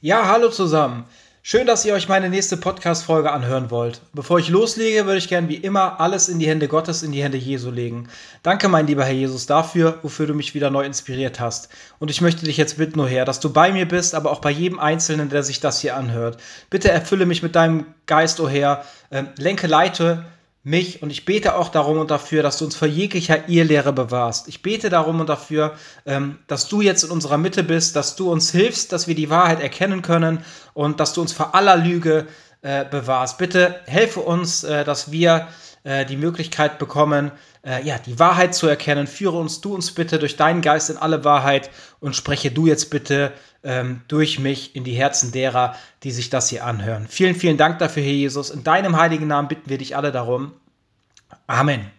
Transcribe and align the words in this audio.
Ja, 0.00 0.28
hallo 0.28 0.48
zusammen. 0.48 1.06
Schön, 1.42 1.66
dass 1.66 1.84
ihr 1.84 1.92
euch 1.92 2.08
meine 2.08 2.28
nächste 2.28 2.56
Podcast-Folge 2.56 3.32
anhören 3.32 3.72
wollt. 3.72 4.00
Bevor 4.12 4.38
ich 4.38 4.48
loslege, 4.48 5.06
würde 5.06 5.18
ich 5.18 5.26
gern 5.26 5.48
wie 5.48 5.56
immer 5.56 5.98
alles 5.98 6.28
in 6.28 6.38
die 6.38 6.46
Hände 6.46 6.68
Gottes, 6.68 7.02
in 7.02 7.10
die 7.10 7.20
Hände 7.20 7.36
Jesu 7.36 7.72
legen. 7.72 8.08
Danke, 8.44 8.68
mein 8.68 8.86
lieber 8.86 9.04
Herr 9.04 9.12
Jesus, 9.12 9.46
dafür, 9.46 9.98
wofür 10.02 10.28
du 10.28 10.34
mich 10.34 10.54
wieder 10.54 10.70
neu 10.70 10.84
inspiriert 10.84 11.40
hast. 11.40 11.68
Und 11.98 12.12
ich 12.12 12.20
möchte 12.20 12.44
dich 12.44 12.56
jetzt 12.56 12.78
bitten, 12.78 12.98
nur 12.98 13.08
Herr, 13.08 13.24
dass 13.24 13.40
du 13.40 13.52
bei 13.52 13.72
mir 13.72 13.88
bist, 13.88 14.14
aber 14.14 14.30
auch 14.30 14.40
bei 14.40 14.52
jedem 14.52 14.78
Einzelnen, 14.78 15.30
der 15.30 15.42
sich 15.42 15.58
das 15.58 15.80
hier 15.80 15.96
anhört. 15.96 16.40
Bitte 16.70 16.92
erfülle 16.92 17.26
mich 17.26 17.42
mit 17.42 17.56
deinem 17.56 17.84
Geist, 18.06 18.38
o 18.38 18.48
Herr. 18.48 18.84
Ähm, 19.10 19.30
lenke, 19.36 19.66
leite 19.66 20.26
mich 20.68 21.02
und 21.02 21.10
ich 21.10 21.24
bete 21.24 21.56
auch 21.56 21.68
darum 21.68 21.98
und 21.98 22.10
dafür, 22.10 22.42
dass 22.42 22.58
du 22.58 22.64
uns 22.64 22.76
vor 22.76 22.88
jeglicher 22.88 23.48
Irrlehre 23.48 23.92
bewahrst. 23.92 24.48
Ich 24.48 24.62
bete 24.62 24.90
darum 24.90 25.20
und 25.20 25.28
dafür, 25.28 25.74
ähm, 26.06 26.38
dass 26.46 26.68
du 26.68 26.80
jetzt 26.80 27.04
in 27.04 27.10
unserer 27.10 27.38
Mitte 27.38 27.62
bist, 27.62 27.96
dass 27.96 28.16
du 28.16 28.30
uns 28.30 28.50
hilfst, 28.50 28.92
dass 28.92 29.08
wir 29.08 29.14
die 29.14 29.30
Wahrheit 29.30 29.60
erkennen 29.60 30.02
können 30.02 30.44
und 30.74 31.00
dass 31.00 31.14
du 31.14 31.20
uns 31.20 31.32
vor 31.32 31.54
aller 31.54 31.76
Lüge 31.76 32.26
äh, 32.60 32.84
bewahrst. 32.84 33.38
Bitte 33.38 33.80
helfe 33.86 34.18
uns, 34.18 34.64
äh, 34.64 34.84
dass 34.84 35.12
wir 35.12 35.46
äh, 35.84 36.04
die 36.04 36.16
Möglichkeit 36.16 36.78
bekommen, 36.78 37.32
ja, 37.84 37.98
die 37.98 38.18
Wahrheit 38.18 38.54
zu 38.54 38.66
erkennen. 38.66 39.06
Führe 39.06 39.36
uns 39.36 39.60
du 39.60 39.74
uns 39.74 39.92
bitte 39.92 40.18
durch 40.18 40.36
deinen 40.36 40.62
Geist 40.62 40.88
in 40.88 40.96
alle 40.96 41.24
Wahrheit 41.24 41.68
und 42.00 42.16
spreche 42.16 42.50
du 42.50 42.66
jetzt 42.66 42.88
bitte 42.88 43.32
ähm, 43.64 44.02
durch 44.08 44.38
mich 44.38 44.76
in 44.76 44.84
die 44.84 44.94
Herzen 44.94 45.32
derer, 45.32 45.74
die 46.02 46.10
sich 46.10 46.30
das 46.30 46.48
hier 46.48 46.64
anhören. 46.64 47.06
Vielen, 47.08 47.34
vielen 47.34 47.56
Dank 47.56 47.78
dafür, 47.78 48.02
Herr 48.02 48.12
Jesus. 48.12 48.50
In 48.50 48.64
deinem 48.64 48.96
heiligen 48.96 49.26
Namen 49.26 49.48
bitten 49.48 49.68
wir 49.68 49.78
dich 49.78 49.96
alle 49.96 50.12
darum. 50.12 50.52
Amen. 51.46 51.90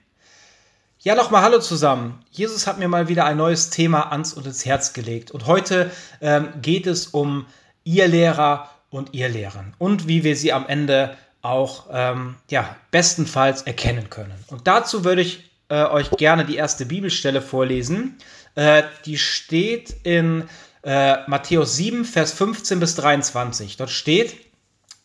Ja, 1.01 1.15
nochmal 1.15 1.43
Hallo 1.43 1.59
zusammen. 1.59 2.23
Jesus 2.29 2.67
hat 2.67 2.77
mir 2.77 2.89
mal 2.89 3.07
wieder 3.07 3.25
ein 3.25 3.37
neues 3.37 3.69
Thema 3.69 4.11
ans 4.11 4.33
und 4.33 4.45
ins 4.45 4.65
Herz 4.65 4.93
gelegt. 4.93 5.31
Und 5.31 5.47
heute 5.47 5.91
ähm, 6.19 6.49
geht 6.61 6.87
es 6.87 7.07
um 7.07 7.45
ihr 7.85 8.07
Lehrer 8.07 8.69
und 8.89 9.13
ihr 9.13 9.29
Lehren 9.29 9.73
und 9.77 10.07
wie 10.07 10.23
wir 10.23 10.35
sie 10.35 10.51
am 10.51 10.67
Ende 10.67 11.15
auch 11.41 11.87
ähm, 11.91 12.35
ja, 12.49 12.75
bestenfalls 12.91 13.61
erkennen 13.61 14.09
können. 14.09 14.33
Und 14.47 14.67
dazu 14.67 15.05
würde 15.05 15.21
ich 15.21 15.49
äh, 15.69 15.85
euch 15.85 16.11
gerne 16.11 16.43
die 16.43 16.57
erste 16.57 16.85
Bibelstelle 16.85 17.41
vorlesen. 17.41 18.17
Äh, 18.55 18.83
die 19.05 19.17
steht 19.17 19.95
in 20.03 20.49
äh, 20.83 21.17
Matthäus 21.27 21.75
7, 21.75 22.05
Vers 22.05 22.33
15 22.33 22.79
bis 22.79 22.95
23. 22.95 23.77
Dort 23.77 23.89
steht, 23.89 24.35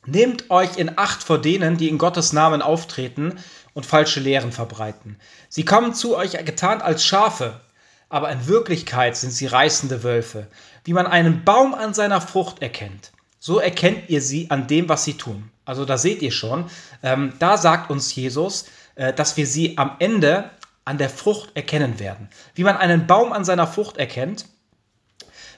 Nehmt 0.07 0.51
euch 0.51 0.77
in 0.77 0.99
Acht 0.99 1.23
vor 1.23 1.41
denen, 1.41 1.77
die 1.77 1.89
in 1.89 1.99
Gottes 1.99 2.33
Namen 2.33 2.61
auftreten 2.61 3.39
und 3.73 3.87
falsche 3.87 4.21
Lehren 4.21 4.53
verbreiten. 4.53 5.17
Sie 5.49 5.65
kommen 5.65 5.95
zu 5.95 6.17
euch 6.17 6.33
getarnt 6.45 6.83
als 6.83 7.05
Schafe, 7.05 7.61
aber 8.11 8.31
in 8.31 8.47
Wirklichkeit 8.47 9.17
sind 9.17 9.31
sie 9.31 9.47
reißende 9.47 10.03
Wölfe. 10.03 10.47
Wie 10.85 10.93
man 10.93 11.07
einen 11.07 11.45
Baum 11.45 11.75
an 11.75 11.95
seiner 11.95 12.21
Frucht 12.21 12.61
erkennt, 12.61 13.13
so 13.39 13.59
erkennt 13.59 14.11
ihr 14.11 14.21
sie 14.21 14.51
an 14.51 14.67
dem, 14.67 14.89
was 14.89 15.05
sie 15.05 15.15
tun. 15.15 15.51
Also 15.65 15.87
da 15.87 15.97
seht 15.97 16.21
ihr 16.21 16.33
schon, 16.33 16.67
ähm, 17.03 17.33
da 17.39 17.57
sagt 17.57 17.91
uns 17.91 18.15
Jesus, 18.15 18.67
äh, 18.97 19.15
dass 19.15 19.39
wir 19.39 19.47
sie 19.47 19.79
am 19.79 19.97
Ende 19.99 20.51
an 20.85 20.99
der 20.99 21.09
Frucht 21.09 21.51
erkennen 21.55 21.99
werden. 21.99 22.29
Wie 22.55 22.65
man 22.65 22.77
einen 22.77 23.07
Baum 23.07 23.33
an 23.33 23.47
seiner 23.47 23.67
Frucht 23.67 23.97
erkennt, 23.97 24.45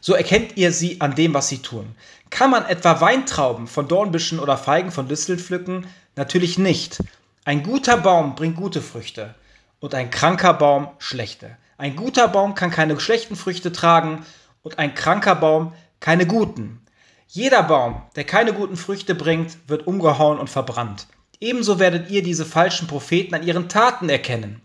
so 0.06 0.14
erkennt 0.14 0.56
ihr 0.56 0.70
sie 0.70 1.00
an 1.00 1.16
dem, 1.16 1.34
was 1.34 1.48
sie 1.48 1.62
tun. 1.62 1.96
Kann 2.30 2.52
man 2.52 2.64
etwa 2.64 3.00
Weintrauben 3.00 3.66
von 3.66 3.88
Dornbüschen 3.88 4.38
oder 4.38 4.56
Feigen 4.56 4.92
von 4.92 5.08
Disteln 5.08 5.40
pflücken? 5.40 5.84
Natürlich 6.14 6.58
nicht. 6.58 7.02
Ein 7.44 7.64
guter 7.64 7.96
Baum 7.96 8.36
bringt 8.36 8.54
gute 8.54 8.80
Früchte 8.82 9.34
und 9.80 9.96
ein 9.96 10.12
kranker 10.12 10.54
Baum 10.54 10.90
schlechte. 11.00 11.56
Ein 11.76 11.96
guter 11.96 12.28
Baum 12.28 12.54
kann 12.54 12.70
keine 12.70 13.00
schlechten 13.00 13.34
Früchte 13.34 13.72
tragen 13.72 14.24
und 14.62 14.78
ein 14.78 14.94
kranker 14.94 15.34
Baum 15.34 15.72
keine 15.98 16.24
guten. 16.24 16.86
Jeder 17.26 17.64
Baum, 17.64 18.00
der 18.14 18.22
keine 18.22 18.52
guten 18.52 18.76
Früchte 18.76 19.16
bringt, 19.16 19.56
wird 19.66 19.88
umgehauen 19.88 20.38
und 20.38 20.48
verbrannt. 20.48 21.08
Ebenso 21.40 21.80
werdet 21.80 22.10
ihr 22.10 22.22
diese 22.22 22.44
falschen 22.44 22.86
Propheten 22.86 23.34
an 23.34 23.42
ihren 23.42 23.68
Taten 23.68 24.08
erkennen. 24.08 24.62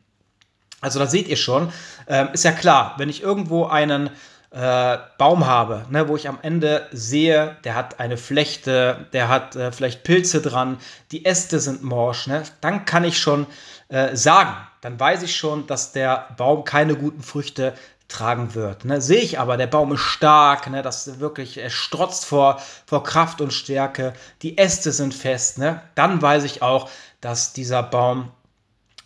Also 0.82 1.00
da 1.00 1.08
seht 1.08 1.28
ihr 1.28 1.38
schon, 1.38 1.74
äh, 2.06 2.32
ist 2.32 2.44
ja 2.44 2.52
klar, 2.52 2.94
wenn 2.98 3.10
ich 3.10 3.24
irgendwo 3.24 3.66
einen 3.66 4.12
äh, 4.52 4.98
Baum 5.18 5.46
habe, 5.46 5.86
ne, 5.90 6.08
wo 6.08 6.16
ich 6.16 6.28
am 6.28 6.40
Ende 6.42 6.88
sehe, 6.92 7.56
der 7.64 7.76
hat 7.76 8.00
eine 8.00 8.18
Flechte, 8.18 9.08
der 9.14 9.30
hat 9.30 9.56
äh, 9.56 9.72
vielleicht 9.72 10.04
Pilze 10.04 10.42
dran, 10.42 10.78
die 11.12 11.26
Äste 11.26 11.60
sind 11.60 11.84
morsch, 11.84 12.28
ne, 12.28 12.44
dann 12.60 12.86
kann 12.86 13.06
ich 13.06 13.18
schon 13.18 13.48
äh, 13.88 14.16
sagen, 14.16 14.56
dann 14.82 15.00
weiß 15.00 15.24
ich 15.24 15.36
schon, 15.36 15.68
dass 15.68 15.94
der 15.94 16.28
Baum 16.38 16.66
keine 16.66 16.96
guten 16.96 17.24
Früchte 17.24 17.74
tragen 18.10 18.54
wird. 18.56 18.84
Ne? 18.84 19.00
Sehe 19.00 19.22
ich 19.22 19.40
aber, 19.40 19.56
der 19.58 19.68
Baum 19.68 19.94
ist 19.94 20.02
stark, 20.02 20.70
ne? 20.70 20.82
das 20.82 21.20
wirklich, 21.20 21.58
er 21.58 21.70
strotzt 21.70 22.26
vor, 22.26 22.62
vor 22.86 23.04
Kraft 23.04 23.42
und 23.42 23.54
Stärke, 23.54 24.14
die 24.42 24.58
Äste 24.58 24.92
sind 24.92 25.14
fest, 25.14 25.58
ne? 25.58 25.82
dann 25.96 26.22
weiß 26.22 26.44
ich 26.44 26.62
auch, 26.62 26.90
dass 27.22 27.54
dieser 27.54 27.84
Baum 27.84 28.32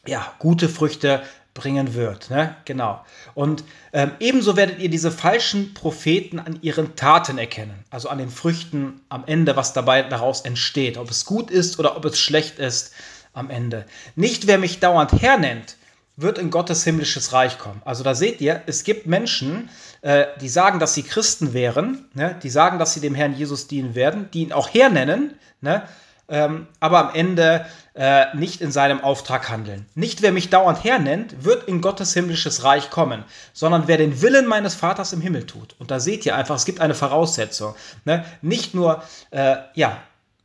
ja, 0.07 0.25
gute 0.39 0.69
Früchte 0.69 1.21
bringen 1.55 1.95
wird. 1.95 2.29
Ne? 2.29 2.55
Genau. 2.65 3.03
Und 3.33 3.63
ähm, 3.93 4.11
ebenso 4.19 4.55
werdet 4.55 4.79
ihr 4.79 4.89
diese 4.89 5.09
falschen 5.09 5.73
Propheten 5.73 6.37
an 6.37 6.59
ihren 6.61 6.95
Taten 6.95 7.39
erkennen, 7.39 7.83
also 7.89 8.09
an 8.09 8.19
den 8.19 8.29
Früchten 8.29 9.01
am 9.09 9.23
Ende, 9.25 9.55
was 9.55 9.73
dabei 9.73 10.03
daraus 10.03 10.41
entsteht, 10.41 10.97
ob 10.97 11.09
es 11.09 11.25
gut 11.25 11.49
ist 11.49 11.79
oder 11.79 11.97
ob 11.97 12.05
es 12.05 12.19
schlecht 12.19 12.59
ist 12.59 12.93
am 13.33 13.49
Ende. 13.49 13.85
Nicht 14.15 14.45
wer 14.47 14.59
mich 14.59 14.79
dauernd 14.79 15.13
hernennt, 15.13 15.77
wird 16.17 16.37
in 16.37 16.49
Gottes 16.49 16.83
himmlisches 16.83 17.33
Reich 17.33 17.57
kommen. 17.57 17.81
Also 17.85 18.03
da 18.03 18.15
seht 18.15 18.41
ihr, 18.41 18.61
es 18.67 18.83
gibt 18.83 19.05
Menschen, 19.05 19.69
äh, 20.01 20.25
die 20.41 20.49
sagen, 20.49 20.79
dass 20.79 20.93
sie 20.93 21.03
Christen 21.03 21.53
wären, 21.53 22.05
ne? 22.13 22.37
die 22.43 22.49
sagen, 22.49 22.79
dass 22.79 22.93
sie 22.93 23.01
dem 23.01 23.15
Herrn 23.15 23.35
Jesus 23.35 23.67
dienen 23.67 23.95
werden, 23.95 24.29
die 24.33 24.41
ihn 24.41 24.53
auch 24.53 24.73
hernennen, 24.73 25.33
ne? 25.61 25.83
Ähm, 26.27 26.67
aber 26.79 26.99
am 26.99 27.15
Ende 27.15 27.65
äh, 27.93 28.35
nicht 28.35 28.61
in 28.61 28.71
seinem 28.71 29.01
Auftrag 29.01 29.49
handeln. 29.49 29.85
Nicht 29.95 30.21
wer 30.21 30.31
mich 30.31 30.49
dauernd 30.49 30.83
hernennt, 30.83 31.43
wird 31.43 31.67
in 31.67 31.81
Gottes 31.81 32.13
himmlisches 32.13 32.63
Reich 32.63 32.89
kommen, 32.89 33.23
sondern 33.53 33.87
wer 33.87 33.97
den 33.97 34.21
Willen 34.21 34.47
meines 34.47 34.75
Vaters 34.75 35.13
im 35.13 35.21
Himmel 35.21 35.45
tut. 35.45 35.75
Und 35.79 35.91
da 35.91 35.99
seht 35.99 36.25
ihr 36.25 36.35
einfach, 36.35 36.55
es 36.55 36.65
gibt 36.65 36.81
eine 36.81 36.95
Voraussetzung. 36.95 37.75
Ne? 38.03 38.25
Nicht 38.41 38.73
nur, 38.73 39.03
äh, 39.31 39.57
ja, 39.75 39.97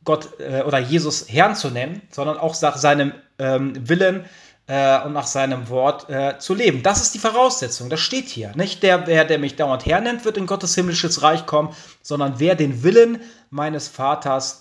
Gott 0.03 0.39
äh, 0.39 0.63
oder 0.63 0.79
Jesus 0.79 1.25
Herrn 1.29 1.55
zu 1.55 1.69
nennen, 1.69 2.01
sondern 2.09 2.37
auch 2.37 2.59
nach 2.61 2.77
seinem 2.77 3.13
ähm, 3.37 3.73
Willen 3.87 4.25
äh, 4.67 5.03
und 5.03 5.13
nach 5.13 5.27
seinem 5.27 5.69
Wort 5.69 6.09
äh, 6.09 6.39
zu 6.39 6.53
leben. 6.53 6.81
Das 6.81 7.01
ist 7.01 7.13
die 7.13 7.19
Voraussetzung, 7.19 7.89
das 7.89 7.99
steht 7.99 8.29
hier. 8.29 8.51
Nicht 8.55 8.83
der, 8.83 9.05
wer, 9.07 9.25
der 9.25 9.37
mich 9.37 9.55
dauernd 9.57 9.85
hernennt, 9.85 10.25
wird 10.25 10.37
in 10.37 10.47
Gottes 10.47 10.75
himmlisches 10.75 11.21
Reich 11.21 11.45
kommen, 11.45 11.75
sondern 12.01 12.35
wer 12.37 12.55
den 12.55 12.83
Willen 12.83 13.21
meines 13.49 13.87
Vaters 13.87 14.60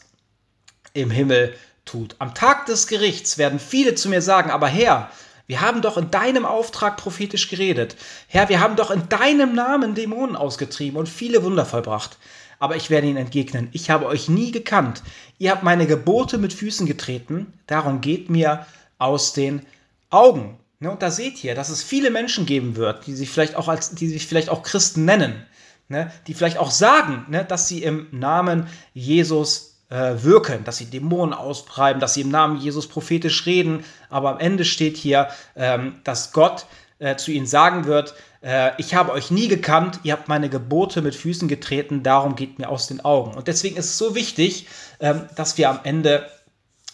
im 0.92 1.10
Himmel 1.10 1.54
tut. 1.84 2.16
Am 2.18 2.34
Tag 2.34 2.66
des 2.66 2.86
Gerichts 2.86 3.38
werden 3.38 3.58
viele 3.58 3.94
zu 3.94 4.08
mir 4.08 4.22
sagen, 4.22 4.50
aber 4.50 4.68
Herr, 4.68 5.10
wir 5.46 5.60
haben 5.60 5.82
doch 5.82 5.98
in 5.98 6.12
deinem 6.12 6.44
Auftrag 6.44 6.96
prophetisch 6.96 7.48
geredet. 7.48 7.96
Herr, 8.28 8.48
wir 8.48 8.60
haben 8.60 8.76
doch 8.76 8.92
in 8.92 9.08
deinem 9.08 9.52
Namen 9.54 9.96
Dämonen 9.96 10.36
ausgetrieben 10.36 10.96
und 10.96 11.08
viele 11.08 11.42
Wunder 11.42 11.66
vollbracht. 11.66 12.18
Aber 12.60 12.76
ich 12.76 12.90
werde 12.90 13.08
ihnen 13.08 13.16
entgegnen, 13.16 13.68
ich 13.72 13.90
habe 13.90 14.06
euch 14.06 14.28
nie 14.28 14.52
gekannt. 14.52 15.02
Ihr 15.38 15.50
habt 15.50 15.64
meine 15.64 15.86
Gebote 15.86 16.38
mit 16.38 16.52
Füßen 16.52 16.86
getreten, 16.86 17.52
darum 17.66 18.00
geht 18.00 18.30
mir 18.30 18.66
aus 18.98 19.32
den 19.32 19.66
Augen. 20.10 20.58
Ne, 20.78 20.90
und 20.90 21.02
da 21.02 21.10
seht 21.10 21.42
ihr, 21.42 21.54
dass 21.54 21.68
es 21.68 21.82
viele 21.82 22.10
Menschen 22.10 22.46
geben 22.46 22.76
wird, 22.76 23.06
die 23.06 23.14
sich 23.14 23.28
vielleicht 23.28 23.56
auch 23.56 23.68
als, 23.68 23.94
die 23.94 24.08
sich 24.08 24.26
vielleicht 24.26 24.48
auch 24.48 24.62
Christen 24.62 25.04
nennen, 25.04 25.44
ne, 25.88 26.12
die 26.26 26.34
vielleicht 26.34 26.58
auch 26.58 26.70
sagen, 26.70 27.26
ne, 27.28 27.44
dass 27.44 27.66
sie 27.66 27.82
im 27.82 28.06
Namen 28.12 28.66
Jesus 28.94 29.69
äh, 29.90 30.22
wirken, 30.22 30.64
dass 30.64 30.78
sie 30.78 30.86
Dämonen 30.86 31.34
austreiben, 31.34 32.00
dass 32.00 32.14
sie 32.14 32.22
im 32.22 32.30
Namen 32.30 32.58
Jesus 32.58 32.88
prophetisch 32.88 33.44
reden. 33.46 33.84
Aber 34.08 34.30
am 34.30 34.38
Ende 34.38 34.64
steht 34.64 34.96
hier, 34.96 35.28
ähm, 35.56 35.96
dass 36.04 36.32
Gott 36.32 36.66
äh, 36.98 37.16
zu 37.16 37.32
ihnen 37.32 37.46
sagen 37.46 37.84
wird, 37.84 38.14
äh, 38.42 38.70
ich 38.78 38.94
habe 38.94 39.12
euch 39.12 39.30
nie 39.30 39.48
gekannt, 39.48 40.00
ihr 40.02 40.12
habt 40.12 40.28
meine 40.28 40.48
Gebote 40.48 41.02
mit 41.02 41.14
Füßen 41.14 41.48
getreten, 41.48 42.02
darum 42.02 42.36
geht 42.36 42.58
mir 42.58 42.68
aus 42.68 42.86
den 42.86 43.00
Augen. 43.00 43.34
Und 43.34 43.48
deswegen 43.48 43.76
ist 43.76 43.86
es 43.86 43.98
so 43.98 44.14
wichtig, 44.14 44.66
ähm, 45.00 45.26
dass 45.36 45.58
wir 45.58 45.68
am 45.68 45.80
Ende 45.82 46.26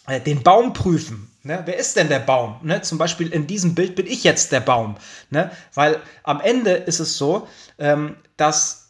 äh, 0.07 0.21
den 0.21 0.43
Baum 0.43 0.73
prüfen. 0.73 1.31
Ne? 1.43 1.63
Wer 1.65 1.77
ist 1.77 1.97
denn 1.97 2.09
der 2.09 2.19
Baum? 2.19 2.57
Ne? 2.63 2.83
Zum 2.83 2.99
Beispiel 2.99 3.29
in 3.29 3.47
diesem 3.47 3.75
Bild 3.75 3.95
bin 3.95 4.07
ich 4.07 4.25
jetzt 4.25 4.53
der 4.53 4.61
Baum. 4.61 4.97
Ne? 5.31 5.51
Weil 5.75 6.01
am 6.25 6.41
Ende 6.41 6.73
ist 6.73 6.99
es 6.99 7.17
so, 7.17 7.47
ähm, 7.79 8.17
dass 8.37 8.86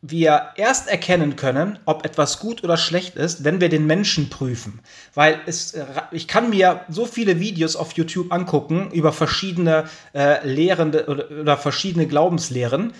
wir 0.00 0.50
erst 0.56 0.88
erkennen 0.88 1.34
können, 1.34 1.78
ob 1.84 2.04
etwas 2.04 2.38
gut 2.38 2.62
oder 2.62 2.76
schlecht 2.76 3.16
ist, 3.16 3.42
wenn 3.42 3.60
wir 3.60 3.68
den 3.68 3.86
Menschen 3.86 4.30
prüfen. 4.30 4.80
Weil 5.14 5.40
es, 5.46 5.74
äh, 5.74 5.86
ich 6.12 6.28
kann 6.28 6.50
mir 6.50 6.82
so 6.88 7.04
viele 7.04 7.40
Videos 7.40 7.74
auf 7.74 7.92
YouTube 7.92 8.32
angucken 8.32 8.90
über 8.92 9.12
verschiedene 9.12 9.88
äh, 10.14 10.46
Lehrende 10.46 11.06
oder, 11.06 11.30
oder, 11.30 11.56
verschiedene 11.56 12.06
Glaubenslehren, 12.06 12.92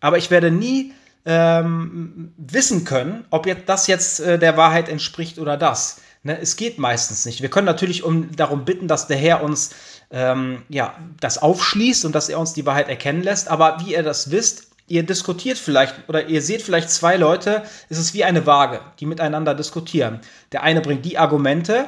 aber 0.00 0.18
ich 0.18 0.30
werde 0.30 0.50
nie 0.50 0.92
ähm, 1.24 2.32
wissen 2.36 2.84
können, 2.84 3.24
ob 3.30 3.46
jetzt 3.46 3.68
das 3.68 3.86
jetzt 3.88 4.20
äh, 4.20 4.38
der 4.38 4.56
Wahrheit 4.56 4.88
entspricht 4.88 5.38
oder 5.38 5.56
das. 5.56 6.02
Ne? 6.22 6.38
Es 6.40 6.54
geht 6.56 6.78
meistens 6.78 7.26
nicht. 7.26 7.42
Wir 7.42 7.50
können 7.50 7.66
natürlich 7.66 8.04
um, 8.04 8.30
darum 8.36 8.64
bitten, 8.64 8.86
dass 8.86 9.08
der 9.08 9.16
Herr 9.16 9.42
uns 9.42 9.70
ähm, 10.10 10.62
ja, 10.68 10.94
das 11.18 11.38
aufschließt 11.38 12.04
und 12.04 12.14
dass 12.14 12.28
er 12.28 12.38
uns 12.38 12.52
die 12.52 12.66
Wahrheit 12.66 12.88
erkennen 12.88 13.22
lässt, 13.22 13.48
aber 13.48 13.78
wie 13.80 13.94
ihr 13.94 14.04
das 14.04 14.30
wisst, 14.30 14.73
ihr 14.86 15.02
diskutiert 15.02 15.58
vielleicht 15.58 16.08
oder 16.08 16.26
ihr 16.26 16.42
seht 16.42 16.62
vielleicht 16.62 16.90
zwei 16.90 17.16
Leute, 17.16 17.62
es 17.88 17.98
ist 17.98 18.14
wie 18.14 18.24
eine 18.24 18.46
Waage, 18.46 18.80
die 19.00 19.06
miteinander 19.06 19.54
diskutieren. 19.54 20.20
Der 20.52 20.62
eine 20.62 20.80
bringt 20.80 21.04
die 21.04 21.18
Argumente, 21.18 21.86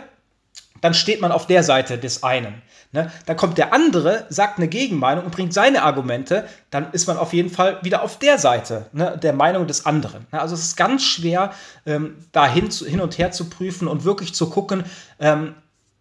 dann 0.80 0.94
steht 0.94 1.20
man 1.20 1.32
auf 1.32 1.46
der 1.46 1.62
Seite 1.62 1.98
des 1.98 2.22
einen. 2.22 2.62
Ne? 2.92 3.10
Dann 3.26 3.36
kommt 3.36 3.58
der 3.58 3.72
andere, 3.72 4.26
sagt 4.28 4.58
eine 4.58 4.68
Gegenmeinung 4.68 5.24
und 5.24 5.30
bringt 5.30 5.52
seine 5.52 5.82
Argumente, 5.82 6.48
dann 6.70 6.92
ist 6.92 7.06
man 7.06 7.18
auf 7.18 7.32
jeden 7.32 7.50
Fall 7.50 7.78
wieder 7.82 8.02
auf 8.02 8.18
der 8.18 8.38
Seite 8.38 8.86
ne, 8.92 9.18
der 9.22 9.32
Meinung 9.32 9.66
des 9.66 9.84
anderen. 9.86 10.26
Ne? 10.32 10.40
Also 10.40 10.54
es 10.54 10.62
ist 10.62 10.76
ganz 10.76 11.02
schwer, 11.02 11.52
ähm, 11.84 12.16
da 12.32 12.46
hin, 12.46 12.70
und 13.00 13.18
her 13.18 13.32
zu 13.32 13.50
prüfen 13.50 13.88
und 13.88 14.04
wirklich 14.04 14.34
zu 14.34 14.48
gucken, 14.48 14.84
ähm, 15.18 15.54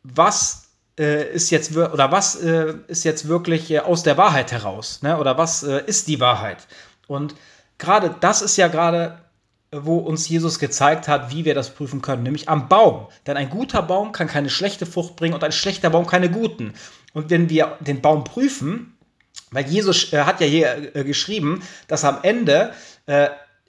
was 0.03 0.64
ist 1.03 1.49
jetzt 1.49 1.75
oder 1.75 2.11
was 2.11 2.35
äh, 2.35 2.73
ist 2.87 3.03
jetzt 3.03 3.27
wirklich 3.27 3.69
äh, 3.71 3.79
aus 3.79 4.03
der 4.03 4.17
Wahrheit 4.17 4.51
heraus, 4.51 5.01
ne? 5.01 5.17
oder 5.17 5.37
was 5.37 5.63
äh, 5.63 5.83
ist 5.85 6.07
die 6.07 6.19
Wahrheit? 6.19 6.67
Und 7.07 7.35
gerade 7.77 8.15
das 8.19 8.41
ist 8.41 8.57
ja 8.57 8.67
gerade 8.67 9.19
wo 9.71 9.97
uns 9.97 10.29
Jesus 10.29 10.59
gezeigt 10.59 11.07
hat, 11.07 11.33
wie 11.33 11.45
wir 11.45 11.53
das 11.53 11.71
prüfen 11.71 12.01
können, 12.01 12.23
nämlich 12.23 12.47
am 12.49 12.69
Baum. 12.69 13.07
Denn 13.27 13.37
ein 13.37 13.49
guter 13.49 13.81
Baum 13.81 14.11
kann 14.11 14.27
keine 14.27 14.49
schlechte 14.49 14.85
Frucht 14.85 15.15
bringen 15.15 15.33
und 15.33 15.43
ein 15.43 15.51
schlechter 15.51 15.89
Baum 15.89 16.05
keine 16.05 16.29
guten. 16.29 16.73
Und 17.13 17.29
wenn 17.29 17.49
wir 17.49 17.77
den 17.79 18.01
Baum 18.01 18.23
prüfen, 18.23 18.97
weil 19.51 19.65
Jesus 19.65 20.13
äh, 20.13 20.23
hat 20.23 20.41
ja 20.41 20.47
hier 20.47 20.95
äh, 20.95 21.03
geschrieben, 21.03 21.61
dass 21.87 22.03
am 22.03 22.19
Ende 22.23 22.73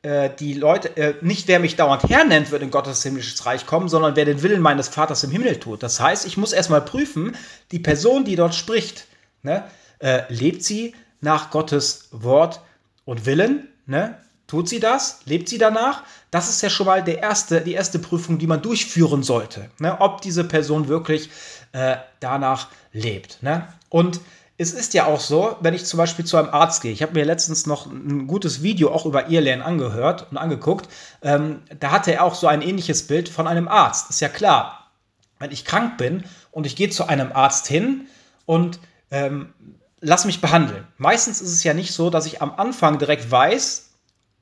äh, 0.02 0.30
die 0.38 0.54
Leute, 0.54 0.96
äh, 0.96 1.14
nicht 1.20 1.48
wer 1.48 1.58
mich 1.58 1.76
dauernd 1.76 2.04
hernennt, 2.04 2.50
wird 2.50 2.62
in 2.62 2.70
Gottes 2.70 3.02
himmlisches 3.02 3.44
Reich 3.46 3.66
kommen, 3.66 3.88
sondern 3.88 4.16
wer 4.16 4.24
den 4.24 4.42
Willen 4.42 4.60
meines 4.60 4.88
Vaters 4.88 5.24
im 5.24 5.30
Himmel 5.30 5.58
tut. 5.58 5.82
Das 5.82 6.00
heißt, 6.00 6.26
ich 6.26 6.36
muss 6.36 6.52
erstmal 6.52 6.82
prüfen, 6.82 7.36
die 7.72 7.78
Person, 7.78 8.24
die 8.24 8.36
dort 8.36 8.54
spricht, 8.54 9.06
ne, 9.42 9.64
äh, 9.98 10.22
lebt 10.28 10.62
sie 10.62 10.94
nach 11.20 11.50
Gottes 11.50 12.08
Wort 12.12 12.60
und 13.04 13.26
Willen? 13.26 13.68
Ne? 13.86 14.18
Tut 14.46 14.68
sie 14.68 14.80
das? 14.80 15.20
Lebt 15.24 15.48
sie 15.48 15.58
danach? 15.58 16.04
Das 16.30 16.48
ist 16.48 16.62
ja 16.62 16.70
schon 16.70 16.86
mal 16.86 17.02
der 17.02 17.18
erste, 17.18 17.60
die 17.60 17.74
erste 17.74 17.98
Prüfung, 17.98 18.38
die 18.38 18.46
man 18.46 18.62
durchführen 18.62 19.22
sollte, 19.22 19.70
ne? 19.78 20.00
ob 20.00 20.20
diese 20.20 20.44
Person 20.44 20.88
wirklich 20.88 21.30
äh, 21.72 21.96
danach 22.20 22.68
lebt. 22.92 23.42
Ne? 23.42 23.66
Und 23.88 24.20
es 24.58 24.72
ist 24.72 24.94
ja 24.94 25.06
auch 25.06 25.20
so, 25.20 25.56
wenn 25.60 25.74
ich 25.74 25.84
zum 25.84 25.98
Beispiel 25.98 26.24
zu 26.24 26.36
einem 26.36 26.48
Arzt 26.48 26.82
gehe, 26.82 26.92
ich 26.92 27.02
habe 27.02 27.12
mir 27.12 27.24
letztens 27.24 27.66
noch 27.66 27.86
ein 27.86 28.26
gutes 28.26 28.62
Video 28.62 28.90
auch 28.90 29.04
über 29.04 29.28
Irland 29.28 29.62
angehört 29.62 30.26
und 30.30 30.38
angeguckt, 30.38 30.88
ähm, 31.22 31.62
da 31.78 31.90
hatte 31.90 32.12
er 32.12 32.24
auch 32.24 32.34
so 32.34 32.46
ein 32.46 32.62
ähnliches 32.62 33.06
Bild 33.06 33.28
von 33.28 33.46
einem 33.46 33.68
Arzt. 33.68 34.08
Ist 34.08 34.20
ja 34.20 34.28
klar, 34.28 34.90
wenn 35.38 35.50
ich 35.50 35.64
krank 35.64 35.98
bin 35.98 36.24
und 36.52 36.66
ich 36.66 36.76
gehe 36.76 36.88
zu 36.88 37.06
einem 37.06 37.32
Arzt 37.32 37.66
hin 37.66 38.06
und 38.46 38.80
ähm, 39.10 39.52
lass 40.00 40.24
mich 40.24 40.40
behandeln. 40.40 40.86
Meistens 40.96 41.42
ist 41.42 41.52
es 41.52 41.62
ja 41.62 41.74
nicht 41.74 41.92
so, 41.92 42.08
dass 42.08 42.26
ich 42.26 42.40
am 42.40 42.54
Anfang 42.54 42.98
direkt 42.98 43.30
weiß, 43.30 43.85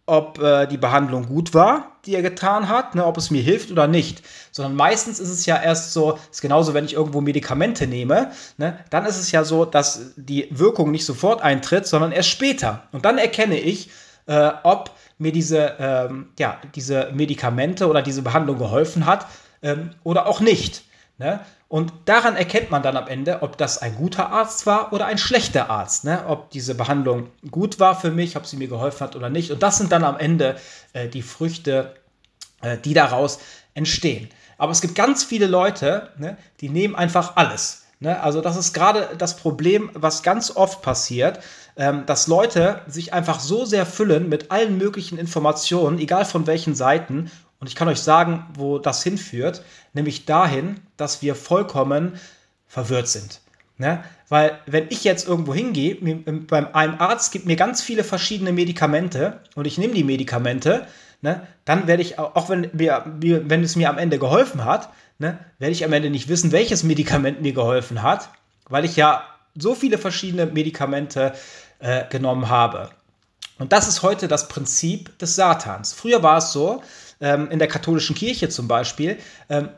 ob 0.07 0.39
äh, 0.39 0.67
die 0.67 0.77
Behandlung 0.77 1.27
gut 1.27 1.55
war, 1.55 1.93
die 2.05 2.15
er 2.15 2.23
getan 2.23 2.69
hat, 2.69 2.95
ne, 2.95 3.05
ob 3.05 3.17
es 3.17 3.31
mir 3.31 3.43
hilft 3.43 3.71
oder 3.71 3.87
nicht. 3.87 4.23
Sondern 4.53 4.75
meistens 4.75 5.19
ist 5.19 5.31
es 5.31 5.47
ja 5.47 5.61
erst 5.61 5.93
so, 5.93 6.19
ist 6.31 6.43
genauso, 6.43 6.75
wenn 6.75 6.85
ich 6.85 6.95
irgendwo 6.95 7.21
Medikamente 7.21 7.87
nehme, 7.87 8.31
ne, 8.59 8.79
dann 8.91 9.07
ist 9.07 9.19
es 9.19 9.33
ja 9.33 9.45
so, 9.45 9.65
dass 9.65 10.13
die 10.17 10.49
Wirkung 10.51 10.91
nicht 10.91 11.07
sofort 11.07 11.43
eintritt, 11.43 11.87
sondern 11.87 12.13
erst 12.13 12.29
später. 12.29 12.83
Und 12.93 13.05
dann 13.05 13.17
erkenne 13.17 13.59
ich, 13.59 13.91
äh, 14.27 14.51
ob 14.63 14.91
mir 15.19 15.33
diese, 15.33 15.75
ähm, 15.79 16.29
ja, 16.39 16.59
diese 16.75 17.11
Medikamente 17.15 17.89
oder 17.89 18.03
diese 18.03 18.23
Behandlung 18.23 18.59
geholfen 18.59 19.07
hat 19.07 19.27
ähm, 19.63 19.91
oder 20.03 20.27
auch 20.27 20.41
nicht. 20.41 20.85
Ne? 21.19 21.41
Und 21.75 21.93
daran 22.05 22.37
erkennt 22.37 22.71
man 22.71 22.85
dann 22.85 22.97
am 22.97 23.09
Ende, 23.09 23.43
ob 23.43 23.59
das 23.59 23.79
ein 23.79 23.97
guter 23.97 24.31
Arzt 24.31 24.65
war 24.65 24.93
oder 24.93 25.07
ein 25.07 25.19
schlechter 25.19 25.71
Arzt. 25.71 26.05
Ne? 26.05 26.25
Ob 26.29 26.51
diese 26.51 26.77
Behandlung 26.77 27.27
gut 27.51 27.81
war 27.81 28.01
für 28.01 28.13
mich, 28.13 28.37
ob 28.37 28.47
sie 28.47 28.57
mir 28.57 28.69
geholfen 28.69 29.01
hat 29.01 29.17
oder 29.17 29.29
nicht. 29.29 29.51
Und 29.51 29.61
das 29.61 29.79
sind 29.79 29.91
dann 29.91 30.05
am 30.05 30.17
Ende 30.17 30.55
äh, 30.93 31.09
die 31.09 31.23
Früchte, 31.23 31.97
äh, 32.63 32.79
die 32.79 32.95
daraus 32.95 33.41
entstehen. 33.75 34.29
Aber 34.57 34.71
es 34.71 34.83
gibt 34.83 34.95
ganz 34.95 35.25
viele 35.25 35.49
Leute, 35.49 36.11
ne, 36.17 36.37
die 36.61 36.69
nehmen 36.69 36.95
einfach 36.95 37.35
alles. 37.35 37.83
Ne? 37.99 38.23
Also 38.23 38.41
das 38.41 38.57
ist 38.57 38.73
gerade 38.73 39.09
das 39.19 39.37
Problem, 39.37 39.91
was 39.95 40.23
ganz 40.23 40.55
oft 40.55 40.81
passiert, 40.81 41.41
ähm, 41.77 42.07
dass 42.07 42.29
Leute 42.29 42.83
sich 42.87 43.13
einfach 43.13 43.41
so 43.41 43.65
sehr 43.65 43.85
füllen 43.85 44.29
mit 44.29 44.53
allen 44.53 44.79
möglichen 44.79 45.19
Informationen, 45.19 45.99
egal 45.99 46.25
von 46.25 46.47
welchen 46.47 46.77
Seiten, 46.77 47.33
und 47.61 47.69
ich 47.69 47.75
kann 47.75 47.89
euch 47.89 48.01
sagen, 48.01 48.47
wo 48.55 48.79
das 48.79 49.03
hinführt, 49.03 49.63
nämlich 49.93 50.27
dahin, 50.27 50.81
dass 50.97 51.23
wir 51.23 51.35
vollkommen 51.35 52.19
verwirrt 52.67 53.09
sind. 53.09 53.41
Ne? 53.79 54.05
Weil 54.29 54.59
wenn 54.67 54.87
ich 54.91 55.05
jetzt 55.05 55.27
irgendwo 55.27 55.55
hingehe, 55.55 55.97
beim 55.97 56.69
einem 56.73 57.01
Arzt 57.01 57.33
gibt 57.33 57.47
mir 57.47 57.57
ganz 57.57 57.83
viele 57.83 58.05
verschiedene 58.05 58.53
Medikamente 58.53 59.41
und 59.55 59.67
ich 59.67 59.79
nehme 59.79 59.95
die 59.95 60.05
Medikamente, 60.05 60.87
ne, 61.23 61.47
dann 61.65 61.87
werde 61.87 62.03
ich, 62.03 62.19
auch 62.19 62.49
wenn, 62.49 62.71
mir, 62.73 63.03
wenn 63.21 63.65
es 63.65 63.77
mir 63.77 63.91
am 63.91 63.99
Ende 63.99 64.19
geholfen 64.19 64.65
hat, 64.65 64.91
ne, 65.19 65.39
werde 65.59 65.73
ich 65.73 65.85
am 65.85 65.93
Ende 65.93 66.11
nicht 66.11 66.29
wissen, 66.29 66.53
welches 66.53 66.85
Medikament 66.85 67.43
mir 67.43 67.53
geholfen 67.53 68.03
hat, 68.03 68.29
weil 68.69 68.85
ich 68.85 68.97
ja 68.97 69.25
so 69.57 69.75
viele 69.75 69.99
verschiedene 69.99 70.47
Medikamente 70.47 71.35
äh, 71.81 72.05
genommen 72.09 72.49
habe. 72.49 72.91
Und 73.59 73.73
das 73.73 73.89
ist 73.89 74.03
heute 74.03 74.29
das 74.29 74.49
Prinzip 74.49 75.19
des 75.19 75.37
Satans. 75.37 75.93
Früher 75.93 76.23
war 76.23 76.39
es 76.39 76.53
so, 76.53 76.83
ähm, 77.21 77.51
in 77.51 77.59
der 77.59 77.69
katholischen 77.69 78.15
Kirche 78.15 78.49
zum 78.49 78.69
Beispiel, 78.69 79.19
ähm, 79.49 79.69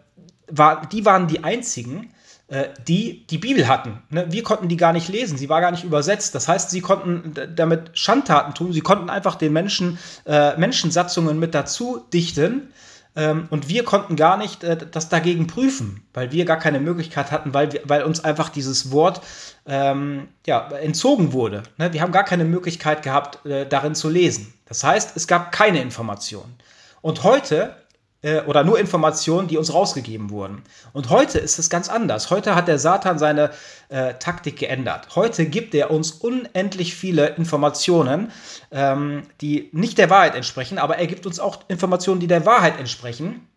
war, 0.48 0.86
die 0.86 1.04
waren 1.04 1.26
die 1.26 1.42
einzigen, 1.44 2.12
äh, 2.48 2.68
die 2.86 3.26
die 3.26 3.38
Bibel 3.38 3.66
hatten. 3.66 4.02
Ne? 4.10 4.26
Wir 4.30 4.42
konnten 4.42 4.68
die 4.68 4.76
gar 4.76 4.92
nicht 4.92 5.08
lesen, 5.08 5.36
sie 5.36 5.48
war 5.48 5.60
gar 5.60 5.72
nicht 5.72 5.84
übersetzt. 5.84 6.34
Das 6.34 6.46
heißt, 6.46 6.70
sie 6.70 6.80
konnten 6.80 7.34
damit 7.56 7.90
Schandtaten 7.98 8.54
tun, 8.54 8.72
sie 8.72 8.82
konnten 8.82 9.10
einfach 9.10 9.34
den 9.34 9.52
Menschen 9.52 9.98
äh, 10.26 10.56
Menschensatzungen 10.56 11.38
mit 11.38 11.54
dazu 11.54 12.04
dichten. 12.12 12.72
Ähm, 13.16 13.48
und 13.50 13.68
wir 13.68 13.82
konnten 13.82 14.14
gar 14.14 14.36
nicht 14.36 14.62
äh, 14.62 14.76
das 14.76 15.08
dagegen 15.08 15.46
prüfen, 15.46 16.06
weil 16.12 16.30
wir 16.32 16.44
gar 16.44 16.58
keine 16.58 16.78
Möglichkeit 16.78 17.32
hatten, 17.32 17.54
weil, 17.54 17.72
wir, 17.72 17.80
weil 17.84 18.04
uns 18.04 18.22
einfach 18.22 18.50
dieses 18.50 18.92
Wort 18.92 19.22
ähm, 19.66 20.28
ja, 20.46 20.68
entzogen 20.68 21.32
wurde. 21.32 21.62
Ne? 21.78 21.92
Wir 21.92 22.02
haben 22.02 22.12
gar 22.12 22.24
keine 22.24 22.44
Möglichkeit 22.44 23.02
gehabt, 23.02 23.44
äh, 23.46 23.66
darin 23.66 23.94
zu 23.94 24.08
lesen. 24.10 24.52
Das 24.66 24.84
heißt, 24.84 25.16
es 25.16 25.26
gab 25.26 25.50
keine 25.50 25.80
Informationen. 25.80 26.54
Und 27.02 27.22
heute 27.22 27.76
äh, 28.22 28.40
oder 28.42 28.64
nur 28.64 28.78
Informationen, 28.78 29.48
die 29.48 29.56
uns 29.56 29.72
rausgegeben 29.72 30.30
wurden. 30.30 30.62
Und 30.92 31.10
heute 31.10 31.38
ist 31.38 31.58
es 31.58 31.70
ganz 31.70 31.88
anders. 31.88 32.30
Heute 32.30 32.54
hat 32.54 32.66
der 32.66 32.78
Satan 32.78 33.18
seine 33.18 33.50
äh, 33.88 34.14
Taktik 34.14 34.58
geändert. 34.58 35.14
Heute 35.14 35.46
gibt 35.46 35.74
er 35.74 35.90
uns 35.90 36.10
unendlich 36.10 36.94
viele 36.94 37.28
Informationen, 37.36 38.32
ähm, 38.72 39.22
die 39.40 39.68
nicht 39.72 39.98
der 39.98 40.10
Wahrheit 40.10 40.34
entsprechen, 40.34 40.78
aber 40.78 40.96
er 40.96 41.06
gibt 41.06 41.26
uns 41.26 41.38
auch 41.38 41.60
Informationen, 41.68 42.20
die 42.20 42.26
der 42.26 42.44
Wahrheit 42.46 42.78
entsprechen 42.78 43.48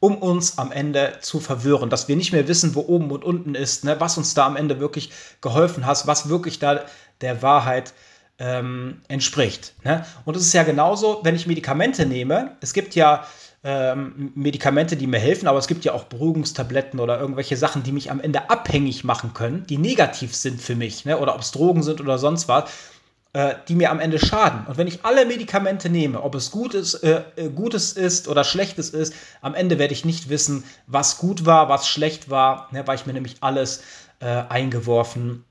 um 0.00 0.16
uns 0.18 0.58
am 0.58 0.70
Ende 0.70 1.18
zu 1.20 1.40
verwirren, 1.40 1.90
dass 1.90 2.06
wir 2.06 2.14
nicht 2.14 2.32
mehr 2.32 2.46
wissen, 2.46 2.74
wo 2.74 2.82
oben 2.82 3.10
und 3.10 3.24
unten 3.24 3.54
ist, 3.56 3.84
ne, 3.84 3.98
was 3.98 4.16
uns 4.16 4.32
da 4.32 4.46
am 4.46 4.54
Ende 4.54 4.78
wirklich 4.78 5.10
geholfen 5.40 5.86
hat, 5.86 6.06
was 6.06 6.28
wirklich 6.28 6.60
da 6.60 6.84
der 7.20 7.42
Wahrheit 7.42 7.94
ähm, 8.38 9.00
entspricht. 9.08 9.74
Ne? 9.84 10.04
Und 10.24 10.36
es 10.36 10.42
ist 10.42 10.52
ja 10.52 10.62
genauso, 10.62 11.20
wenn 11.22 11.34
ich 11.34 11.46
Medikamente 11.46 12.06
nehme. 12.06 12.56
Es 12.60 12.72
gibt 12.72 12.94
ja 12.94 13.24
ähm, 13.64 14.32
Medikamente, 14.34 14.96
die 14.96 15.06
mir 15.06 15.18
helfen, 15.18 15.48
aber 15.48 15.58
es 15.58 15.66
gibt 15.66 15.84
ja 15.84 15.92
auch 15.92 16.04
Beruhigungstabletten 16.04 17.00
oder 17.00 17.18
irgendwelche 17.18 17.56
Sachen, 17.56 17.82
die 17.82 17.92
mich 17.92 18.10
am 18.10 18.20
Ende 18.20 18.50
abhängig 18.50 19.02
machen 19.02 19.34
können, 19.34 19.66
die 19.68 19.78
negativ 19.78 20.34
sind 20.34 20.60
für 20.60 20.76
mich, 20.76 21.04
ne? 21.04 21.18
oder 21.18 21.34
ob 21.34 21.40
es 21.40 21.50
Drogen 21.50 21.82
sind 21.82 22.00
oder 22.00 22.18
sonst 22.18 22.46
was, 22.46 22.70
äh, 23.32 23.56
die 23.66 23.74
mir 23.74 23.90
am 23.90 23.98
Ende 23.98 24.20
schaden. 24.20 24.64
Und 24.66 24.78
wenn 24.78 24.86
ich 24.86 25.04
alle 25.04 25.26
Medikamente 25.26 25.90
nehme, 25.90 26.22
ob 26.22 26.36
es 26.36 26.52
Gutes, 26.52 26.94
äh, 26.94 27.22
äh, 27.34 27.48
Gutes 27.48 27.92
ist 27.92 28.28
oder 28.28 28.44
Schlechtes 28.44 28.90
ist, 28.90 29.12
am 29.42 29.54
Ende 29.54 29.78
werde 29.80 29.92
ich 29.92 30.04
nicht 30.04 30.28
wissen, 30.28 30.62
was 30.86 31.18
gut 31.18 31.44
war, 31.44 31.68
was 31.68 31.88
schlecht 31.88 32.30
war, 32.30 32.68
ne? 32.70 32.86
weil 32.86 32.94
ich 32.94 33.06
mir 33.06 33.12
nämlich 33.12 33.36
alles 33.40 33.82
äh, 34.20 34.44
eingeworfen 34.48 35.44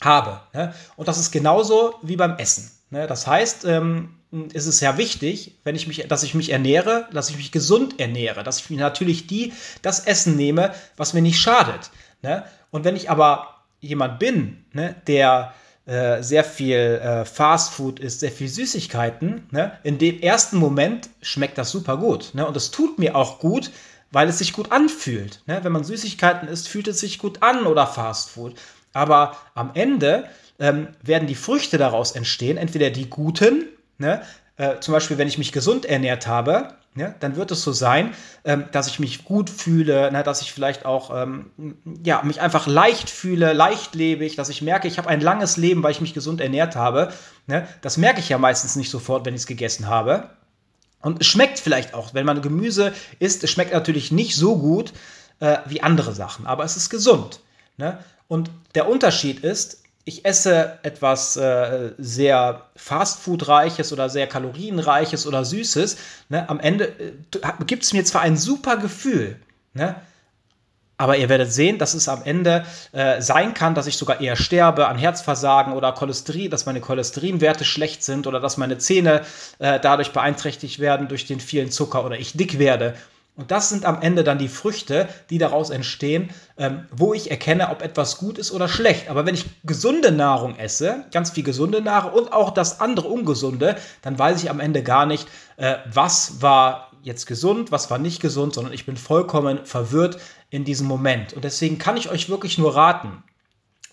habe. 0.00 0.40
Ne? 0.52 0.74
Und 0.96 1.08
das 1.08 1.18
ist 1.18 1.30
genauso 1.30 1.94
wie 2.02 2.16
beim 2.16 2.36
Essen. 2.36 2.70
Ne? 2.90 3.06
Das 3.06 3.26
heißt, 3.26 3.64
ähm, 3.64 4.16
ist 4.52 4.66
es 4.66 4.80
ja 4.80 4.98
wichtig, 4.98 5.58
wenn 5.64 5.76
ich 5.76 5.86
mich, 5.86 6.06
dass 6.08 6.22
ich 6.22 6.34
mich 6.34 6.50
ernähre, 6.50 7.08
dass 7.12 7.30
ich 7.30 7.36
mich 7.36 7.52
gesund 7.52 8.00
ernähre, 8.00 8.42
dass 8.42 8.58
ich 8.58 8.70
mir 8.70 8.78
natürlich 8.78 9.26
die, 9.26 9.52
das 9.82 10.00
Essen 10.00 10.36
nehme, 10.36 10.72
was 10.96 11.14
mir 11.14 11.22
nicht 11.22 11.40
schadet. 11.40 11.90
Ne? 12.22 12.44
Und 12.70 12.84
wenn 12.84 12.96
ich 12.96 13.10
aber 13.10 13.64
jemand 13.80 14.18
bin, 14.18 14.64
ne, 14.72 14.96
der 15.06 15.54
äh, 15.86 16.22
sehr 16.22 16.44
viel 16.44 16.76
äh, 16.76 17.24
Fastfood 17.24 18.00
isst, 18.00 18.20
sehr 18.20 18.32
viel 18.32 18.48
Süßigkeiten, 18.48 19.46
ne, 19.52 19.78
in 19.84 19.98
dem 19.98 20.20
ersten 20.20 20.56
Moment 20.56 21.08
schmeckt 21.22 21.58
das 21.58 21.70
super 21.70 21.96
gut. 21.96 22.34
Ne? 22.34 22.46
Und 22.46 22.56
es 22.56 22.70
tut 22.70 22.98
mir 22.98 23.14
auch 23.14 23.38
gut, 23.38 23.70
weil 24.10 24.28
es 24.28 24.38
sich 24.38 24.52
gut 24.52 24.72
anfühlt. 24.72 25.42
Ne? 25.46 25.60
Wenn 25.62 25.72
man 25.72 25.84
Süßigkeiten 25.84 26.48
isst, 26.48 26.68
fühlt 26.68 26.88
es 26.88 27.00
sich 27.00 27.18
gut 27.18 27.42
an 27.42 27.66
oder 27.66 27.86
Fastfood. 27.86 28.56
Aber 28.96 29.36
am 29.54 29.72
Ende 29.74 30.24
ähm, 30.58 30.88
werden 31.02 31.28
die 31.28 31.34
Früchte 31.34 31.76
daraus 31.76 32.12
entstehen, 32.12 32.56
entweder 32.56 32.88
die 32.88 33.10
guten, 33.10 33.66
ne, 33.98 34.22
äh, 34.56 34.80
zum 34.80 34.92
Beispiel, 34.92 35.18
wenn 35.18 35.28
ich 35.28 35.36
mich 35.36 35.52
gesund 35.52 35.84
ernährt 35.84 36.26
habe, 36.26 36.70
ja, 36.96 37.14
dann 37.20 37.36
wird 37.36 37.50
es 37.50 37.62
so 37.62 37.72
sein, 37.72 38.14
ähm, 38.44 38.64
dass 38.72 38.86
ich 38.86 38.98
mich 38.98 39.26
gut 39.26 39.50
fühle, 39.50 40.10
ne, 40.10 40.22
dass 40.22 40.40
ich 40.40 40.50
vielleicht 40.50 40.86
auch 40.86 41.14
ähm, 41.14 41.76
ja, 42.04 42.22
mich 42.22 42.40
einfach 42.40 42.66
leicht 42.66 43.10
fühle, 43.10 43.52
leichtlebig, 43.52 44.34
dass 44.36 44.48
ich 44.48 44.62
merke, 44.62 44.88
ich 44.88 44.96
habe 44.96 45.10
ein 45.10 45.20
langes 45.20 45.58
Leben, 45.58 45.82
weil 45.82 45.90
ich 45.90 46.00
mich 46.00 46.14
gesund 46.14 46.40
ernährt 46.40 46.74
habe. 46.74 47.12
Ne? 47.46 47.68
Das 47.82 47.98
merke 47.98 48.20
ich 48.20 48.30
ja 48.30 48.38
meistens 48.38 48.76
nicht 48.76 48.90
sofort, 48.90 49.26
wenn 49.26 49.34
ich 49.34 49.42
es 49.42 49.46
gegessen 49.46 49.88
habe. 49.88 50.30
Und 51.02 51.20
es 51.20 51.26
schmeckt 51.26 51.58
vielleicht 51.58 51.92
auch, 51.92 52.14
wenn 52.14 52.24
man 52.24 52.40
Gemüse 52.40 52.94
isst, 53.18 53.44
es 53.44 53.50
schmeckt 53.50 53.74
natürlich 53.74 54.10
nicht 54.10 54.36
so 54.36 54.56
gut 54.56 54.94
äh, 55.40 55.58
wie 55.66 55.82
andere 55.82 56.14
Sachen, 56.14 56.46
aber 56.46 56.64
es 56.64 56.78
ist 56.78 56.88
gesund. 56.88 57.40
Ne? 57.76 57.98
Und 58.28 58.50
der 58.74 58.88
Unterschied 58.88 59.40
ist, 59.40 59.82
ich 60.04 60.24
esse 60.24 60.78
etwas 60.82 61.36
äh, 61.36 61.90
sehr 61.98 62.62
Fastfood-reiches 62.76 63.92
oder 63.92 64.08
sehr 64.08 64.28
kalorienreiches 64.28 65.26
oder 65.26 65.44
süßes, 65.44 65.96
ne, 66.28 66.48
am 66.48 66.60
Ende 66.60 66.86
äh, 66.86 67.12
gibt 67.66 67.82
es 67.82 67.92
mir 67.92 68.04
zwar 68.04 68.22
ein 68.22 68.36
super 68.36 68.76
Gefühl, 68.76 69.36
ne, 69.74 69.96
aber 70.98 71.18
ihr 71.18 71.28
werdet 71.28 71.52
sehen, 71.52 71.78
dass 71.78 71.94
es 71.94 72.08
am 72.08 72.22
Ende 72.22 72.64
äh, 72.92 73.20
sein 73.20 73.52
kann, 73.52 73.74
dass 73.74 73.86
ich 73.86 73.96
sogar 73.96 74.20
eher 74.20 74.36
sterbe 74.36 74.88
an 74.88 74.96
Herzversagen 74.96 75.74
oder 75.74 75.92
Cholesterin, 75.92 76.50
dass 76.50 76.66
meine 76.66 76.80
Cholesterinwerte 76.80 77.64
schlecht 77.64 78.02
sind 78.02 78.26
oder 78.26 78.40
dass 78.40 78.56
meine 78.56 78.78
Zähne 78.78 79.22
äh, 79.58 79.78
dadurch 79.78 80.12
beeinträchtigt 80.12 80.78
werden 80.78 81.08
durch 81.08 81.26
den 81.26 81.40
vielen 81.40 81.70
Zucker 81.70 82.04
oder 82.04 82.18
ich 82.18 82.32
dick 82.32 82.58
werde. 82.58 82.94
Und 83.36 83.50
das 83.50 83.68
sind 83.68 83.84
am 83.84 84.00
Ende 84.00 84.24
dann 84.24 84.38
die 84.38 84.48
Früchte, 84.48 85.08
die 85.28 85.36
daraus 85.36 85.68
entstehen, 85.68 86.30
ähm, 86.56 86.86
wo 86.90 87.12
ich 87.12 87.30
erkenne, 87.30 87.68
ob 87.68 87.82
etwas 87.82 88.16
gut 88.16 88.38
ist 88.38 88.50
oder 88.50 88.66
schlecht. 88.66 89.10
Aber 89.10 89.26
wenn 89.26 89.34
ich 89.34 89.44
gesunde 89.64 90.10
Nahrung 90.10 90.56
esse, 90.56 91.04
ganz 91.12 91.30
viel 91.30 91.44
gesunde 91.44 91.82
Nahrung 91.82 92.12
und 92.12 92.32
auch 92.32 92.50
das 92.50 92.80
andere 92.80 93.08
ungesunde, 93.08 93.76
dann 94.00 94.18
weiß 94.18 94.42
ich 94.42 94.48
am 94.48 94.58
Ende 94.58 94.82
gar 94.82 95.04
nicht, 95.04 95.28
äh, 95.58 95.76
was 95.92 96.40
war 96.40 96.92
jetzt 97.02 97.26
gesund, 97.26 97.70
was 97.70 97.90
war 97.90 97.98
nicht 97.98 98.20
gesund, 98.20 98.54
sondern 98.54 98.72
ich 98.72 98.86
bin 98.86 98.96
vollkommen 98.96 99.64
verwirrt 99.64 100.18
in 100.48 100.64
diesem 100.64 100.86
Moment. 100.86 101.34
Und 101.34 101.44
deswegen 101.44 101.76
kann 101.76 101.98
ich 101.98 102.08
euch 102.08 102.30
wirklich 102.30 102.56
nur 102.56 102.74
raten, 102.74 103.22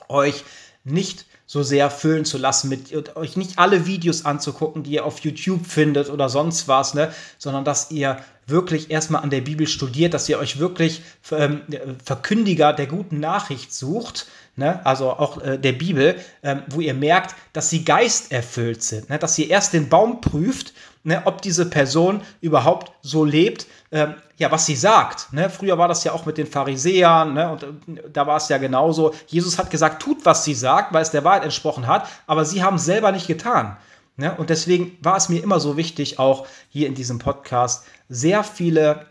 euch 0.07 0.45
nicht 0.85 1.25
so 1.45 1.61
sehr 1.61 1.91
füllen 1.91 2.25
zu 2.25 2.37
lassen, 2.37 2.69
mit 2.69 3.15
euch 3.15 3.37
nicht 3.37 3.59
alle 3.59 3.85
Videos 3.85 4.25
anzugucken, 4.25 4.83
die 4.83 4.93
ihr 4.93 5.05
auf 5.05 5.19
YouTube 5.19 5.67
findet 5.67 6.09
oder 6.09 6.29
sonst 6.29 6.67
was, 6.67 6.93
ne, 6.93 7.13
sondern 7.37 7.65
dass 7.65 7.91
ihr 7.91 8.17
wirklich 8.47 8.91
erstmal 8.91 9.23
an 9.23 9.29
der 9.29 9.41
Bibel 9.41 9.67
studiert, 9.67 10.13
dass 10.13 10.29
ihr 10.29 10.39
euch 10.39 10.59
wirklich 10.59 11.01
ähm, 11.31 11.61
Verkündiger 12.03 12.73
der 12.73 12.87
guten 12.87 13.19
Nachricht 13.19 13.73
sucht, 13.73 14.27
ne, 14.55 14.85
also 14.85 15.11
auch 15.11 15.41
äh, 15.41 15.57
der 15.57 15.73
Bibel, 15.73 16.15
ähm, 16.43 16.63
wo 16.69 16.81
ihr 16.81 16.93
merkt, 16.93 17.35
dass 17.53 17.69
sie 17.69 17.85
geisterfüllt 17.85 18.83
sind, 18.83 19.09
ne, 19.09 19.19
dass 19.19 19.37
ihr 19.37 19.49
erst 19.49 19.73
den 19.73 19.89
Baum 19.89 20.21
prüft 20.21 20.73
ne, 21.03 21.21
ob 21.25 21.41
diese 21.41 21.69
Person 21.69 22.21
überhaupt 22.41 22.91
so 23.01 23.23
lebt, 23.23 23.67
ähm, 23.91 24.15
ja, 24.37 24.51
was 24.51 24.65
sie 24.65 24.75
sagt. 24.75 25.31
Ne? 25.31 25.49
Früher 25.49 25.77
war 25.77 25.87
das 25.87 26.03
ja 26.03 26.13
auch 26.13 26.25
mit 26.25 26.37
den 26.37 26.47
Pharisäern, 26.47 27.33
ne? 27.33 27.51
und 27.51 27.63
äh, 27.63 28.09
da 28.11 28.25
war 28.25 28.37
es 28.37 28.49
ja 28.49 28.57
genauso. 28.57 29.13
Jesus 29.27 29.57
hat 29.57 29.69
gesagt, 29.69 30.01
tut, 30.01 30.25
was 30.25 30.43
sie 30.43 30.55
sagt, 30.55 30.93
weil 30.93 31.03
es 31.03 31.11
der 31.11 31.23
Wahrheit 31.23 31.43
entsprochen 31.43 31.87
hat, 31.87 32.07
aber 32.25 32.45
sie 32.45 32.63
haben 32.63 32.77
es 32.77 32.85
selber 32.85 33.11
nicht 33.11 33.27
getan. 33.27 33.77
Ne? 34.17 34.35
Und 34.35 34.49
deswegen 34.49 34.97
war 35.01 35.17
es 35.17 35.29
mir 35.29 35.41
immer 35.43 35.59
so 35.59 35.77
wichtig, 35.77 36.19
auch 36.19 36.47
hier 36.69 36.87
in 36.87 36.95
diesem 36.95 37.19
Podcast 37.19 37.85
sehr 38.09 38.43
viele 38.43 39.05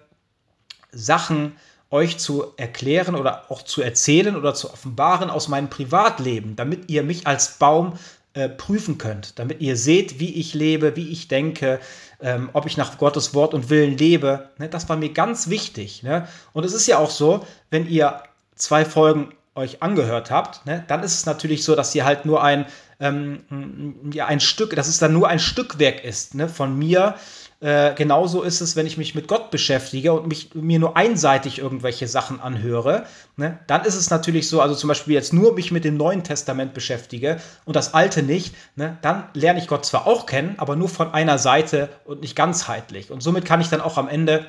Sachen 0.92 1.56
euch 1.90 2.18
zu 2.18 2.52
erklären 2.56 3.14
oder 3.14 3.50
auch 3.50 3.62
zu 3.62 3.82
erzählen 3.82 4.36
oder 4.36 4.54
zu 4.54 4.72
offenbaren 4.72 5.28
aus 5.30 5.48
meinem 5.48 5.68
Privatleben, 5.68 6.56
damit 6.56 6.90
ihr 6.90 7.02
mich 7.02 7.26
als 7.26 7.58
Baum 7.58 7.98
äh, 8.34 8.48
prüfen 8.48 8.96
könnt, 8.96 9.38
damit 9.38 9.60
ihr 9.60 9.76
seht, 9.76 10.18
wie 10.18 10.34
ich 10.34 10.54
lebe, 10.54 10.96
wie 10.96 11.10
ich 11.10 11.28
denke, 11.28 11.80
ähm, 12.20 12.48
ob 12.54 12.64
ich 12.64 12.78
nach 12.78 12.96
Gottes 12.96 13.34
Wort 13.34 13.52
und 13.52 13.68
Willen 13.68 13.98
lebe. 13.98 14.48
Ne, 14.56 14.70
das 14.70 14.88
war 14.88 14.96
mir 14.96 15.12
ganz 15.12 15.50
wichtig. 15.50 16.02
Ne? 16.02 16.26
Und 16.54 16.64
es 16.64 16.72
ist 16.72 16.86
ja 16.86 16.98
auch 16.98 17.10
so, 17.10 17.44
wenn 17.70 17.86
ihr 17.86 18.22
zwei 18.54 18.86
Folgen 18.86 19.34
euch 19.54 19.82
angehört 19.82 20.30
habt, 20.30 20.64
ne, 20.64 20.82
dann 20.88 21.02
ist 21.02 21.12
es 21.12 21.26
natürlich 21.26 21.62
so, 21.62 21.74
dass 21.74 21.94
ihr 21.94 22.06
halt 22.06 22.24
nur 22.24 22.42
ein, 22.42 22.64
ähm, 23.02 24.12
ja, 24.12 24.26
ein 24.26 24.40
Stück, 24.40 24.76
dass 24.76 24.88
es 24.88 24.98
dann 24.98 25.12
nur 25.12 25.28
ein 25.28 25.40
Stückwerk 25.40 26.04
ist 26.04 26.34
ne, 26.34 26.48
von 26.48 26.78
mir, 26.78 27.16
äh, 27.62 27.94
genauso 27.94 28.42
ist 28.42 28.60
es, 28.60 28.74
wenn 28.74 28.86
ich 28.86 28.96
mich 28.96 29.14
mit 29.14 29.28
Gott 29.28 29.50
beschäftige 29.50 30.12
und 30.12 30.26
mich, 30.26 30.54
mir 30.54 30.78
nur 30.78 30.96
einseitig 30.96 31.58
irgendwelche 31.58 32.08
Sachen 32.08 32.40
anhöre. 32.40 33.06
Ne? 33.36 33.58
Dann 33.66 33.84
ist 33.84 33.94
es 33.94 34.10
natürlich 34.10 34.48
so, 34.48 34.60
also 34.60 34.74
zum 34.74 34.88
Beispiel 34.88 35.14
jetzt 35.14 35.32
nur 35.32 35.54
mich 35.54 35.70
mit 35.70 35.84
dem 35.84 35.96
Neuen 35.96 36.24
Testament 36.24 36.74
beschäftige 36.74 37.40
und 37.64 37.76
das 37.76 37.94
Alte 37.94 38.22
nicht, 38.22 38.54
ne? 38.74 38.98
dann 39.02 39.24
lerne 39.34 39.60
ich 39.60 39.68
Gott 39.68 39.84
zwar 39.84 40.06
auch 40.06 40.26
kennen, 40.26 40.54
aber 40.58 40.74
nur 40.74 40.88
von 40.88 41.12
einer 41.12 41.38
Seite 41.38 41.88
und 42.04 42.20
nicht 42.20 42.34
ganzheitlich. 42.34 43.10
Und 43.10 43.22
somit 43.22 43.44
kann 43.44 43.60
ich 43.60 43.68
dann 43.68 43.80
auch 43.80 43.96
am 43.96 44.08
Ende 44.08 44.46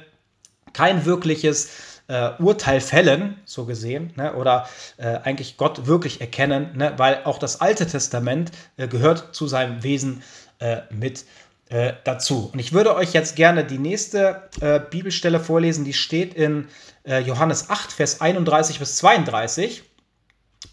kein 0.74 1.06
wirkliches 1.06 1.70
äh, 2.08 2.32
Urteil 2.40 2.82
fällen, 2.82 3.40
so 3.46 3.66
gesehen, 3.66 4.14
ne? 4.16 4.34
oder 4.36 4.68
äh, 4.98 5.20
eigentlich 5.24 5.58
Gott 5.58 5.88
wirklich 5.88 6.22
erkennen, 6.22 6.76
ne? 6.76 6.94
weil 6.98 7.22
auch 7.24 7.38
das 7.38 7.62
Alte 7.62 7.88
Testament 7.88 8.52
äh, 8.78 8.88
gehört 8.88 9.36
zu 9.36 9.48
seinem 9.48 9.84
Wesen 9.84 10.24
äh, 10.60 10.82
mit 10.90 11.26
äh, 11.70 11.94
dazu. 12.04 12.50
Und 12.52 12.60
ich 12.60 12.74
würde 12.74 12.96
euch 12.96 13.14
jetzt 13.14 13.36
gerne 13.36 13.64
die 13.64 13.78
nächste 13.78 14.50
äh, 14.60 14.80
Bibelstelle 14.80 15.40
vorlesen, 15.40 15.86
die 15.86 15.94
steht 15.94 16.34
in 16.34 16.68
Johannes 17.06 17.70
8, 17.70 17.92
Vers 17.92 18.22
31 18.22 18.80
bis 18.80 18.96
32. 18.96 19.84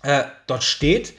Äh, 0.05 0.23
dort 0.47 0.63
steht, 0.63 1.15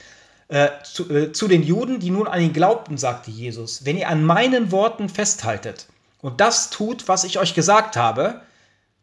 zu, 0.84 1.32
zu 1.32 1.48
den 1.48 1.62
Juden, 1.62 2.00
die 2.00 2.08
nun 2.08 2.26
an 2.26 2.40
ihn 2.40 2.54
glaubten, 2.54 2.96
sagte 2.96 3.30
Jesus, 3.30 3.84
wenn 3.84 3.98
ihr 3.98 4.08
an 4.08 4.24
meinen 4.24 4.72
Worten 4.72 5.10
festhaltet 5.10 5.86
und 6.22 6.40
das 6.40 6.70
tut, 6.70 7.08
was 7.08 7.24
ich 7.24 7.38
euch 7.38 7.52
gesagt 7.52 7.96
habe, 7.96 8.40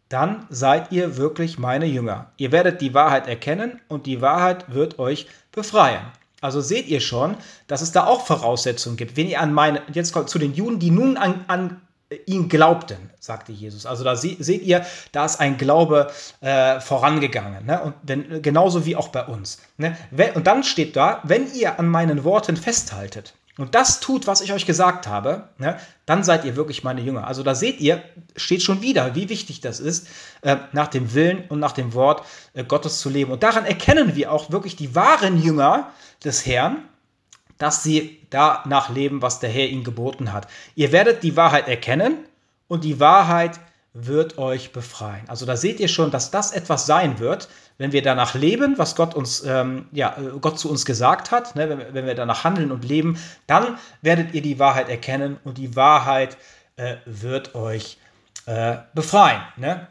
dann 0.10 0.48
seid 0.50 0.92
ihr 0.92 1.18
wirklich 1.18 1.60
meine 1.60 1.86
Jünger. 1.86 2.32
Ihr 2.38 2.52
werdet 2.52 2.82
die 2.82 2.94
Wahrheit 2.94 3.28
erkennen 3.28 3.80
und 3.88 4.08
die 4.08 4.22
Wahrheit 4.22 4.74
wird 4.74 5.00
euch 5.00 5.28
befreien. 5.52 6.02
Also 6.42 6.62
seht 6.62 6.88
ihr 6.88 7.02
schon, 7.02 7.36
dass 7.68 7.82
es 7.82 7.92
da 7.92 8.06
auch 8.06 8.26
Voraussetzungen 8.26 8.98
gibt. 8.98 9.18
Wenn 9.18 9.28
ihr 9.28 9.42
an 9.42 9.54
meine, 9.54 9.82
jetzt 9.94 10.14
kommt 10.14 10.30
zu 10.30 10.40
den 10.40 10.54
Juden, 10.54 10.80
die 10.80 10.90
nun 10.90 11.18
an, 11.18 11.46
an 11.48 11.82
ihn 12.26 12.50
glaubten, 12.50 13.12
sagte 13.20 13.52
Jesus. 13.52 13.86
Also 13.86 14.04
da 14.04 14.16
se 14.16 14.36
seht 14.40 14.64
ihr, 14.64 14.86
da 15.12 15.26
ist 15.26 15.40
ein 15.40 15.58
Glaube 15.58 16.10
äh, 16.42 16.80
vorangegangen. 16.80 17.66
Ne? 17.66 17.82
Und 17.82 17.94
wenn, 18.04 18.42
genauso 18.42 18.86
wie 18.86 18.96
auch 18.96 19.10
bei 19.10 19.26
uns. 19.26 19.60
Ne? 19.78 19.96
Und 20.34 20.48
dann 20.48 20.64
steht 20.64 20.96
da, 20.96 21.22
wenn 21.24 21.54
ihr 21.54 21.78
an 21.78 21.88
meinen 21.88 22.24
Worten 22.24 22.58
festhaltet 22.58 23.34
und 23.60 23.76
das 23.76 24.00
tut, 24.00 24.26
was 24.26 24.40
ich 24.40 24.54
euch 24.54 24.66
gesagt 24.66 25.06
habe, 25.06 25.50
ne, 25.58 25.78
dann 26.06 26.24
seid 26.24 26.46
ihr 26.46 26.56
wirklich 26.56 26.86
meine 26.86 27.02
Jünger. 27.02 27.28
Also 27.28 27.44
da 27.44 27.56
seht 27.56 27.82
ihr, 27.82 28.02
steht 28.38 28.64
schon 28.64 28.82
wieder, 28.82 29.16
wie 29.16 29.28
wichtig 29.28 29.60
das 29.60 29.82
ist, 29.82 30.08
äh, 30.42 30.56
nach 30.72 30.88
dem 30.88 31.14
Willen 31.14 31.44
und 31.50 31.60
nach 31.60 31.74
dem 31.74 31.94
Wort 31.94 32.26
äh, 32.54 32.64
Gottes 32.64 33.00
zu 33.00 33.10
leben. 33.10 33.34
Und 33.34 33.44
daran 33.44 33.66
erkennen 33.66 34.16
wir 34.16 34.32
auch 34.32 34.50
wirklich 34.50 34.78
die 34.78 34.96
wahren 34.96 35.42
Jünger 35.42 35.92
des 36.24 36.46
Herrn, 36.46 36.86
dass 37.58 37.84
sie 37.84 38.26
danach 38.30 38.90
leben, 38.90 39.22
was 39.22 39.42
der 39.42 39.50
Herr 39.50 39.68
ihnen 39.68 39.84
geboten 39.84 40.32
hat. 40.32 40.48
Ihr 40.76 40.94
werdet 40.94 41.22
die 41.22 41.36
Wahrheit 41.36 41.68
erkennen 41.68 42.20
und 42.70 42.86
die 42.86 43.02
Wahrheit 43.02 43.60
wird 43.94 44.38
euch 44.38 44.72
befreien. 44.72 45.28
Also 45.28 45.46
da 45.46 45.58
seht 45.58 45.82
ihr 45.82 45.90
schon, 45.90 46.12
dass 46.12 46.32
das 46.32 46.54
etwas 46.54 46.86
sein 46.86 47.20
wird, 47.20 47.50
wenn 47.80 47.94
wir 47.94 48.04
danach 48.04 48.36
leben, 48.36 48.78
was 48.78 48.96
Gott 48.96 49.16
uns, 49.16 49.44
ähm, 49.44 49.88
ja, 49.92 50.16
Gott 50.42 50.60
zu 50.60 50.70
uns 50.70 50.86
gesagt 50.86 51.32
hat, 51.32 51.56
ne, 51.56 51.70
wenn, 51.70 51.94
wenn, 51.94 52.06
wir 52.06 52.14
danach 52.14 52.44
handeln 52.44 52.72
und 52.72 52.84
leben, 52.84 53.18
dann 53.48 53.80
werdet 54.02 54.36
ihr 54.36 54.44
die 54.44 54.60
Wahrheit 54.60 54.90
erkennen 54.90 55.40
und 55.46 55.58
die 55.58 55.76
Wahrheit 55.76 56.38
äh, 56.76 56.98
wird 57.06 57.56
euch 57.56 57.98
äh, 58.46 58.78
befreien. 58.94 59.42
Ne? 59.56 59.88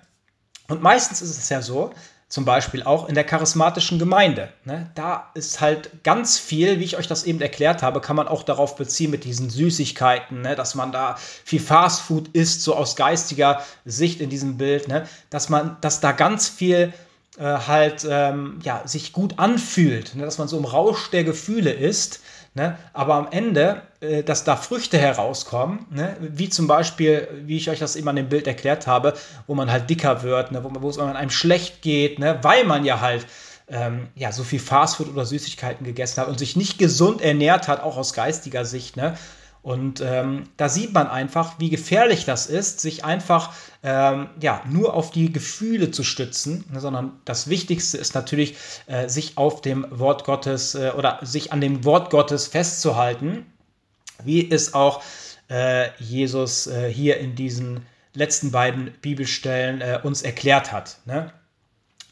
Und 0.69 0.83
meistens 0.83 1.23
ist 1.23 1.39
es 1.39 1.49
ja 1.49 1.63
so, 1.63 1.93
zum 2.29 2.45
Beispiel 2.45 2.83
auch 2.83 3.09
in 3.09 3.15
der 3.15 3.25
charismatischen 3.25 3.99
Gemeinde. 3.99 4.53
Ne? 4.65 4.91
Da 4.95 5.31
ist 5.33 5.63
halt 5.63 6.05
ganz 6.05 6.39
viel, 6.39 6.79
wie 6.81 6.85
ich 6.85 6.99
euch 6.99 7.07
das 7.07 7.25
eben 7.25 7.41
erklärt 7.41 7.83
habe, 7.83 8.03
kann 8.03 8.17
man 8.17 8.29
auch 8.29 8.43
darauf 8.43 8.77
beziehen 8.77 9.11
mit 9.11 9.25
diesen 9.25 9.49
Süßigkeiten, 9.49 10.43
ne? 10.43 10.55
dass 10.55 10.75
man 10.75 10.93
da 10.93 11.17
viel 11.17 11.61
Fastfood 11.61 12.29
isst, 12.35 12.63
so 12.63 12.77
aus 12.77 12.97
geistiger 12.97 13.63
Sicht 13.87 14.21
in 14.21 14.29
diesem 14.29 14.59
Bild, 14.59 14.89
ne? 14.89 15.09
dass 15.31 15.49
man, 15.49 15.79
dass 15.81 16.01
da 16.01 16.13
ganz 16.13 16.49
viel 16.49 16.93
äh, 17.39 17.43
halt 17.43 18.07
ähm, 18.09 18.59
ja, 18.63 18.83
sich 18.85 19.13
gut 19.13 19.39
anfühlt, 19.39 20.15
ne? 20.15 20.25
dass 20.25 20.39
man 20.39 20.49
so 20.49 20.59
im 20.59 20.65
Rausch 20.65 21.11
der 21.11 21.25
Gefühle 21.25 21.71
ist. 21.73 22.21
Ne? 22.55 22.77
Aber 22.93 23.15
am 23.15 23.29
Ende, 23.31 23.83
äh, 24.01 24.23
dass 24.23 24.45
da 24.45 24.57
Früchte 24.57 24.99
herauskommen, 24.99 25.87
ne? 25.91 26.17
wie 26.21 26.49
zum 26.49 26.67
Beispiel, 26.67 27.29
wie 27.45 27.57
ich 27.57 27.71
euch 27.71 27.79
das 27.79 27.95
eben 27.95 28.09
an 28.09 28.17
dem 28.17 28.29
Bild 28.29 28.47
erklärt 28.47 28.87
habe, 28.87 29.15
wo 29.47 29.55
man 29.55 29.71
halt 29.71 29.89
dicker 29.89 30.23
wird, 30.23 30.51
ne? 30.51 30.65
wo, 30.65 30.71
wo 30.83 30.89
es 30.89 30.99
einem 30.99 31.31
schlecht 31.31 31.83
geht, 31.83 32.19
ne? 32.19 32.39
weil 32.43 32.65
man 32.65 32.85
ja 32.85 33.01
halt 33.01 33.27
ähm, 33.69 34.09
ja, 34.15 34.33
so 34.33 34.45
viel 34.45 34.61
Fastfood 34.61 35.09
oder 35.09 35.27
Süßigkeiten 35.27 35.85
gegessen 35.85 36.21
hat 36.21 36.29
und 36.29 36.39
sich 36.39 36.57
nicht 36.57 36.79
gesund 36.79 37.21
ernährt 37.21 37.69
hat, 37.69 37.83
auch 37.83 37.97
aus 37.97 38.15
geistiger 38.15 38.65
Sicht. 38.65 38.97
Ne? 38.97 39.17
Und 39.69 40.01
ähm, 40.01 40.45
da 40.57 40.71
sieht 40.71 40.95
man 40.95 41.09
einfach, 41.09 41.59
wie 41.59 41.69
gefährlich 41.69 42.25
das 42.25 42.47
ist, 42.47 42.81
sich 42.81 43.05
einfach 43.05 43.53
ähm, 43.83 44.31
ja, 44.41 44.63
nur 44.67 44.95
auf 44.95 45.11
die 45.11 45.31
Gefühle 45.31 45.91
zu 45.91 46.05
stützen, 46.05 46.65
ne, 46.73 46.81
sondern 46.81 47.21
das 47.27 47.51
Wichtigste 47.51 47.99
ist 47.99 48.15
natürlich, 48.15 48.57
äh, 48.87 49.11
sich 49.11 49.37
auf 49.37 49.61
dem 49.61 49.87
Wort 49.91 50.25
Gottes 50.25 50.75
äh, 50.75 50.93
oder 50.97 51.19
sich 51.21 51.53
an 51.53 51.61
dem 51.61 51.85
Wort 51.85 52.09
Gottes 52.09 52.47
festzuhalten, 52.47 53.45
wie 54.25 54.51
es 54.51 54.73
auch 54.73 55.03
äh, 55.51 55.91
Jesus 55.99 56.67
äh, 56.67 56.91
hier 56.91 57.19
in 57.19 57.35
diesen 57.35 57.85
letzten 58.15 58.51
beiden 58.51 58.95
Bibelstellen 59.03 59.83
äh, 59.83 60.01
uns 60.03 60.23
erklärt 60.23 60.73
hat. 60.73 60.97
Ne? 61.05 61.31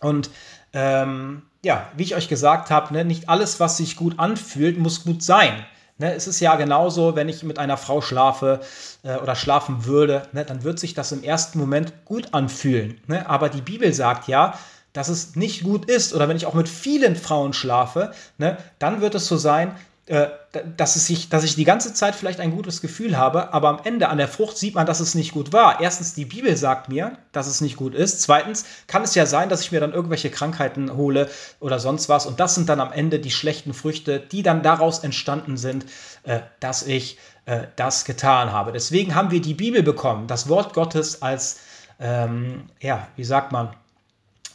Und 0.00 0.28
ähm, 0.74 1.40
ja, 1.64 1.90
wie 1.96 2.02
ich 2.02 2.16
euch 2.16 2.28
gesagt 2.28 2.68
habe, 2.68 2.92
ne, 2.92 3.06
nicht 3.06 3.30
alles, 3.30 3.60
was 3.60 3.78
sich 3.78 3.96
gut 3.96 4.18
anfühlt, 4.18 4.76
muss 4.76 5.04
gut 5.04 5.22
sein. 5.22 5.64
Ne, 5.98 6.14
es 6.14 6.26
ist 6.26 6.40
ja 6.40 6.56
genauso, 6.56 7.16
wenn 7.16 7.30
ich 7.30 7.42
mit 7.42 7.58
einer 7.58 7.78
Frau 7.78 8.02
schlafe 8.02 8.60
äh, 9.02 9.16
oder 9.16 9.34
schlafen 9.34 9.86
würde, 9.86 10.28
ne, 10.32 10.44
dann 10.44 10.62
wird 10.62 10.78
sich 10.78 10.92
das 10.92 11.10
im 11.10 11.22
ersten 11.22 11.58
Moment 11.58 12.04
gut 12.04 12.34
anfühlen. 12.34 13.00
Ne? 13.06 13.26
Aber 13.28 13.48
die 13.48 13.62
Bibel 13.62 13.94
sagt 13.94 14.28
ja, 14.28 14.58
dass 14.92 15.08
es 15.08 15.36
nicht 15.36 15.62
gut 15.62 15.86
ist. 15.86 16.14
Oder 16.14 16.28
wenn 16.28 16.36
ich 16.36 16.44
auch 16.44 16.54
mit 16.54 16.68
vielen 16.68 17.16
Frauen 17.16 17.54
schlafe, 17.54 18.12
ne, 18.36 18.58
dann 18.78 19.00
wird 19.00 19.14
es 19.14 19.26
so 19.26 19.38
sein, 19.38 19.74
dass, 20.06 20.94
es 20.94 21.06
sich, 21.06 21.28
dass 21.30 21.42
ich 21.42 21.56
die 21.56 21.64
ganze 21.64 21.92
Zeit 21.92 22.14
vielleicht 22.14 22.38
ein 22.38 22.52
gutes 22.52 22.80
Gefühl 22.80 23.18
habe, 23.18 23.52
aber 23.52 23.68
am 23.68 23.80
Ende 23.82 24.08
an 24.08 24.18
der 24.18 24.28
Frucht 24.28 24.56
sieht 24.56 24.76
man, 24.76 24.86
dass 24.86 25.00
es 25.00 25.16
nicht 25.16 25.32
gut 25.32 25.52
war. 25.52 25.80
Erstens, 25.80 26.14
die 26.14 26.24
Bibel 26.24 26.56
sagt 26.56 26.88
mir, 26.88 27.18
dass 27.32 27.48
es 27.48 27.60
nicht 27.60 27.76
gut 27.76 27.92
ist. 27.92 28.22
Zweitens, 28.22 28.64
kann 28.86 29.02
es 29.02 29.16
ja 29.16 29.26
sein, 29.26 29.48
dass 29.48 29.62
ich 29.62 29.72
mir 29.72 29.80
dann 29.80 29.92
irgendwelche 29.92 30.30
Krankheiten 30.30 30.96
hole 30.96 31.28
oder 31.58 31.80
sonst 31.80 32.08
was. 32.08 32.26
Und 32.26 32.38
das 32.38 32.54
sind 32.54 32.68
dann 32.68 32.80
am 32.80 32.92
Ende 32.92 33.18
die 33.18 33.32
schlechten 33.32 33.74
Früchte, 33.74 34.20
die 34.20 34.44
dann 34.44 34.62
daraus 34.62 35.00
entstanden 35.00 35.56
sind, 35.56 35.86
äh, 36.22 36.38
dass 36.60 36.84
ich 36.84 37.18
äh, 37.46 37.62
das 37.74 38.04
getan 38.04 38.52
habe. 38.52 38.70
Deswegen 38.70 39.16
haben 39.16 39.32
wir 39.32 39.40
die 39.40 39.54
Bibel 39.54 39.82
bekommen, 39.82 40.28
das 40.28 40.48
Wort 40.48 40.72
Gottes 40.72 41.20
als, 41.20 41.58
ähm, 41.98 42.70
ja, 42.80 43.08
wie 43.16 43.24
sagt 43.24 43.50
man, 43.50 43.70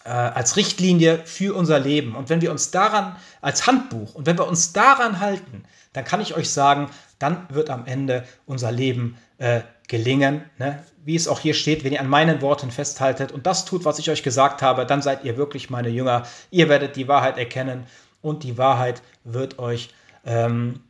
äh, 0.04 0.10
als 0.10 0.56
Richtlinie 0.56 1.20
für 1.26 1.56
unser 1.56 1.80
Leben. 1.80 2.16
Und 2.16 2.30
wenn 2.30 2.42
wir 2.42 2.52
uns 2.52 2.72
daran, 2.72 3.16
als 3.42 3.68
Handbuch, 3.68 4.16
und 4.16 4.26
wenn 4.26 4.38
wir 4.38 4.48
uns 4.48 4.74
daran 4.74 5.20
halten, 5.20 5.64
dann 5.94 6.06
kann 6.06 6.22
ich 6.22 6.36
euch 6.36 6.50
sagen, 6.50 6.90
dann 7.20 7.48
wird 7.50 7.70
am 7.70 7.86
Ende 7.86 8.26
unser 8.46 8.72
Leben 8.72 9.18
äh, 9.38 9.62
gelingen. 9.88 10.44
Ne? 10.58 10.84
Wie 11.04 11.16
es 11.16 11.28
auch 11.28 11.40
hier 11.40 11.54
steht, 11.54 11.84
wenn 11.84 11.94
ihr 11.94 12.00
an 12.00 12.08
meinen 12.08 12.42
Worten 12.42 12.72
festhaltet 12.72 13.32
und 13.32 13.46
das 13.46 13.66
tut, 13.66 13.86
was 13.86 14.00
ich 14.00 14.10
euch 14.10 14.24
gesagt 14.24 14.62
habe, 14.62 14.86
dann 14.86 15.02
seid 15.02 15.24
ihr 15.24 15.38
wirklich 15.38 15.70
meine 15.70 15.90
Jünger. 15.90 16.24
Ihr 16.50 16.70
werdet 16.70 16.96
die 16.96 17.08
Wahrheit 17.08 17.38
erkennen 17.38 17.86
und 18.22 18.44
die 18.44 18.58
Wahrheit 18.58 19.02
wird 19.24 19.60
euch 19.60 19.94
ähm, 20.26 20.82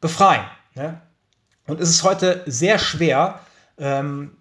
befreien. 0.00 0.44
Ne? 0.74 1.00
Und 1.66 1.80
es 1.80 1.90
ist 1.90 2.04
heute 2.04 2.42
sehr 2.46 2.78
schwer, 2.78 3.40
ähm, 3.78 4.36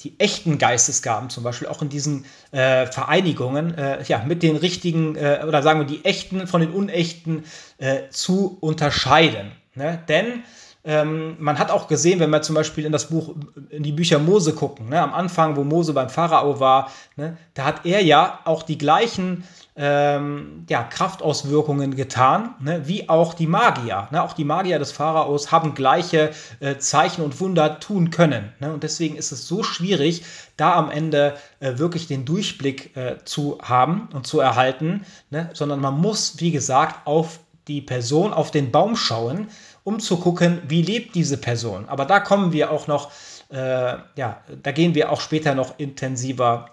die 0.00 0.18
echten 0.18 0.58
Geistesgaben 0.58 1.30
zum 1.30 1.44
Beispiel 1.44 1.68
auch 1.68 1.82
in 1.82 1.88
diesen 1.88 2.24
äh, 2.50 2.86
Vereinigungen 2.86 3.76
äh, 3.78 4.02
ja, 4.04 4.24
mit 4.24 4.42
den 4.42 4.56
richtigen 4.56 5.14
äh, 5.14 5.44
oder 5.46 5.62
sagen 5.62 5.80
wir 5.80 5.86
die 5.86 6.04
echten 6.04 6.46
von 6.46 6.60
den 6.60 6.72
unechten 6.72 7.44
äh, 7.78 8.08
zu 8.10 8.58
unterscheiden. 8.60 9.52
Ne? 9.74 10.02
Denn 10.08 10.42
ähm, 10.84 11.36
man 11.38 11.58
hat 11.58 11.70
auch 11.70 11.86
gesehen, 11.86 12.18
wenn 12.18 12.30
wir 12.30 12.42
zum 12.42 12.54
Beispiel 12.54 12.84
in 12.84 12.92
das 12.92 13.08
Buch, 13.08 13.34
in 13.70 13.82
die 13.82 13.92
Bücher 13.92 14.18
Mose 14.18 14.52
gucken, 14.52 14.88
ne, 14.88 15.00
am 15.00 15.14
Anfang, 15.14 15.56
wo 15.56 15.62
Mose 15.64 15.92
beim 15.92 16.08
Pharao 16.08 16.58
war, 16.58 16.90
ne, 17.16 17.36
da 17.54 17.64
hat 17.64 17.86
er 17.86 18.02
ja 18.02 18.40
auch 18.44 18.64
die 18.64 18.78
gleichen 18.78 19.44
ähm, 19.74 20.66
ja, 20.68 20.82
Kraftauswirkungen 20.82 21.96
getan, 21.96 22.54
ne, 22.60 22.86
wie 22.86 23.08
auch 23.08 23.32
die 23.32 23.46
Magier. 23.46 24.08
Ne? 24.10 24.22
Auch 24.22 24.34
die 24.34 24.44
Magier 24.44 24.78
des 24.78 24.92
Pharaos 24.92 25.50
haben 25.50 25.74
gleiche 25.74 26.32
äh, 26.60 26.76
Zeichen 26.76 27.22
und 27.22 27.40
Wunder 27.40 27.80
tun 27.80 28.10
können. 28.10 28.52
Ne? 28.60 28.72
Und 28.72 28.82
deswegen 28.82 29.16
ist 29.16 29.32
es 29.32 29.48
so 29.48 29.62
schwierig, 29.62 30.24
da 30.56 30.74
am 30.74 30.90
Ende 30.90 31.36
äh, 31.60 31.78
wirklich 31.78 32.06
den 32.06 32.26
Durchblick 32.26 32.96
äh, 32.96 33.16
zu 33.24 33.58
haben 33.62 34.08
und 34.12 34.26
zu 34.26 34.40
erhalten, 34.40 35.06
ne? 35.30 35.48
sondern 35.54 35.80
man 35.80 35.98
muss, 35.98 36.38
wie 36.38 36.50
gesagt, 36.50 37.06
auf 37.06 37.38
die 37.68 37.80
Person, 37.80 38.34
auf 38.34 38.50
den 38.50 38.72
Baum 38.72 38.96
schauen, 38.96 39.48
um 39.84 40.00
zu 40.00 40.18
gucken, 40.18 40.62
wie 40.68 40.82
lebt 40.82 41.14
diese 41.14 41.36
Person. 41.36 41.88
Aber 41.88 42.04
da 42.04 42.20
kommen 42.20 42.52
wir 42.52 42.70
auch 42.70 42.86
noch, 42.86 43.10
äh, 43.50 43.96
ja, 44.16 44.42
da 44.62 44.72
gehen 44.72 44.94
wir 44.94 45.10
auch 45.10 45.20
später 45.20 45.54
noch 45.54 45.78
intensiver 45.78 46.70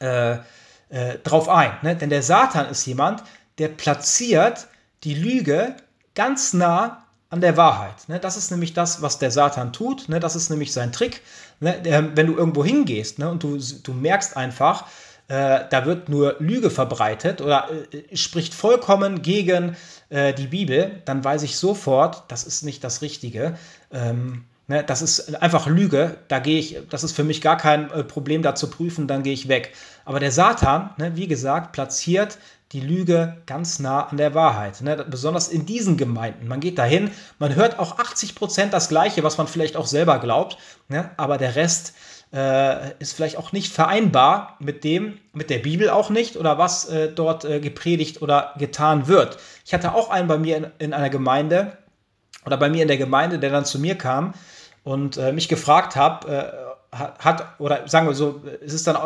äh, 0.00 0.36
äh, 0.88 1.18
drauf 1.24 1.48
ein. 1.48 1.72
Ne? 1.82 1.96
Denn 1.96 2.10
der 2.10 2.22
Satan 2.22 2.68
ist 2.68 2.86
jemand, 2.86 3.22
der 3.58 3.68
platziert 3.68 4.68
die 5.04 5.14
Lüge 5.14 5.76
ganz 6.14 6.52
nah 6.52 7.04
an 7.30 7.40
der 7.40 7.56
Wahrheit. 7.56 8.08
Ne? 8.08 8.20
Das 8.20 8.36
ist 8.36 8.50
nämlich 8.50 8.74
das, 8.74 9.02
was 9.02 9.18
der 9.18 9.30
Satan 9.30 9.72
tut. 9.72 10.08
Ne? 10.08 10.20
Das 10.20 10.36
ist 10.36 10.50
nämlich 10.50 10.72
sein 10.72 10.92
Trick. 10.92 11.22
Ne? 11.60 11.80
Der, 11.82 12.16
wenn 12.16 12.26
du 12.26 12.36
irgendwo 12.36 12.64
hingehst 12.64 13.18
ne? 13.18 13.30
und 13.30 13.42
du, 13.42 13.58
du 13.58 13.92
merkst 13.92 14.36
einfach, 14.36 14.86
äh, 15.32 15.64
da 15.70 15.86
wird 15.86 16.10
nur 16.10 16.36
Lüge 16.40 16.68
verbreitet 16.68 17.40
oder 17.40 17.70
äh, 17.90 18.14
spricht 18.14 18.52
vollkommen 18.52 19.22
gegen 19.22 19.76
äh, 20.10 20.34
die 20.34 20.48
Bibel, 20.48 21.00
dann 21.06 21.24
weiß 21.24 21.42
ich 21.42 21.56
sofort, 21.56 22.24
das 22.28 22.44
ist 22.44 22.64
nicht 22.64 22.84
das 22.84 23.00
Richtige. 23.00 23.56
Ähm, 23.90 24.44
Ne, 24.68 24.84
das 24.84 25.02
ist 25.02 25.42
einfach 25.42 25.66
Lüge. 25.66 26.18
Da 26.28 26.38
gehe 26.38 26.60
ich, 26.60 26.78
das 26.88 27.02
ist 27.02 27.16
für 27.16 27.24
mich 27.24 27.42
gar 27.42 27.56
kein 27.56 27.90
äh, 27.90 28.04
Problem, 28.04 28.42
da 28.42 28.54
zu 28.54 28.70
prüfen, 28.70 29.08
dann 29.08 29.24
gehe 29.24 29.32
ich 29.32 29.48
weg. 29.48 29.74
Aber 30.04 30.20
der 30.20 30.30
Satan, 30.30 30.90
ne, 30.98 31.16
wie 31.16 31.26
gesagt, 31.26 31.72
platziert 31.72 32.38
die 32.70 32.80
Lüge 32.80 33.38
ganz 33.44 33.80
nah 33.80 34.06
an 34.06 34.16
der 34.16 34.34
Wahrheit. 34.34 34.80
Ne? 34.80 35.04
Besonders 35.10 35.48
in 35.48 35.66
diesen 35.66 35.96
Gemeinden. 35.96 36.46
Man 36.46 36.60
geht 36.60 36.78
dahin, 36.78 37.10
man 37.40 37.56
hört 37.56 37.80
auch 37.80 37.98
80 37.98 38.36
Prozent 38.36 38.72
das 38.72 38.88
Gleiche, 38.88 39.24
was 39.24 39.36
man 39.36 39.48
vielleicht 39.48 39.76
auch 39.76 39.86
selber 39.86 40.20
glaubt, 40.20 40.56
ne? 40.88 41.10
aber 41.16 41.38
der 41.38 41.56
Rest 41.56 41.92
äh, 42.32 42.92
ist 42.98 43.14
vielleicht 43.14 43.36
auch 43.36 43.52
nicht 43.52 43.72
vereinbar 43.72 44.56
mit 44.58 44.84
dem, 44.84 45.18
mit 45.32 45.50
der 45.50 45.58
Bibel 45.58 45.90
auch 45.90 46.10
nicht 46.10 46.36
oder 46.36 46.58
was 46.58 46.88
äh, 46.88 47.12
dort 47.12 47.44
äh, 47.44 47.60
gepredigt 47.60 48.22
oder 48.22 48.54
getan 48.58 49.06
wird. 49.06 49.38
Ich 49.64 49.74
hatte 49.74 49.94
auch 49.94 50.10
einen 50.10 50.28
bei 50.28 50.38
mir 50.38 50.56
in, 50.56 50.66
in 50.78 50.92
einer 50.94 51.10
Gemeinde, 51.10 51.76
oder 52.44 52.56
bei 52.56 52.68
mir 52.68 52.82
in 52.82 52.88
der 52.88 52.96
Gemeinde, 52.96 53.38
der 53.38 53.50
dann 53.50 53.64
zu 53.64 53.78
mir 53.78 53.96
kam 53.96 54.34
und 54.82 55.16
äh, 55.16 55.32
mich 55.32 55.48
gefragt 55.48 55.96
hat, 55.96 56.24
äh, 56.24 56.44
hat, 56.90 57.58
oder 57.58 57.88
sagen 57.88 58.06
wir 58.06 58.14
so, 58.14 58.42
es 58.64 58.74
ist 58.74 58.86
dann 58.86 58.96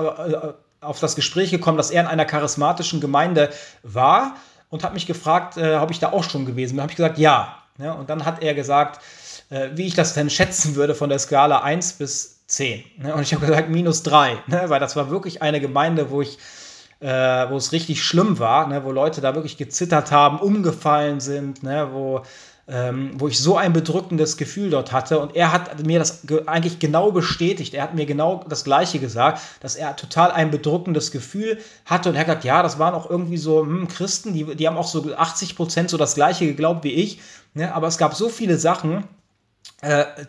auf 0.80 0.98
das 0.98 1.14
Gespräch 1.14 1.50
gekommen, 1.50 1.76
dass 1.76 1.90
er 1.90 2.02
in 2.02 2.08
einer 2.08 2.24
charismatischen 2.24 3.00
Gemeinde 3.00 3.50
war 3.82 4.36
und 4.70 4.82
hat 4.82 4.94
mich 4.94 5.06
gefragt, 5.06 5.56
äh, 5.56 5.76
ob 5.76 5.90
ich 5.90 6.00
da 6.00 6.12
auch 6.12 6.24
schon 6.24 6.46
gewesen 6.46 6.72
bin. 6.72 6.78
Da 6.78 6.82
habe 6.82 6.92
ich 6.92 6.96
gesagt, 6.96 7.18
ja. 7.18 7.58
ja. 7.78 7.92
Und 7.92 8.10
dann 8.10 8.24
hat 8.24 8.42
er 8.42 8.54
gesagt, 8.54 9.00
wie 9.48 9.86
ich 9.86 9.94
das 9.94 10.14
denn 10.14 10.28
schätzen 10.28 10.74
würde 10.74 10.96
von 10.96 11.08
der 11.08 11.20
Skala 11.20 11.60
1 11.60 11.92
bis 11.92 12.35
10. 12.46 12.84
Ne? 12.98 13.14
Und 13.14 13.22
ich 13.22 13.34
habe 13.34 13.46
gesagt, 13.46 13.68
minus 13.68 14.02
3, 14.02 14.38
ne? 14.46 14.64
weil 14.68 14.80
das 14.80 14.96
war 14.96 15.10
wirklich 15.10 15.42
eine 15.42 15.60
Gemeinde, 15.60 16.10
wo 16.10 16.22
ich 16.22 16.38
äh, 17.00 17.50
wo 17.50 17.56
es 17.56 17.72
richtig 17.72 18.02
schlimm 18.02 18.38
war, 18.38 18.66
ne, 18.68 18.82
wo 18.82 18.90
Leute 18.90 19.20
da 19.20 19.34
wirklich 19.34 19.58
gezittert 19.58 20.12
haben, 20.12 20.38
umgefallen 20.38 21.20
sind, 21.20 21.62
ne, 21.62 21.90
wo 21.92 22.22
ähm, 22.68 23.12
wo 23.18 23.28
ich 23.28 23.38
so 23.38 23.56
ein 23.56 23.72
bedrückendes 23.72 24.36
Gefühl 24.36 24.70
dort 24.70 24.92
hatte. 24.92 25.20
Und 25.20 25.36
er 25.36 25.52
hat 25.52 25.86
mir 25.86 25.98
das 25.98 26.22
eigentlich 26.46 26.78
genau 26.78 27.12
bestätigt. 27.12 27.74
Er 27.74 27.84
hat 27.84 27.94
mir 27.94 28.06
genau 28.06 28.44
das 28.48 28.64
Gleiche 28.64 28.98
gesagt, 28.98 29.40
dass 29.60 29.76
er 29.76 29.94
total 29.94 30.32
ein 30.32 30.50
bedrückendes 30.50 31.12
Gefühl 31.12 31.58
hatte. 31.84 32.08
Und 32.08 32.16
er 32.16 32.22
hat 32.22 32.26
gesagt, 32.26 32.44
ja, 32.44 32.62
das 32.62 32.78
waren 32.78 32.94
auch 32.94 33.08
irgendwie 33.08 33.36
so 33.36 33.60
hm, 33.60 33.88
Christen, 33.88 34.32
die, 34.32 34.56
die 34.56 34.66
haben 34.66 34.76
auch 34.76 34.88
so 34.88 35.14
80 35.14 35.54
Prozent 35.54 35.90
so 35.90 35.96
das 35.96 36.16
Gleiche 36.16 36.46
geglaubt 36.46 36.82
wie 36.82 36.92
ich. 36.94 37.20
Ne? 37.54 37.72
Aber 37.72 37.86
es 37.86 37.98
gab 37.98 38.14
so 38.14 38.28
viele 38.28 38.58
Sachen, 38.58 39.04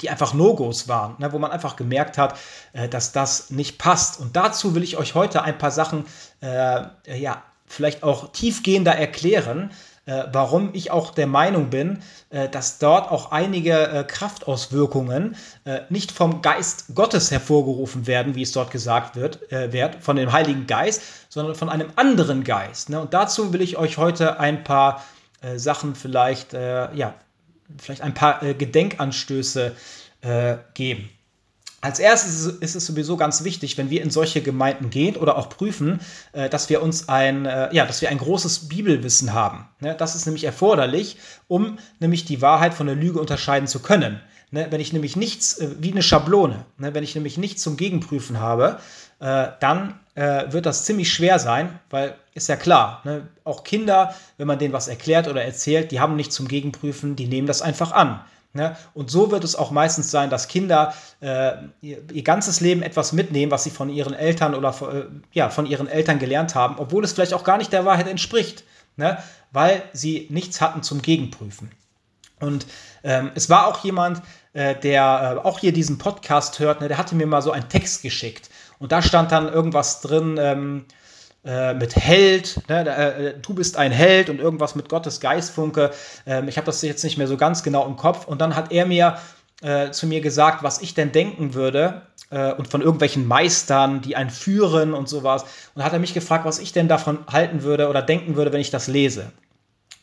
die 0.01 0.09
einfach 0.09 0.33
No-Gos 0.33 0.87
waren, 0.87 1.15
ne, 1.19 1.31
wo 1.31 1.39
man 1.39 1.51
einfach 1.51 1.77
gemerkt 1.77 2.17
hat, 2.17 2.37
äh, 2.73 2.89
dass 2.89 3.11
das 3.13 3.49
nicht 3.49 3.77
passt. 3.77 4.19
Und 4.19 4.35
dazu 4.35 4.75
will 4.75 4.83
ich 4.83 4.97
euch 4.97 5.15
heute 5.15 5.43
ein 5.43 5.57
paar 5.57 5.71
Sachen, 5.71 6.05
äh, 6.41 6.83
ja, 7.17 7.43
vielleicht 7.65 8.03
auch 8.03 8.31
tiefgehender 8.31 8.93
erklären, 8.93 9.71
äh, 10.05 10.23
warum 10.31 10.69
ich 10.73 10.89
auch 10.91 11.11
der 11.11 11.27
Meinung 11.27 11.69
bin, 11.69 11.99
äh, 12.29 12.47
dass 12.49 12.79
dort 12.79 13.11
auch 13.11 13.31
einige 13.31 13.87
äh, 13.87 14.03
Kraftauswirkungen 14.03 15.35
äh, 15.65 15.81
nicht 15.89 16.11
vom 16.11 16.41
Geist 16.41 16.95
Gottes 16.95 17.29
hervorgerufen 17.29 18.07
werden, 18.07 18.35
wie 18.35 18.43
es 18.43 18.53
dort 18.53 18.71
gesagt 18.71 19.15
wird, 19.15 19.51
äh, 19.51 19.73
wird 19.73 20.01
von 20.01 20.15
dem 20.15 20.31
Heiligen 20.31 20.65
Geist, 20.65 21.01
sondern 21.29 21.55
von 21.55 21.69
einem 21.69 21.91
anderen 21.97 22.43
Geist. 22.43 22.89
Ne? 22.89 23.01
Und 23.01 23.13
dazu 23.13 23.53
will 23.53 23.61
ich 23.61 23.77
euch 23.77 23.97
heute 23.97 24.39
ein 24.39 24.63
paar 24.63 25.03
äh, 25.41 25.57
Sachen 25.57 25.95
vielleicht, 25.95 26.53
ja, 26.53 27.13
vielleicht 27.77 28.01
ein 28.01 28.13
paar 28.13 28.39
Gedenkanstöße 28.53 29.75
geben. 30.73 31.09
Als 31.79 31.99
erstes 31.99 32.45
ist 32.45 32.75
es 32.75 32.85
sowieso 32.87 33.17
ganz 33.17 33.43
wichtig, 33.43 33.77
wenn 33.77 33.91
wir 33.91 34.01
in 34.01 34.09
solche 34.09 34.41
Gemeinden 34.41 34.89
gehen 34.89 35.15
oder 35.15 35.37
auch 35.37 35.47
prüfen, 35.47 36.01
äh, 36.31 36.49
dass 36.49 36.69
wir 36.69 36.81
uns 36.81 37.07
ein, 37.07 37.45
äh, 37.45 37.73
ja, 37.73 37.85
dass 37.85 38.01
wir 38.01 38.09
ein 38.09 38.17
großes 38.17 38.67
Bibelwissen 38.67 39.33
haben. 39.33 39.69
Ne, 39.79 39.95
das 39.95 40.15
ist 40.15 40.25
nämlich 40.25 40.43
erforderlich, 40.43 41.17
um 41.47 41.77
nämlich 41.99 42.25
die 42.25 42.41
Wahrheit 42.41 42.73
von 42.73 42.87
der 42.87 42.95
Lüge 42.95 43.19
unterscheiden 43.19 43.67
zu 43.67 43.79
können. 43.79 44.19
Ne, 44.49 44.67
wenn 44.69 44.79
ich 44.79 44.93
nämlich 44.93 45.17
nichts, 45.17 45.57
äh, 45.57 45.75
wie 45.79 45.91
eine 45.91 46.01
Schablone, 46.01 46.65
ne, 46.77 46.93
wenn 46.93 47.03
ich 47.03 47.15
nämlich 47.15 47.37
nichts 47.37 47.61
zum 47.61 47.77
Gegenprüfen 47.77 48.39
habe, 48.39 48.79
dann 49.19 49.95
wird 50.15 50.67
das 50.67 50.85
ziemlich 50.85 51.11
schwer 51.11 51.39
sein, 51.39 51.79
weil 51.89 52.13
ist 52.35 52.49
ja 52.49 52.55
klar, 52.55 53.01
auch 53.43 53.63
Kinder, 53.63 54.13
wenn 54.37 54.45
man 54.45 54.59
denen 54.59 54.71
was 54.71 54.87
erklärt 54.87 55.27
oder 55.27 55.43
erzählt, 55.43 55.91
die 55.91 55.99
haben 55.99 56.15
nichts 56.15 56.35
zum 56.35 56.47
Gegenprüfen, 56.47 57.15
die 57.15 57.25
nehmen 57.25 57.47
das 57.47 57.63
einfach 57.63 57.91
an. 57.93 58.21
Ne? 58.57 58.75
Und 58.93 59.11
so 59.11 59.29
wird 59.31 59.43
es 59.43 59.55
auch 59.55 59.71
meistens 59.71 60.09
sein, 60.09 60.29
dass 60.29 60.47
Kinder 60.47 60.93
äh, 61.19 61.53
ihr, 61.81 61.99
ihr, 62.11 62.23
ganzes 62.23 62.59
Leben 62.59 62.81
etwas 62.81 63.13
mitnehmen, 63.13 63.51
was 63.51 63.63
sie 63.63 63.69
von 63.69 63.89
ihren 63.89 64.13
Eltern 64.13 64.55
oder 64.55 64.69
äh, 64.81 65.03
ja, 65.31 65.49
von 65.49 65.67
ihren 65.67 65.87
Eltern 65.87 66.17
gelernt 66.17 66.55
haben, 66.55 66.75
obwohl 66.79 67.03
es 67.03 67.13
vielleicht 67.13 67.35
auch 67.35 67.43
gar 67.43 67.57
nicht 67.57 67.71
der 67.71 67.85
Wahrheit 67.85 68.07
entspricht, 68.07 68.63
ne? 68.95 69.19
weil 69.51 69.83
sie 69.93 70.25
nichts 70.31 70.59
hatten 70.59 70.81
zum 70.81 71.03
Gegenprüfen. 71.03 71.71
Und 72.39 72.65
ähm, 73.03 73.31
es 73.35 73.49
war 73.49 73.67
auch 73.67 73.83
jemand, 73.83 74.21
äh, 74.53 74.75
der 74.75 75.39
äh, 75.43 75.47
auch 75.47 75.59
hier 75.59 75.71
diesen 75.71 75.97
Podcast 75.97 76.59
hört, 76.59 76.81
ne, 76.81 76.87
der 76.87 76.97
hatte 76.97 77.15
mir 77.15 77.27
mal 77.27 77.41
so 77.41 77.51
einen 77.51 77.69
Text 77.69 78.01
geschickt. 78.01 78.49
Und 78.79 78.91
da 78.91 79.01
stand 79.01 79.31
dann 79.31 79.51
irgendwas 79.51 80.01
drin 80.01 80.37
ähm, 80.39 80.85
äh, 81.45 81.73
mit 81.73 81.95
Held, 81.95 82.61
ne, 82.67 82.87
äh, 82.87 83.33
du 83.39 83.53
bist 83.53 83.77
ein 83.77 83.91
Held 83.91 84.29
und 84.29 84.39
irgendwas 84.39 84.75
mit 84.75 84.89
Gottes 84.89 85.19
Geistfunke. 85.19 85.91
Ähm, 86.25 86.47
ich 86.47 86.57
habe 86.57 86.65
das 86.65 86.81
jetzt 86.81 87.03
nicht 87.03 87.17
mehr 87.17 87.27
so 87.27 87.37
ganz 87.37 87.63
genau 87.63 87.85
im 87.85 87.95
Kopf. 87.95 88.27
Und 88.27 88.41
dann 88.41 88.55
hat 88.55 88.71
er 88.71 88.85
mir 88.85 89.17
äh, 89.61 89.91
zu 89.91 90.05
mir 90.07 90.21
gesagt, 90.21 90.63
was 90.63 90.81
ich 90.81 90.93
denn 90.93 91.11
denken 91.11 91.53
würde 91.53 92.03
äh, 92.29 92.53
und 92.53 92.67
von 92.67 92.81
irgendwelchen 92.81 93.25
Meistern, 93.27 94.01
die 94.01 94.15
einen 94.15 94.29
führen 94.29 94.93
und 94.93 95.09
sowas. 95.09 95.45
Und 95.73 95.83
hat 95.83 95.93
er 95.93 95.99
mich 95.99 96.13
gefragt, 96.13 96.45
was 96.45 96.59
ich 96.59 96.73
denn 96.73 96.87
davon 96.87 97.19
halten 97.27 97.63
würde 97.63 97.89
oder 97.89 98.01
denken 98.01 98.35
würde, 98.35 98.53
wenn 98.53 98.61
ich 98.61 98.71
das 98.71 98.87
lese. 98.87 99.31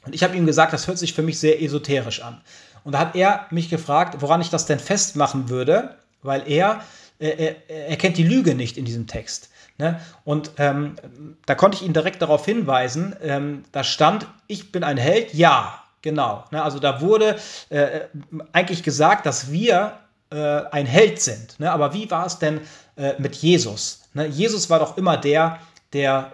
Und 0.04 0.14
ich 0.14 0.22
habe 0.22 0.36
ihm 0.36 0.46
gesagt, 0.46 0.72
das 0.72 0.86
hört 0.86 0.98
sich 0.98 1.14
für 1.14 1.22
mich 1.22 1.38
sehr 1.38 1.62
esoterisch 1.62 2.22
an. 2.22 2.40
Und 2.84 2.92
da 2.92 2.98
hat 2.98 3.16
er 3.16 3.46
mich 3.50 3.70
gefragt, 3.70 4.16
woran 4.20 4.40
ich 4.40 4.50
das 4.50 4.66
denn 4.66 4.78
festmachen 4.78 5.48
würde, 5.48 5.96
weil 6.22 6.42
er, 6.50 6.82
äh, 7.18 7.54
er, 7.68 7.88
er 7.88 7.96
kennt 7.96 8.16
die 8.16 8.24
Lüge 8.24 8.54
nicht 8.54 8.76
in 8.76 8.84
diesem 8.84 9.06
Text. 9.06 9.50
Ne? 9.78 10.00
Und 10.24 10.52
ähm, 10.58 10.96
da 11.46 11.54
konnte 11.54 11.76
ich 11.76 11.82
ihn 11.82 11.92
direkt 11.92 12.22
darauf 12.22 12.44
hinweisen, 12.44 13.16
ähm, 13.22 13.64
da 13.72 13.82
stand, 13.82 14.26
ich 14.46 14.70
bin 14.70 14.84
ein 14.84 14.96
Held, 14.96 15.34
ja, 15.34 15.82
genau. 16.02 16.44
Ne? 16.52 16.62
Also 16.62 16.78
da 16.78 17.00
wurde 17.00 17.36
äh, 17.70 18.00
eigentlich 18.52 18.82
gesagt, 18.82 19.26
dass 19.26 19.50
wir 19.50 19.98
äh, 20.30 20.62
ein 20.70 20.86
Held 20.86 21.20
sind. 21.20 21.58
Ne? 21.58 21.72
Aber 21.72 21.92
wie 21.92 22.08
war 22.10 22.26
es 22.26 22.38
denn 22.38 22.60
äh, 22.96 23.14
mit 23.18 23.34
Jesus? 23.34 24.02
Ne? 24.12 24.26
Jesus 24.26 24.70
war 24.70 24.78
doch 24.78 24.96
immer 24.96 25.16
der, 25.16 25.58
der 25.94 26.32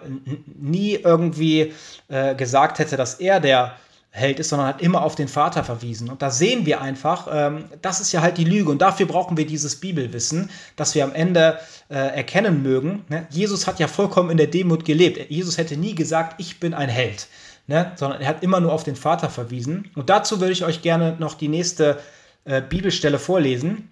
nie 0.59 0.95
irgendwie 0.95 1.73
äh, 2.09 2.35
gesagt 2.35 2.79
hätte, 2.79 2.97
dass 2.97 3.15
er 3.15 3.39
der 3.39 3.75
Held 4.13 4.41
ist, 4.41 4.49
sondern 4.49 4.67
hat 4.67 4.81
immer 4.81 5.03
auf 5.03 5.15
den 5.15 5.29
Vater 5.29 5.63
verwiesen. 5.63 6.09
Und 6.09 6.21
da 6.21 6.29
sehen 6.29 6.65
wir 6.65 6.81
einfach, 6.81 7.29
ähm, 7.31 7.65
das 7.81 8.01
ist 8.01 8.11
ja 8.11 8.21
halt 8.21 8.37
die 8.37 8.43
Lüge. 8.43 8.69
Und 8.69 8.81
dafür 8.81 9.05
brauchen 9.05 9.37
wir 9.37 9.45
dieses 9.45 9.77
Bibelwissen, 9.77 10.49
dass 10.75 10.95
wir 10.95 11.05
am 11.05 11.13
Ende 11.13 11.59
äh, 11.89 11.95
erkennen 11.95 12.61
mögen. 12.61 13.05
Ne? 13.07 13.25
Jesus 13.29 13.67
hat 13.67 13.79
ja 13.79 13.87
vollkommen 13.87 14.29
in 14.29 14.35
der 14.35 14.47
Demut 14.47 14.83
gelebt. 14.83 15.31
Jesus 15.31 15.57
hätte 15.57 15.77
nie 15.77 15.95
gesagt, 15.95 16.41
ich 16.41 16.59
bin 16.59 16.73
ein 16.73 16.89
Held, 16.89 17.27
ne? 17.67 17.93
sondern 17.95 18.19
er 18.19 18.27
hat 18.27 18.43
immer 18.43 18.59
nur 18.59 18.73
auf 18.73 18.83
den 18.83 18.97
Vater 18.97 19.29
verwiesen. 19.29 19.89
Und 19.95 20.09
dazu 20.09 20.41
würde 20.41 20.51
ich 20.51 20.65
euch 20.65 20.81
gerne 20.81 21.15
noch 21.17 21.35
die 21.35 21.47
nächste 21.47 21.97
äh, 22.43 22.61
Bibelstelle 22.61 23.17
vorlesen. 23.17 23.89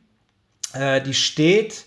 Äh, 0.74 1.02
die 1.02 1.14
steht 1.14 1.86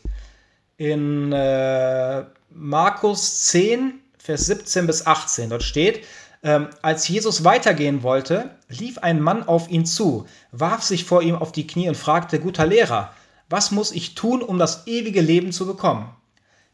in 0.78 1.32
äh, 1.32 2.24
Markus 2.54 3.46
10, 3.46 4.00
Vers 4.18 4.46
17 4.46 4.86
bis 4.86 5.06
18. 5.06 5.50
Dort 5.50 5.62
steht, 5.62 6.04
ähm, 6.42 6.68
als 6.82 7.06
Jesus 7.08 7.44
weitergehen 7.44 8.02
wollte, 8.02 8.50
lief 8.68 8.98
ein 8.98 9.20
Mann 9.20 9.42
auf 9.44 9.70
ihn 9.70 9.86
zu, 9.86 10.26
warf 10.50 10.82
sich 10.82 11.04
vor 11.04 11.22
ihm 11.22 11.36
auf 11.36 11.52
die 11.52 11.66
Knie 11.66 11.88
und 11.88 11.96
fragte, 11.96 12.40
guter 12.40 12.66
Lehrer, 12.66 13.12
was 13.48 13.70
muss 13.70 13.92
ich 13.92 14.14
tun, 14.14 14.42
um 14.42 14.58
das 14.58 14.86
ewige 14.86 15.20
Leben 15.20 15.52
zu 15.52 15.66
bekommen? 15.66 16.10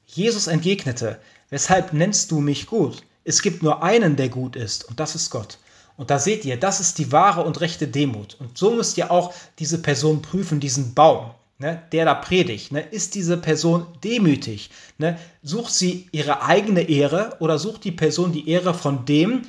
Jesus 0.06 0.46
entgegnete, 0.46 1.18
weshalb 1.50 1.92
nennst 1.92 2.30
du 2.30 2.40
mich 2.40 2.66
gut? 2.66 3.02
Es 3.24 3.42
gibt 3.42 3.62
nur 3.62 3.82
einen, 3.82 4.16
der 4.16 4.30
gut 4.30 4.56
ist, 4.56 4.88
und 4.88 5.00
das 5.00 5.14
ist 5.14 5.30
Gott. 5.30 5.58
Und 5.96 6.10
da 6.10 6.18
seht 6.18 6.44
ihr, 6.44 6.58
das 6.58 6.80
ist 6.80 6.98
die 6.98 7.12
wahre 7.12 7.42
und 7.42 7.60
rechte 7.60 7.88
Demut. 7.88 8.36
Und 8.38 8.56
so 8.56 8.70
müsst 8.70 8.96
ihr 8.96 9.10
auch 9.10 9.34
diese 9.58 9.82
Person 9.82 10.22
prüfen, 10.22 10.60
diesen 10.60 10.94
Baum 10.94 11.32
ne, 11.58 11.82
der 11.92 12.04
da 12.04 12.14
predigt, 12.14 12.72
ne, 12.72 12.80
ist 12.80 13.14
diese 13.14 13.36
Person 13.36 13.86
demütig? 14.02 14.70
Ne? 14.96 15.18
Sucht 15.42 15.72
sie 15.72 16.08
ihre 16.12 16.42
eigene 16.42 16.82
Ehre 16.82 17.36
oder 17.40 17.58
sucht 17.58 17.84
die 17.84 17.92
Person 17.92 18.32
die 18.32 18.48
Ehre 18.48 18.74
von 18.74 19.04
dem, 19.04 19.42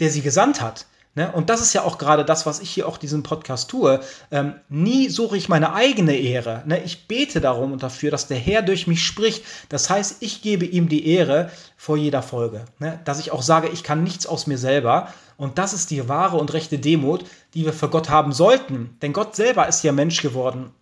der 0.00 0.10
sie 0.10 0.22
gesandt 0.22 0.60
hat? 0.60 0.86
Ne? 1.16 1.30
Und 1.30 1.48
das 1.48 1.60
ist 1.60 1.72
ja 1.72 1.84
auch 1.84 1.98
gerade 1.98 2.24
das, 2.24 2.44
was 2.44 2.58
ich 2.58 2.70
hier 2.70 2.88
auch 2.88 2.98
diesen 2.98 3.22
Podcast 3.22 3.70
tue. 3.70 4.00
Ähm, 4.32 4.54
nie 4.68 5.08
suche 5.08 5.36
ich 5.36 5.48
meine 5.48 5.72
eigene 5.72 6.16
Ehre. 6.16 6.64
Ne? 6.66 6.82
Ich 6.82 7.06
bete 7.06 7.40
darum 7.40 7.72
und 7.72 7.84
dafür, 7.84 8.10
dass 8.10 8.26
der 8.26 8.38
Herr 8.38 8.62
durch 8.62 8.88
mich 8.88 9.04
spricht. 9.04 9.44
Das 9.68 9.88
heißt, 9.88 10.16
ich 10.20 10.42
gebe 10.42 10.64
ihm 10.64 10.88
die 10.88 11.06
Ehre 11.06 11.52
vor 11.76 11.96
jeder 11.96 12.22
Folge. 12.22 12.64
Ne? 12.80 12.98
Dass 13.04 13.20
ich 13.20 13.30
auch 13.30 13.42
sage, 13.42 13.68
ich 13.68 13.84
kann 13.84 14.02
nichts 14.02 14.26
aus 14.26 14.48
mir 14.48 14.58
selber. 14.58 15.08
Und 15.36 15.58
das 15.58 15.72
ist 15.72 15.92
die 15.92 16.08
wahre 16.08 16.36
und 16.36 16.52
rechte 16.52 16.80
Demut, 16.80 17.24
die 17.54 17.64
wir 17.64 17.72
für 17.72 17.88
Gott 17.88 18.08
haben 18.08 18.32
sollten. 18.32 18.96
Denn 19.00 19.12
Gott 19.12 19.36
selber 19.36 19.68
ist 19.68 19.84
ja 19.84 19.92
Mensch 19.92 20.20
geworden 20.20 20.72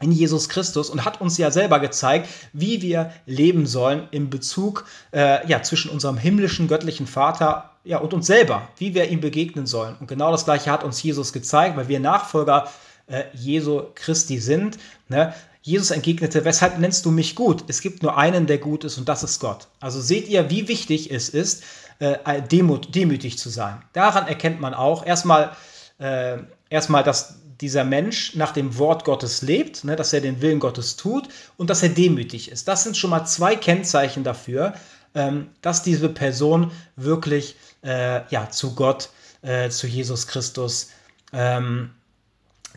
in 0.00 0.12
Jesus 0.12 0.48
Christus 0.48 0.90
und 0.90 1.04
hat 1.04 1.20
uns 1.20 1.38
ja 1.38 1.50
selber 1.50 1.80
gezeigt, 1.80 2.28
wie 2.52 2.82
wir 2.82 3.12
leben 3.24 3.66
sollen 3.66 4.08
im 4.10 4.28
Bezug 4.28 4.84
äh, 5.12 5.46
ja, 5.48 5.62
zwischen 5.62 5.90
unserem 5.90 6.18
himmlischen 6.18 6.68
göttlichen 6.68 7.06
Vater 7.06 7.70
ja, 7.84 7.98
und 7.98 8.12
uns 8.12 8.26
selber, 8.26 8.68
wie 8.76 8.94
wir 8.94 9.08
ihm 9.08 9.20
begegnen 9.20 9.66
sollen. 9.66 9.96
Und 9.98 10.06
genau 10.06 10.30
das 10.30 10.44
Gleiche 10.44 10.70
hat 10.70 10.84
uns 10.84 11.02
Jesus 11.02 11.32
gezeigt, 11.32 11.76
weil 11.76 11.88
wir 11.88 12.00
Nachfolger 12.00 12.68
äh, 13.06 13.24
Jesu 13.32 13.84
Christi 13.94 14.38
sind. 14.38 14.76
Ne? 15.08 15.32
Jesus 15.62 15.90
entgegnete, 15.90 16.44
weshalb 16.44 16.78
nennst 16.78 17.06
du 17.06 17.10
mich 17.10 17.34
gut? 17.34 17.64
Es 17.68 17.80
gibt 17.80 18.02
nur 18.02 18.18
einen, 18.18 18.46
der 18.46 18.58
gut 18.58 18.84
ist 18.84 18.98
und 18.98 19.08
das 19.08 19.22
ist 19.22 19.40
Gott. 19.40 19.66
Also 19.80 20.00
seht 20.00 20.28
ihr, 20.28 20.50
wie 20.50 20.68
wichtig 20.68 21.10
es 21.10 21.28
ist, 21.28 21.64
äh, 21.98 22.42
demut, 22.42 22.94
demütig 22.94 23.38
zu 23.38 23.48
sein. 23.48 23.82
Daran 23.92 24.28
erkennt 24.28 24.60
man 24.60 24.74
auch 24.74 25.06
erstmal, 25.06 25.52
äh, 25.98 26.36
erstmal, 26.68 27.02
dass 27.02 27.40
dieser 27.60 27.84
Mensch 27.84 28.34
nach 28.34 28.52
dem 28.52 28.78
Wort 28.78 29.04
Gottes 29.04 29.42
lebt, 29.42 29.84
ne, 29.84 29.96
dass 29.96 30.12
er 30.12 30.20
den 30.20 30.40
Willen 30.42 30.60
Gottes 30.60 30.96
tut 30.96 31.28
und 31.56 31.70
dass 31.70 31.82
er 31.82 31.88
demütig 31.90 32.50
ist. 32.50 32.68
Das 32.68 32.84
sind 32.84 32.96
schon 32.96 33.10
mal 33.10 33.24
zwei 33.24 33.56
Kennzeichen 33.56 34.24
dafür, 34.24 34.74
ähm, 35.14 35.48
dass 35.62 35.82
diese 35.82 36.08
Person 36.08 36.70
wirklich 36.96 37.56
äh, 37.82 38.26
ja, 38.30 38.50
zu 38.50 38.74
Gott, 38.74 39.10
äh, 39.42 39.70
zu 39.70 39.86
Jesus 39.86 40.26
Christus 40.26 40.90
ähm, 41.32 41.90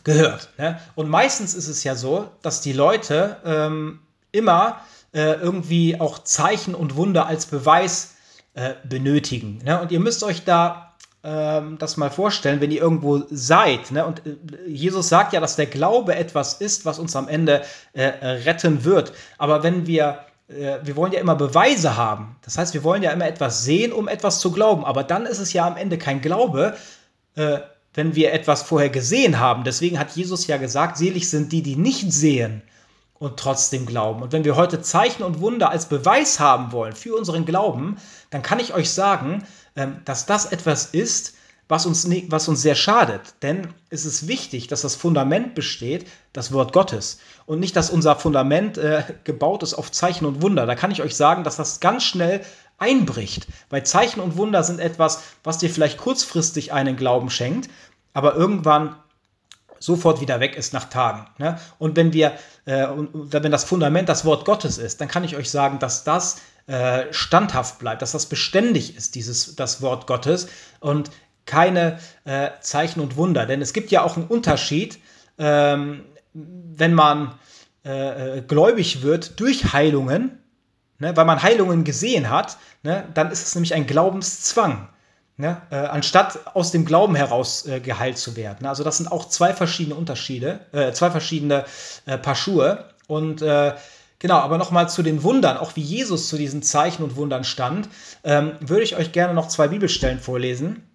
gehört. 0.04 0.50
Ne? 0.58 0.80
Und 0.94 1.08
meistens 1.08 1.54
ist 1.54 1.68
es 1.68 1.84
ja 1.84 1.94
so, 1.94 2.30
dass 2.42 2.60
die 2.60 2.72
Leute 2.72 3.36
ähm, 3.44 4.00
immer 4.32 4.80
äh, 5.12 5.34
irgendwie 5.34 6.00
auch 6.00 6.20
Zeichen 6.24 6.74
und 6.74 6.96
Wunder 6.96 7.26
als 7.26 7.46
Beweis 7.46 8.14
äh, 8.54 8.74
benötigen. 8.84 9.60
Ne? 9.64 9.80
Und 9.80 9.92
ihr 9.92 10.00
müsst 10.00 10.22
euch 10.22 10.44
da 10.44 10.89
ähm, 11.22 11.76
das 11.78 11.96
mal 11.96 12.10
vorstellen, 12.10 12.60
wenn 12.60 12.70
ihr 12.70 12.80
irgendwo 12.80 13.22
seid. 13.30 13.90
Ne? 13.90 14.06
Und 14.06 14.26
äh, 14.26 14.36
Jesus 14.66 15.08
sagt 15.08 15.32
ja, 15.32 15.40
dass 15.40 15.56
der 15.56 15.66
Glaube 15.66 16.14
etwas 16.14 16.54
ist, 16.54 16.84
was 16.84 16.98
uns 16.98 17.14
am 17.16 17.28
Ende 17.28 17.62
äh, 17.92 18.04
retten 18.04 18.84
wird. 18.84 19.12
Aber 19.38 19.62
wenn 19.62 19.86
wir 19.86 20.20
äh, 20.50 20.78
wir 20.82 20.96
wollen 20.96 21.12
ja 21.12 21.20
immer 21.20 21.36
Beweise 21.36 21.96
haben. 21.96 22.36
Das 22.42 22.58
heißt, 22.58 22.74
wir 22.74 22.84
wollen 22.84 23.02
ja 23.02 23.12
immer 23.12 23.26
etwas 23.26 23.64
sehen, 23.64 23.92
um 23.92 24.08
etwas 24.08 24.40
zu 24.40 24.52
glauben. 24.52 24.84
Aber 24.84 25.04
dann 25.04 25.26
ist 25.26 25.38
es 25.38 25.52
ja 25.52 25.66
am 25.66 25.76
Ende 25.76 25.98
kein 25.98 26.20
Glaube, 26.20 26.76
äh, 27.36 27.58
wenn 27.94 28.14
wir 28.14 28.32
etwas 28.32 28.62
vorher 28.62 28.90
gesehen 28.90 29.38
haben. 29.38 29.64
Deswegen 29.64 29.98
hat 29.98 30.12
Jesus 30.12 30.46
ja 30.46 30.56
gesagt, 30.56 30.96
selig 30.96 31.28
sind 31.28 31.52
die, 31.52 31.62
die 31.62 31.76
nicht 31.76 32.12
sehen 32.12 32.62
und 33.18 33.36
trotzdem 33.36 33.84
glauben. 33.84 34.22
Und 34.22 34.32
wenn 34.32 34.44
wir 34.44 34.56
heute 34.56 34.80
Zeichen 34.80 35.22
und 35.22 35.40
Wunder 35.40 35.70
als 35.70 35.86
Beweis 35.86 36.40
haben 36.40 36.72
wollen 36.72 36.94
für 36.94 37.14
unseren 37.16 37.44
Glauben, 37.44 37.96
dann 38.30 38.42
kann 38.42 38.60
ich 38.60 38.74
euch 38.74 38.90
sagen, 38.90 39.44
dass 40.04 40.26
das 40.26 40.46
etwas 40.46 40.86
ist, 40.86 41.34
was 41.68 41.86
uns, 41.86 42.08
was 42.28 42.48
uns 42.48 42.62
sehr 42.62 42.74
schadet. 42.74 43.34
Denn 43.42 43.68
es 43.90 44.04
ist 44.04 44.26
wichtig, 44.26 44.66
dass 44.66 44.82
das 44.82 44.96
Fundament 44.96 45.54
besteht, 45.54 46.06
das 46.32 46.52
Wort 46.52 46.72
Gottes. 46.72 47.20
Und 47.46 47.60
nicht, 47.60 47.76
dass 47.76 47.90
unser 47.90 48.16
Fundament 48.16 48.76
äh, 48.76 49.04
gebaut 49.24 49.62
ist 49.62 49.74
auf 49.74 49.92
Zeichen 49.92 50.26
und 50.26 50.42
Wunder. 50.42 50.66
Da 50.66 50.74
kann 50.74 50.90
ich 50.90 51.00
euch 51.00 51.14
sagen, 51.14 51.44
dass 51.44 51.56
das 51.56 51.78
ganz 51.78 52.02
schnell 52.02 52.40
einbricht. 52.78 53.46
Weil 53.68 53.84
Zeichen 53.84 54.20
und 54.20 54.36
Wunder 54.36 54.64
sind 54.64 54.80
etwas, 54.80 55.22
was 55.44 55.58
dir 55.58 55.70
vielleicht 55.70 55.98
kurzfristig 55.98 56.72
einen 56.72 56.96
Glauben 56.96 57.30
schenkt, 57.30 57.70
aber 58.14 58.34
irgendwann 58.34 58.96
sofort 59.80 60.20
wieder 60.20 60.38
weg 60.38 60.56
ist 60.56 60.72
nach 60.72 60.84
Tagen. 60.84 61.26
Ne? 61.38 61.58
Und 61.78 61.96
wenn 61.96 62.12
wir, 62.12 62.34
äh, 62.66 62.86
wenn 63.12 63.50
das 63.50 63.64
Fundament 63.64 64.08
das 64.08 64.24
Wort 64.24 64.44
Gottes 64.44 64.78
ist, 64.78 65.00
dann 65.00 65.08
kann 65.08 65.24
ich 65.24 65.36
euch 65.36 65.50
sagen, 65.50 65.80
dass 65.80 66.04
das 66.04 66.36
äh, 66.66 67.12
standhaft 67.12 67.80
bleibt, 67.80 68.02
dass 68.02 68.12
das 68.12 68.26
beständig 68.26 68.96
ist, 68.96 69.16
dieses, 69.16 69.56
das 69.56 69.82
Wort 69.82 70.06
Gottes 70.06 70.48
und 70.78 71.10
keine 71.46 71.98
äh, 72.24 72.50
Zeichen 72.60 73.00
und 73.00 73.16
Wunder. 73.16 73.46
Denn 73.46 73.62
es 73.62 73.72
gibt 73.72 73.90
ja 73.90 74.02
auch 74.02 74.16
einen 74.16 74.26
Unterschied, 74.26 75.00
ähm, 75.38 76.04
wenn 76.34 76.94
man 76.94 77.34
äh, 77.84 78.38
äh 78.38 78.42
gläubig 78.42 79.02
wird 79.02 79.40
durch 79.40 79.72
Heilungen, 79.72 80.38
ne, 80.98 81.16
weil 81.16 81.24
man 81.24 81.42
Heilungen 81.42 81.84
gesehen 81.84 82.28
hat, 82.30 82.58
ne, 82.82 83.04
dann 83.14 83.30
ist 83.32 83.46
es 83.46 83.54
nämlich 83.54 83.74
ein 83.74 83.86
Glaubenszwang. 83.86 84.88
Ne, 85.36 85.62
äh, 85.70 85.76
anstatt 85.76 86.54
aus 86.54 86.70
dem 86.70 86.84
Glauben 86.84 87.14
heraus 87.14 87.64
äh, 87.66 87.80
geheilt 87.80 88.18
zu 88.18 88.36
werden. 88.36 88.66
Also 88.66 88.84
das 88.84 88.98
sind 88.98 89.10
auch 89.10 89.26
zwei 89.26 89.54
verschiedene 89.54 89.94
Unterschiede, 89.94 90.60
äh, 90.72 90.92
zwei 90.92 91.10
verschiedene 91.10 91.64
äh, 92.04 92.18
Paar 92.18 92.34
Schuhe. 92.34 92.90
Und 93.06 93.40
äh, 93.40 93.72
genau, 94.18 94.34
aber 94.34 94.58
nochmal 94.58 94.90
zu 94.90 95.02
den 95.02 95.22
Wundern, 95.22 95.56
auch 95.56 95.76
wie 95.76 95.80
Jesus 95.80 96.28
zu 96.28 96.36
diesen 96.36 96.62
Zeichen 96.62 97.02
und 97.02 97.16
Wundern 97.16 97.44
stand, 97.44 97.88
ähm, 98.22 98.52
würde 98.60 98.82
ich 98.82 98.96
euch 98.96 99.12
gerne 99.12 99.32
noch 99.32 99.48
zwei 99.48 99.68
Bibelstellen 99.68 100.20
vorlesen. 100.20 100.86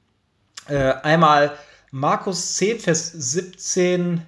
Äh, 0.67 0.93
einmal 1.01 1.53
Markus 1.89 2.53
10, 2.57 2.79
Vers 2.79 3.13
17. 3.13 4.21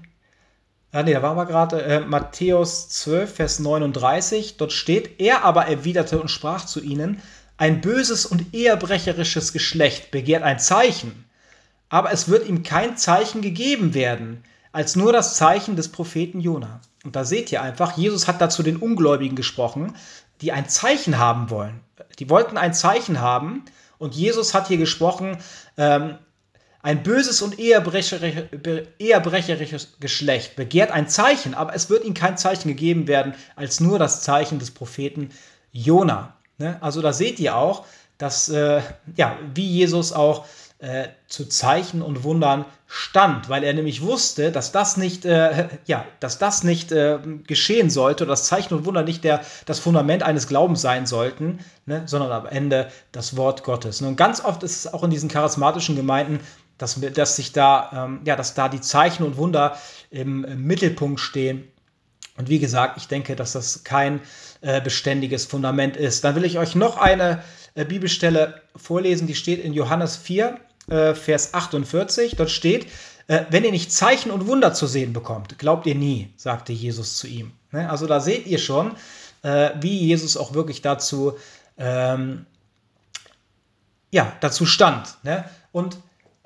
Ah, 0.94 1.04
nee, 1.04 1.14
da 1.14 1.22
waren 1.22 1.38
wir 1.38 1.46
gerade. 1.46 2.06
Matthäus 2.08 2.90
12, 2.90 3.36
Vers 3.36 3.60
39. 3.60 4.58
Dort 4.58 4.72
steht: 4.72 5.20
Er 5.20 5.44
aber 5.44 5.68
erwiderte 5.68 6.20
und 6.20 6.32
sprach 6.32 6.66
zu 6.66 6.82
ihnen: 6.82 7.22
ein 7.58 7.82
böses 7.82 8.26
und 8.26 8.54
ehebrecherisches 8.54 9.52
Geschlecht 9.52 10.12
begehrt 10.12 10.44
ein 10.44 10.60
Zeichen, 10.60 11.26
aber 11.90 12.12
es 12.12 12.30
wird 12.30 12.48
ihm 12.48 12.64
kein 12.64 12.96
Zeichen 12.98 13.42
gegeben 13.42 13.94
werden, 13.94 14.44
als 14.72 14.96
nur 14.96 15.12
das 15.12 15.36
Zeichen 15.36 15.76
des 15.76 15.92
Propheten 15.92 16.40
Jona. 16.40 16.80
Und 17.04 17.16
da 17.16 17.26
seht 17.26 17.52
ihr 17.52 17.64
einfach, 17.64 17.98
Jesus 17.98 18.28
hat 18.28 18.42
da 18.42 18.50
zu 18.50 18.62
den 18.62 18.78
Ungläubigen 18.78 19.36
gesprochen, 19.36 19.96
die 20.42 20.52
ein 20.52 20.70
Zeichen 20.70 21.18
haben 21.18 21.50
wollen. 21.50 21.80
Die 22.20 22.30
wollten 22.30 22.58
ein 22.58 22.76
Zeichen 22.76 23.22
haben 23.22 23.66
und 23.98 24.14
Jesus 24.14 24.54
hat 24.54 24.68
hier 24.68 24.78
gesprochen, 24.78 25.38
ähm, 25.78 26.20
ein 26.84 27.02
böses 27.02 27.42
und 27.42 27.58
ehebrecherisches 27.60 30.00
Geschlecht 30.00 30.56
begehrt 30.56 30.92
ein 30.92 31.10
Zeichen, 31.10 31.56
aber 31.56 31.74
es 31.74 31.90
wird 31.90 32.06
ihm 32.06 32.14
kein 32.14 32.38
Zeichen 32.38 32.68
gegeben 32.70 33.08
werden, 33.08 33.34
als 33.56 33.80
nur 33.80 33.98
das 33.98 34.22
Zeichen 34.22 34.60
des 34.60 34.70
Propheten 34.72 35.32
Jona. 35.72 36.37
Ne? 36.58 36.78
Also 36.82 37.02
da 37.02 37.14
seht 37.14 37.40
ihr 37.40 37.56
auch, 37.56 37.86
dass, 38.18 38.50
äh, 38.50 38.82
ja, 39.16 39.38
wie 39.54 39.68
Jesus 39.68 40.12
auch 40.12 40.46
äh, 40.80 41.08
zu 41.28 41.48
Zeichen 41.48 42.02
und 42.02 42.24
Wundern 42.24 42.66
stand, 42.86 43.50
weil 43.50 43.64
er 43.64 43.74
nämlich 43.74 44.02
wusste, 44.02 44.52
dass 44.52 44.72
das 44.72 44.96
nicht, 44.96 45.26
äh, 45.26 45.68
ja, 45.86 46.06
dass 46.20 46.38
das 46.38 46.64
nicht 46.64 46.92
äh, 46.92 47.20
geschehen 47.46 47.90
sollte, 47.90 48.24
oder 48.24 48.34
das 48.34 48.46
Zeichen 48.46 48.74
und 48.76 48.86
Wunder 48.86 49.04
nicht 49.04 49.24
der, 49.24 49.42
das 49.66 49.80
Fundament 49.80 50.24
eines 50.24 50.48
Glaubens 50.48 50.82
sein 50.82 51.06
sollten, 51.06 51.60
ne, 51.86 52.04
sondern 52.06 52.32
am 52.32 52.46
Ende 52.46 52.92
das 53.12 53.36
Wort 53.38 53.64
Gottes. 53.64 54.02
Und 54.02 54.16
ganz 54.18 54.44
oft 54.44 54.64
ist 54.64 54.86
es 54.86 54.94
auch 54.94 55.04
in 55.04 55.10
diesen 55.10 55.30
charismatischen 55.30 55.96
Gemeinden, 55.96 56.40
dass, 56.78 57.00
dass 57.02 57.36
sich 57.36 57.54
da, 57.54 57.90
ähm, 58.06 58.22
ja, 58.24 58.36
dass 58.36 58.54
da 58.54 58.70
die 58.70 58.82
Zeichen 58.82 59.24
und 59.24 59.38
Wunder 59.38 59.78
im, 60.12 60.46
im 60.46 60.64
Mittelpunkt 60.64 61.20
stehen. 61.20 61.68
Und 62.38 62.50
wie 62.50 62.60
gesagt, 62.60 62.98
ich 62.98 63.08
denke, 63.08 63.36
dass 63.36 63.54
das 63.54 63.84
kein 63.84 64.22
äh, 64.62 64.82
beständiges 64.82 65.46
Fundament 65.46 65.98
ist. 65.98 66.24
Dann 66.24 66.36
will 66.36 66.46
ich 66.46 66.58
euch 66.60 66.76
noch 66.76 66.98
eine 66.98 67.44
äh, 67.76 67.84
Bibelstelle 67.86 68.62
vorlesen, 68.76 69.28
die 69.28 69.36
steht 69.36 69.64
in 69.64 69.74
Johannes 69.74 70.18
4, 70.18 70.60
äh, 70.90 71.14
Vers 71.14 71.54
48. 71.54 72.36
Dort 72.36 72.52
steht, 72.52 72.88
äh, 73.28 73.46
wenn 73.50 73.64
ihr 73.64 73.72
nicht 73.72 73.92
Zeichen 73.92 74.32
und 74.32 74.48
Wunder 74.48 74.74
zu 74.74 74.88
sehen 74.88 75.14
bekommt, 75.14 75.60
glaubt 75.60 75.86
ihr 75.86 75.96
nie, 75.96 76.32
sagte 76.38 76.74
Jesus 76.74 77.18
zu 77.18 77.28
ihm. 77.28 77.52
Ne? 77.72 77.90
Also 77.90 78.08
da 78.08 78.20
seht 78.20 78.48
ihr 78.48 78.60
schon, 78.60 78.96
äh, 79.44 79.72
wie 79.82 79.98
Jesus 79.98 80.38
auch 80.38 80.54
wirklich 80.54 80.82
dazu, 80.82 81.34
ähm, 81.78 82.46
ja, 84.12 84.32
dazu 84.40 84.66
stand. 84.66 85.18
Ne? 85.24 85.44
Und 85.72 85.98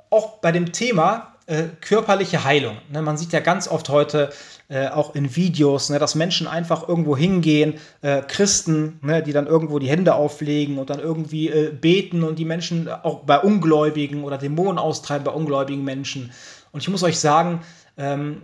auch 0.09 0.39
bei 0.39 0.51
dem 0.51 0.71
Thema 0.73 1.35
äh, 1.51 1.67
körperliche 1.81 2.45
Heilung. 2.45 2.77
Ne? 2.89 3.01
Man 3.01 3.17
sieht 3.17 3.33
ja 3.33 3.41
ganz 3.41 3.67
oft 3.67 3.89
heute 3.89 4.31
äh, 4.69 4.87
auch 4.87 5.15
in 5.15 5.35
Videos, 5.35 5.89
ne, 5.89 5.99
dass 5.99 6.15
Menschen 6.15 6.47
einfach 6.47 6.87
irgendwo 6.87 7.17
hingehen, 7.17 7.73
äh, 8.01 8.21
Christen, 8.21 8.99
ne, 9.01 9.21
die 9.21 9.33
dann 9.33 9.47
irgendwo 9.47 9.77
die 9.77 9.89
Hände 9.89 10.15
auflegen 10.15 10.77
und 10.77 10.89
dann 10.89 10.99
irgendwie 10.99 11.49
äh, 11.49 11.73
beten 11.73 12.23
und 12.23 12.39
die 12.39 12.45
Menschen 12.45 12.89
auch 12.89 13.23
bei 13.25 13.37
Ungläubigen 13.37 14.23
oder 14.23 14.37
Dämonen 14.37 14.77
austreiben 14.77 15.25
bei 15.25 15.31
ungläubigen 15.31 15.83
Menschen. 15.83 16.31
Und 16.71 16.83
ich 16.83 16.87
muss 16.87 17.03
euch 17.03 17.19
sagen, 17.19 17.63
ähm, 17.97 18.43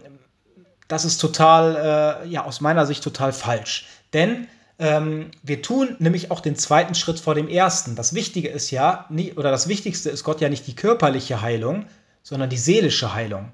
das 0.89 1.05
ist 1.05 1.19
total, 1.19 2.25
äh, 2.25 2.27
ja, 2.27 2.43
aus 2.43 2.59
meiner 2.59 2.85
Sicht 2.85 3.03
total 3.03 3.31
falsch. 3.31 3.87
Denn 4.11 4.47
ähm, 4.79 5.31
wir 5.43 5.61
tun 5.61 5.95
nämlich 5.99 6.29
auch 6.29 6.41
den 6.41 6.57
zweiten 6.57 6.93
Schritt 6.93 7.21
vor 7.21 7.35
dem 7.35 7.47
ersten. 7.47 7.95
Das 7.95 8.13
Wichtige 8.13 8.49
ist 8.49 8.69
ja, 8.69 9.05
nie, 9.09 9.31
oder 9.31 9.49
das 9.49 9.69
Wichtigste 9.69 10.09
ist 10.09 10.25
Gott 10.25 10.41
ja 10.41 10.49
nicht 10.49 10.67
die 10.67 10.75
körperliche 10.75 11.41
Heilung, 11.41 11.85
sondern 12.27 12.49
die 12.49 12.57
seelische 12.57 13.13
Heilung. 13.13 13.53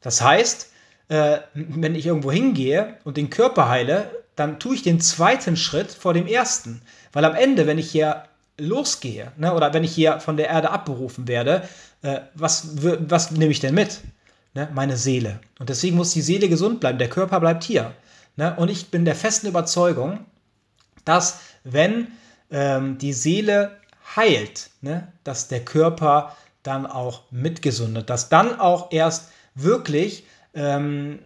Das 0.00 0.22
heißt, 0.22 0.70
äh, 1.08 1.38
wenn 1.54 1.96
ich 1.96 2.06
irgendwo 2.06 2.30
hingehe 2.30 2.98
und 3.02 3.16
den 3.16 3.30
Körper 3.30 3.68
heile, 3.68 4.08
dann 4.36 4.60
tue 4.60 4.76
ich 4.76 4.82
den 4.82 5.00
zweiten 5.00 5.56
Schritt 5.56 5.90
vor 5.90 6.14
dem 6.14 6.28
ersten. 6.28 6.82
Weil 7.12 7.24
am 7.24 7.34
Ende, 7.34 7.66
wenn 7.66 7.78
ich 7.78 7.90
hier 7.90 8.22
losgehe, 8.58 9.32
ne, 9.36 9.52
oder 9.52 9.74
wenn 9.74 9.82
ich 9.82 9.92
hier 9.92 10.20
von 10.20 10.36
der 10.36 10.50
Erde 10.50 10.70
abberufen 10.70 11.26
werde, 11.26 11.68
äh, 12.02 12.20
was, 12.34 12.76
was 12.80 13.32
nehme 13.32 13.50
ich 13.50 13.58
denn 13.58 13.74
mit? 13.74 14.02
Ne, 14.54 14.68
meine 14.72 14.96
Seele. 14.96 15.40
Und 15.58 15.68
deswegen 15.68 15.96
muss 15.96 16.12
die 16.12 16.22
Seele 16.22 16.48
gesund 16.48 16.78
bleiben, 16.78 16.98
der 16.98 17.10
Körper 17.10 17.40
bleibt 17.40 17.64
hier. 17.64 17.92
Ne? 18.36 18.54
Und 18.56 18.70
ich 18.70 18.92
bin 18.92 19.04
der 19.04 19.16
festen 19.16 19.48
Überzeugung, 19.48 20.20
dass 21.04 21.40
wenn 21.64 22.06
ähm, 22.52 22.98
die 22.98 23.12
Seele 23.12 23.72
heilt, 24.14 24.70
ne, 24.80 25.12
dass 25.24 25.48
der 25.48 25.64
Körper 25.64 26.36
dann 26.66 26.86
auch 26.86 27.22
mitgesundet, 27.30 28.10
dass 28.10 28.28
dann 28.28 28.58
auch 28.60 28.92
erst 28.92 29.30
wirklich 29.54 30.24
ähm, 30.54 31.20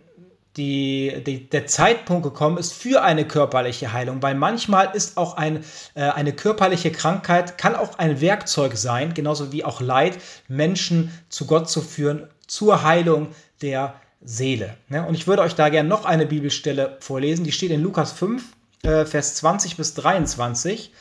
die, 0.56 1.22
die, 1.26 1.48
der 1.48 1.66
Zeitpunkt 1.66 2.24
gekommen 2.24 2.58
ist 2.58 2.72
für 2.72 3.02
eine 3.02 3.26
körperliche 3.26 3.92
Heilung, 3.92 4.20
weil 4.22 4.34
manchmal 4.34 4.90
ist 4.94 5.16
auch 5.16 5.36
ein, 5.36 5.64
äh, 5.94 6.02
eine 6.02 6.32
körperliche 6.32 6.90
Krankheit, 6.90 7.56
kann 7.56 7.76
auch 7.76 7.98
ein 7.98 8.20
Werkzeug 8.20 8.76
sein, 8.76 9.14
genauso 9.14 9.52
wie 9.52 9.64
auch 9.64 9.80
Leid, 9.80 10.18
Menschen 10.48 11.12
zu 11.28 11.46
Gott 11.46 11.70
zu 11.70 11.80
führen, 11.80 12.26
zur 12.46 12.82
Heilung 12.82 13.28
der 13.62 13.94
Seele. 14.22 14.76
Ne? 14.88 15.06
Und 15.06 15.14
ich 15.14 15.26
würde 15.26 15.42
euch 15.42 15.54
da 15.54 15.68
gerne 15.68 15.88
noch 15.88 16.04
eine 16.04 16.26
Bibelstelle 16.26 16.98
vorlesen, 17.00 17.44
die 17.44 17.52
steht 17.52 17.70
in 17.70 17.82
Lukas 17.82 18.12
5, 18.12 18.42
äh, 18.82 19.04
Vers 19.04 19.36
20 19.36 19.76
bis 19.76 19.94
23. 19.94 20.92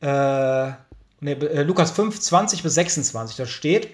Äh, 0.00 0.72
ne, 1.20 1.32
äh, 1.32 1.62
Lukas 1.62 1.90
5, 1.92 2.18
20 2.18 2.62
bis 2.62 2.74
26, 2.74 3.36
da 3.36 3.46
steht, 3.46 3.88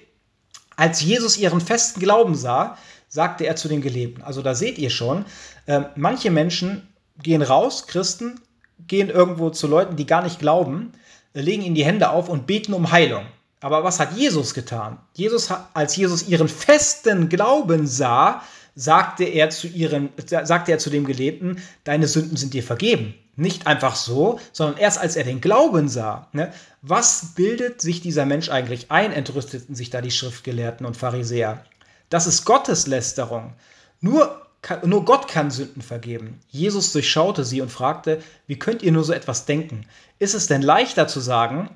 als 0.77 1.01
Jesus 1.01 1.37
ihren 1.37 1.61
festen 1.61 2.01
Glauben 2.01 2.35
sah, 2.35 2.77
sagte 3.09 3.47
er 3.47 3.57
zu 3.57 3.69
den 3.69 3.81
Gelebten. 3.81 4.23
Also 4.23 4.43
da 4.43 4.55
seht 4.55 4.79
ihr 4.79 4.91
schon, 4.91 5.25
äh, 5.67 5.83
manche 5.95 6.31
Menschen 6.31 6.89
gehen 7.23 7.43
raus, 7.43 7.87
Christen, 7.87 8.41
gehen 8.87 9.09
irgendwo 9.09 9.51
zu 9.51 9.67
Leuten, 9.67 9.97
die 9.97 10.07
gar 10.07 10.23
nicht 10.23 10.39
glauben, 10.39 10.93
äh, 11.35 11.41
legen 11.41 11.63
ihnen 11.63 11.75
die 11.75 11.85
Hände 11.85 12.11
auf 12.11 12.29
und 12.29 12.47
beten 12.47 12.75
um 12.75 12.91
Heilung. 12.93 13.27
Aber 13.61 13.85
was 13.85 13.99
hat 13.99 14.13
Jesus 14.17 14.53
getan? 14.53 14.99
Jesus, 15.15 15.51
als 15.73 15.97
Jesus 15.97 16.29
ihren 16.29 16.49
festen 16.49 17.29
Glauben 17.29 17.87
sah, 17.87 18.43
sagte 18.77 19.25
er 19.25 19.49
zu 19.49 19.67
ihren, 19.67 20.11
sagte 20.27 20.71
er 20.71 20.79
zu 20.79 20.91
dem 20.91 21.07
Gelebten, 21.07 21.61
deine 21.83 22.07
Sünden 22.07 22.37
sind 22.37 22.55
dir 22.55 22.63
vergeben. 22.63 23.15
Nicht 23.35 23.67
einfach 23.67 23.97
so, 23.97 24.39
sondern 24.53 24.79
erst 24.79 24.99
als 24.99 25.17
er 25.17 25.25
den 25.25 25.41
Glauben 25.41 25.89
sah. 25.89 26.29
Ne? 26.33 26.53
Was 26.83 27.35
bildet 27.35 27.81
sich 27.81 28.01
dieser 28.01 28.27
Mensch 28.27 28.51
eigentlich 28.51 28.91
ein, 28.91 29.13
entrüsteten 29.13 29.75
sich 29.75 29.91
da 29.91 30.01
die 30.01 30.11
Schriftgelehrten 30.11 30.87
und 30.87 30.97
Pharisäer. 30.97 31.65
Das 32.11 32.27
ist 32.27 32.45
Gotteslästerung. 32.45 33.55
Nur, 34.01 34.47
nur 34.85 35.05
Gott 35.05 35.27
kann 35.27 35.51
Sünden 35.51 35.83
vergeben. 35.83 36.41
Jesus 36.49 36.93
durchschaute 36.93 37.45
sie 37.45 37.63
und 37.63 37.71
fragte, 37.71 38.23
wie 38.47 38.59
könnt 38.59 38.83
ihr 38.83 38.93
nur 38.93 39.05
so 39.05 39.13
etwas 39.13 39.47
denken? 39.47 39.87
Ist 40.19 40.35
es 40.35 40.47
denn 40.47 40.63
leichter 40.63 41.09
zu 41.09 41.21
sagen, 41.21 41.71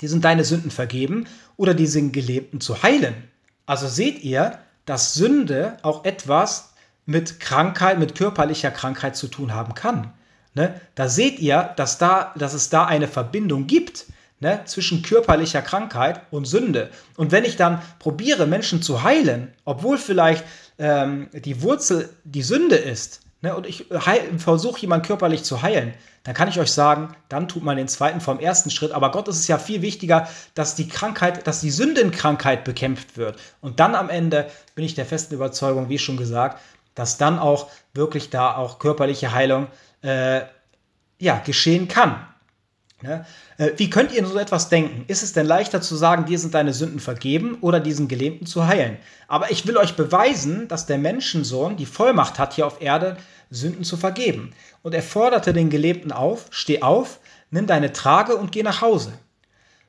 die 0.00 0.08
sind 0.08 0.24
deine 0.24 0.44
Sünden 0.44 0.70
vergeben 0.70 1.26
oder 1.56 1.74
die 1.74 1.86
sind 1.86 2.12
Gelebten 2.12 2.60
zu 2.60 2.82
heilen? 2.82 3.14
Also 3.66 3.86
seht 3.86 4.22
ihr, 4.22 4.58
dass 4.84 5.14
Sünde 5.14 5.76
auch 5.82 6.04
etwas 6.04 6.72
mit 7.06 7.40
Krankheit, 7.40 7.98
mit 7.98 8.14
körperlicher 8.14 8.70
Krankheit 8.70 9.16
zu 9.16 9.28
tun 9.28 9.54
haben 9.54 9.74
kann. 9.74 10.12
Ne? 10.54 10.80
Da 10.94 11.08
seht 11.08 11.38
ihr, 11.38 11.72
dass, 11.76 11.98
da, 11.98 12.32
dass 12.36 12.54
es 12.54 12.68
da 12.68 12.84
eine 12.84 13.08
Verbindung 13.08 13.66
gibt 13.66 14.06
ne, 14.40 14.60
zwischen 14.66 15.02
körperlicher 15.02 15.62
Krankheit 15.62 16.20
und 16.30 16.44
Sünde. 16.44 16.90
Und 17.16 17.32
wenn 17.32 17.44
ich 17.44 17.56
dann 17.56 17.80
probiere, 17.98 18.46
Menschen 18.46 18.82
zu 18.82 19.02
heilen, 19.02 19.52
obwohl 19.64 19.98
vielleicht 19.98 20.44
ähm, 20.78 21.28
die 21.32 21.62
Wurzel 21.62 22.10
die 22.24 22.42
Sünde 22.42 22.76
ist, 22.76 23.20
ne, 23.42 23.54
und 23.54 23.66
ich 23.66 23.86
versuche 24.38 24.80
jemanden 24.80 25.06
körperlich 25.06 25.44
zu 25.44 25.62
heilen, 25.62 25.94
dann 26.24 26.34
kann 26.34 26.48
ich 26.48 26.58
euch 26.58 26.72
sagen, 26.72 27.14
dann 27.28 27.48
tut 27.48 27.62
man 27.62 27.76
den 27.76 27.88
zweiten 27.88 28.20
vom 28.20 28.38
ersten 28.38 28.70
Schritt. 28.70 28.92
Aber 28.92 29.10
Gott 29.10 29.28
ist 29.28 29.38
es 29.38 29.48
ja 29.48 29.58
viel 29.58 29.82
wichtiger, 29.82 30.28
dass 30.54 30.74
die 30.74 30.88
Krankheit, 30.88 31.46
dass 31.46 31.60
die 31.60 31.70
Sündenkrankheit 31.70 32.64
bekämpft 32.64 33.16
wird. 33.16 33.38
Und 33.60 33.80
dann 33.80 33.94
am 33.94 34.08
Ende 34.08 34.48
bin 34.74 34.84
ich 34.84 34.94
der 34.94 35.06
festen 35.06 35.34
Überzeugung, 35.34 35.88
wie 35.88 35.98
schon 35.98 36.16
gesagt, 36.16 36.60
dass 36.94 37.18
dann 37.18 37.38
auch 37.38 37.68
wirklich 37.92 38.30
da 38.30 38.54
auch 38.56 38.78
körperliche 38.78 39.32
Heilung 39.32 39.66
äh, 40.02 40.42
ja, 41.18 41.38
geschehen 41.38 41.88
kann. 41.88 42.26
Äh, 43.04 43.70
wie 43.76 43.90
könnt 43.90 44.12
ihr 44.12 44.26
so 44.26 44.38
etwas 44.38 44.68
denken? 44.68 45.04
Ist 45.08 45.22
es 45.22 45.32
denn 45.32 45.46
leichter 45.46 45.80
zu 45.80 45.96
sagen, 45.96 46.24
dir 46.24 46.38
sind 46.38 46.54
deine 46.54 46.72
Sünden 46.72 47.00
vergeben 47.00 47.58
oder 47.60 47.80
diesen 47.80 48.08
Gelähmten 48.08 48.46
zu 48.46 48.66
heilen? 48.66 48.96
Aber 49.28 49.50
ich 49.50 49.66
will 49.66 49.76
euch 49.76 49.96
beweisen, 49.96 50.68
dass 50.68 50.86
der 50.86 50.98
Menschensohn 50.98 51.76
die 51.76 51.86
Vollmacht 51.86 52.38
hat, 52.38 52.54
hier 52.54 52.66
auf 52.66 52.80
Erde 52.80 53.16
Sünden 53.50 53.84
zu 53.84 53.96
vergeben. 53.96 54.52
Und 54.82 54.94
er 54.94 55.02
forderte 55.02 55.52
den 55.52 55.70
Gelähmten 55.70 56.12
auf, 56.12 56.46
steh 56.50 56.82
auf, 56.82 57.20
nimm 57.50 57.66
deine 57.66 57.92
Trage 57.92 58.36
und 58.36 58.52
geh 58.52 58.62
nach 58.62 58.80
Hause. 58.80 59.12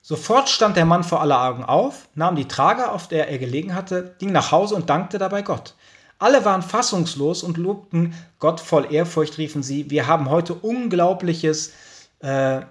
Sofort 0.02 0.50
stand 0.50 0.76
der 0.76 0.86
Mann 0.86 1.06
vor 1.06 1.22
aller 1.22 1.42
Augen 1.42 1.64
auf, 1.64 2.10
nahm 2.14 2.36
die 2.36 2.48
Trage, 2.48 2.92
auf 2.92 3.08
der 3.08 3.30
er 3.30 3.38
gelegen 3.38 3.74
hatte, 3.74 4.16
ging 4.20 4.34
nach 4.34 4.52
Hause 4.52 4.76
und 4.76 4.90
dankte 4.90 5.18
dabei 5.18 5.42
Gott. 5.44 5.76
Alle 6.20 6.44
waren 6.44 6.62
fassungslos 6.62 7.42
und 7.42 7.58
lobten 7.58 8.14
Gott 8.40 8.60
voll 8.60 8.94
Ehrfurcht, 8.94 9.38
riefen 9.38 9.64
sie, 9.64 9.90
wir 9.90 10.08
haben 10.08 10.30
heute 10.30 10.54
Unglaubliches 10.54 11.72
äh, 12.20 12.62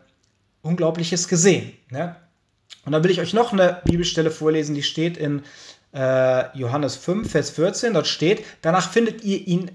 Unglaubliches 0.63 1.29
gesehen. 1.29 1.73
Ne? 1.91 2.17
Und 2.85 2.93
dann 2.93 3.05
will 3.05 3.11
ich 3.11 3.21
euch 3.21 3.35
noch 3.35 3.53
eine 3.53 3.81
Bibelstelle 3.85 4.31
vorlesen, 4.31 4.75
die 4.75 4.83
steht 4.83 5.17
in 5.17 5.43
äh, 5.95 6.57
Johannes 6.57 6.97
5, 6.97 7.31
Vers 7.31 7.51
14. 7.51 7.95
Dort 7.95 8.07
steht, 8.07 8.45
danach 8.63 8.91
findet, 8.91 9.23
ihr 9.25 9.47
ihn, 9.47 9.71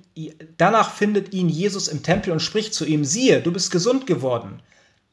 danach 0.58 0.94
findet 0.94 1.34
ihn 1.34 1.50
Jesus 1.50 1.88
im 1.88 2.04
Tempel 2.04 2.32
und 2.32 2.42
spricht 2.42 2.74
zu 2.74 2.86
ihm, 2.86 3.06
siehe, 3.06 3.42
du 3.42 3.52
bist 3.52 3.72
gesund 3.72 4.08
geworden. 4.08 4.62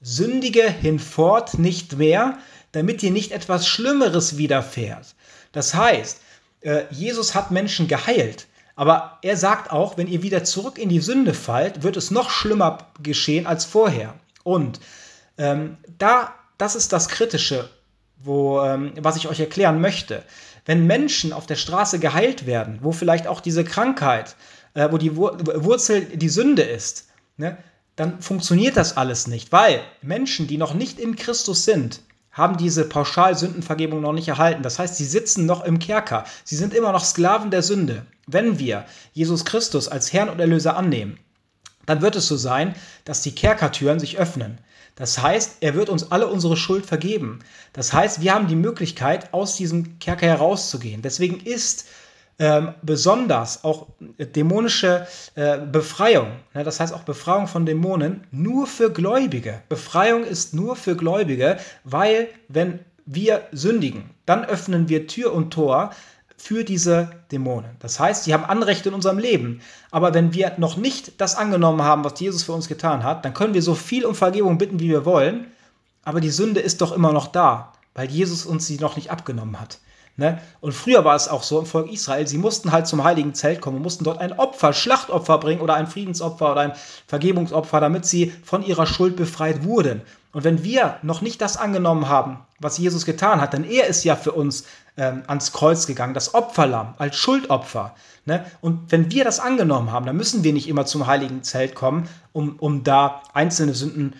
Sündige 0.00 0.68
hinfort 0.68 1.58
nicht 1.58 1.96
mehr, 1.96 2.38
damit 2.72 3.02
dir 3.02 3.10
nicht 3.10 3.32
etwas 3.32 3.66
Schlimmeres 3.66 4.36
widerfährt. 4.36 5.14
Das 5.52 5.74
heißt, 5.74 6.20
äh, 6.62 6.84
Jesus 6.90 7.34
hat 7.34 7.50
Menschen 7.50 7.86
geheilt. 7.88 8.46
Aber 8.76 9.18
er 9.22 9.36
sagt 9.36 9.70
auch, 9.70 9.96
wenn 9.96 10.08
ihr 10.08 10.22
wieder 10.22 10.42
zurück 10.42 10.78
in 10.78 10.88
die 10.88 11.00
Sünde 11.00 11.32
fallt, 11.32 11.84
wird 11.84 11.96
es 11.96 12.10
noch 12.10 12.30
schlimmer 12.30 12.90
geschehen 13.02 13.46
als 13.46 13.64
vorher. 13.64 14.14
Und 14.42 14.80
ähm, 15.38 15.76
da, 15.98 16.34
das 16.58 16.76
ist 16.76 16.92
das 16.92 17.08
Kritische, 17.08 17.68
wo, 18.18 18.60
ähm, 18.60 18.92
was 19.00 19.16
ich 19.16 19.28
euch 19.28 19.40
erklären 19.40 19.80
möchte. 19.80 20.22
Wenn 20.64 20.86
Menschen 20.86 21.32
auf 21.32 21.46
der 21.46 21.56
Straße 21.56 21.98
geheilt 21.98 22.46
werden, 22.46 22.78
wo 22.82 22.92
vielleicht 22.92 23.26
auch 23.26 23.40
diese 23.40 23.64
Krankheit, 23.64 24.36
äh, 24.74 24.88
wo 24.90 24.98
die 24.98 25.16
Wur 25.16 25.38
Wurzel 25.64 26.04
die 26.04 26.28
Sünde 26.28 26.62
ist, 26.62 27.08
ne, 27.36 27.56
dann 27.96 28.20
funktioniert 28.20 28.76
das 28.76 28.96
alles 28.96 29.26
nicht, 29.26 29.52
weil 29.52 29.80
Menschen, 30.02 30.46
die 30.46 30.58
noch 30.58 30.74
nicht 30.74 30.98
in 30.98 31.16
Christus 31.16 31.64
sind, 31.64 32.00
haben 32.32 32.56
diese 32.56 32.84
Pauschalsündenvergebung 32.84 34.00
noch 34.00 34.12
nicht 34.12 34.26
erhalten. 34.26 34.62
Das 34.64 34.80
heißt, 34.80 34.96
sie 34.96 35.04
sitzen 35.04 35.46
noch 35.46 35.64
im 35.64 35.78
Kerker. 35.78 36.24
Sie 36.42 36.56
sind 36.56 36.74
immer 36.74 36.90
noch 36.90 37.04
Sklaven 37.04 37.52
der 37.52 37.62
Sünde. 37.62 38.04
Wenn 38.26 38.58
wir 38.58 38.86
Jesus 39.12 39.44
Christus 39.44 39.86
als 39.86 40.12
Herrn 40.12 40.28
und 40.28 40.40
Erlöser 40.40 40.76
annehmen, 40.76 41.18
dann 41.86 42.02
wird 42.02 42.16
es 42.16 42.26
so 42.26 42.36
sein, 42.36 42.74
dass 43.04 43.22
die 43.22 43.34
Kerkertüren 43.34 44.00
sich 44.00 44.18
öffnen. 44.18 44.58
Das 44.96 45.20
heißt, 45.20 45.56
er 45.60 45.74
wird 45.74 45.88
uns 45.88 46.12
alle 46.12 46.28
unsere 46.28 46.56
Schuld 46.56 46.86
vergeben. 46.86 47.40
Das 47.72 47.92
heißt, 47.92 48.20
wir 48.20 48.34
haben 48.34 48.46
die 48.46 48.56
Möglichkeit, 48.56 49.32
aus 49.32 49.56
diesem 49.56 49.98
Kerker 49.98 50.26
herauszugehen. 50.26 51.02
Deswegen 51.02 51.40
ist 51.40 51.86
ähm, 52.38 52.74
besonders 52.82 53.62
auch 53.62 53.86
dämonische 54.18 55.06
äh, 55.36 55.58
Befreiung, 55.58 56.32
ne, 56.52 56.64
das 56.64 56.80
heißt 56.80 56.92
auch 56.92 57.04
Befreiung 57.04 57.46
von 57.46 57.64
Dämonen, 57.64 58.26
nur 58.32 58.66
für 58.66 58.90
Gläubige. 58.90 59.62
Befreiung 59.68 60.24
ist 60.24 60.52
nur 60.52 60.74
für 60.74 60.96
Gläubige, 60.96 61.58
weil 61.84 62.28
wenn 62.48 62.80
wir 63.06 63.46
sündigen, 63.52 64.10
dann 64.26 64.44
öffnen 64.44 64.88
wir 64.88 65.06
Tür 65.06 65.32
und 65.32 65.52
Tor 65.52 65.90
für 66.36 66.64
diese 66.64 67.10
Dämonen. 67.32 67.76
Das 67.78 67.98
heißt, 67.98 68.24
sie 68.24 68.34
haben 68.34 68.44
Anrecht 68.44 68.86
in 68.86 68.94
unserem 68.94 69.18
Leben. 69.18 69.60
Aber 69.90 70.14
wenn 70.14 70.34
wir 70.34 70.52
noch 70.58 70.76
nicht 70.76 71.20
das 71.20 71.36
angenommen 71.36 71.82
haben, 71.82 72.04
was 72.04 72.18
Jesus 72.20 72.42
für 72.42 72.52
uns 72.52 72.68
getan 72.68 73.04
hat, 73.04 73.24
dann 73.24 73.34
können 73.34 73.54
wir 73.54 73.62
so 73.62 73.74
viel 73.74 74.04
um 74.04 74.14
Vergebung 74.14 74.58
bitten, 74.58 74.80
wie 74.80 74.88
wir 74.90 75.04
wollen. 75.04 75.46
Aber 76.04 76.20
die 76.20 76.30
Sünde 76.30 76.60
ist 76.60 76.80
doch 76.80 76.92
immer 76.92 77.12
noch 77.12 77.28
da, 77.28 77.72
weil 77.94 78.10
Jesus 78.10 78.44
uns 78.44 78.66
sie 78.66 78.78
noch 78.78 78.96
nicht 78.96 79.10
abgenommen 79.10 79.60
hat. 79.60 79.78
Ne? 80.16 80.40
Und 80.60 80.72
früher 80.72 81.04
war 81.04 81.16
es 81.16 81.28
auch 81.28 81.42
so 81.42 81.58
im 81.58 81.66
Volk 81.66 81.90
Israel, 81.90 82.28
sie 82.28 82.38
mussten 82.38 82.70
halt 82.70 82.86
zum 82.86 83.02
heiligen 83.02 83.34
Zelt 83.34 83.60
kommen, 83.60 83.82
mussten 83.82 84.04
dort 84.04 84.20
ein 84.20 84.32
Opfer, 84.32 84.72
Schlachtopfer 84.72 85.38
bringen 85.38 85.60
oder 85.60 85.74
ein 85.74 85.88
Friedensopfer 85.88 86.52
oder 86.52 86.60
ein 86.60 86.72
Vergebungsopfer, 87.08 87.80
damit 87.80 88.06
sie 88.06 88.32
von 88.44 88.62
ihrer 88.62 88.86
Schuld 88.86 89.16
befreit 89.16 89.64
wurden. 89.64 90.02
Und 90.34 90.44
wenn 90.44 90.64
wir 90.64 90.98
noch 91.02 91.22
nicht 91.22 91.40
das 91.40 91.56
angenommen 91.56 92.08
haben, 92.08 92.38
was 92.60 92.76
Jesus 92.76 93.06
getan 93.06 93.40
hat, 93.40 93.52
denn 93.52 93.64
er 93.64 93.86
ist 93.86 94.04
ja 94.04 94.16
für 94.16 94.32
uns 94.32 94.64
ähm, 94.96 95.22
ans 95.26 95.52
Kreuz 95.52 95.86
gegangen, 95.86 96.12
das 96.12 96.34
Opferlamm 96.34 96.94
als 96.98 97.16
Schuldopfer. 97.16 97.94
Ne? 98.26 98.44
Und 98.60 98.92
wenn 98.92 99.10
wir 99.10 99.24
das 99.24 99.40
angenommen 99.40 99.92
haben, 99.92 100.06
dann 100.06 100.16
müssen 100.16 100.44
wir 100.44 100.52
nicht 100.52 100.68
immer 100.68 100.86
zum 100.86 101.06
heiligen 101.06 101.42
Zelt 101.42 101.74
kommen, 101.74 102.08
um, 102.32 102.56
um 102.58 102.84
da 102.84 103.22
einzelne 103.32 103.74
Sünden 103.74 104.14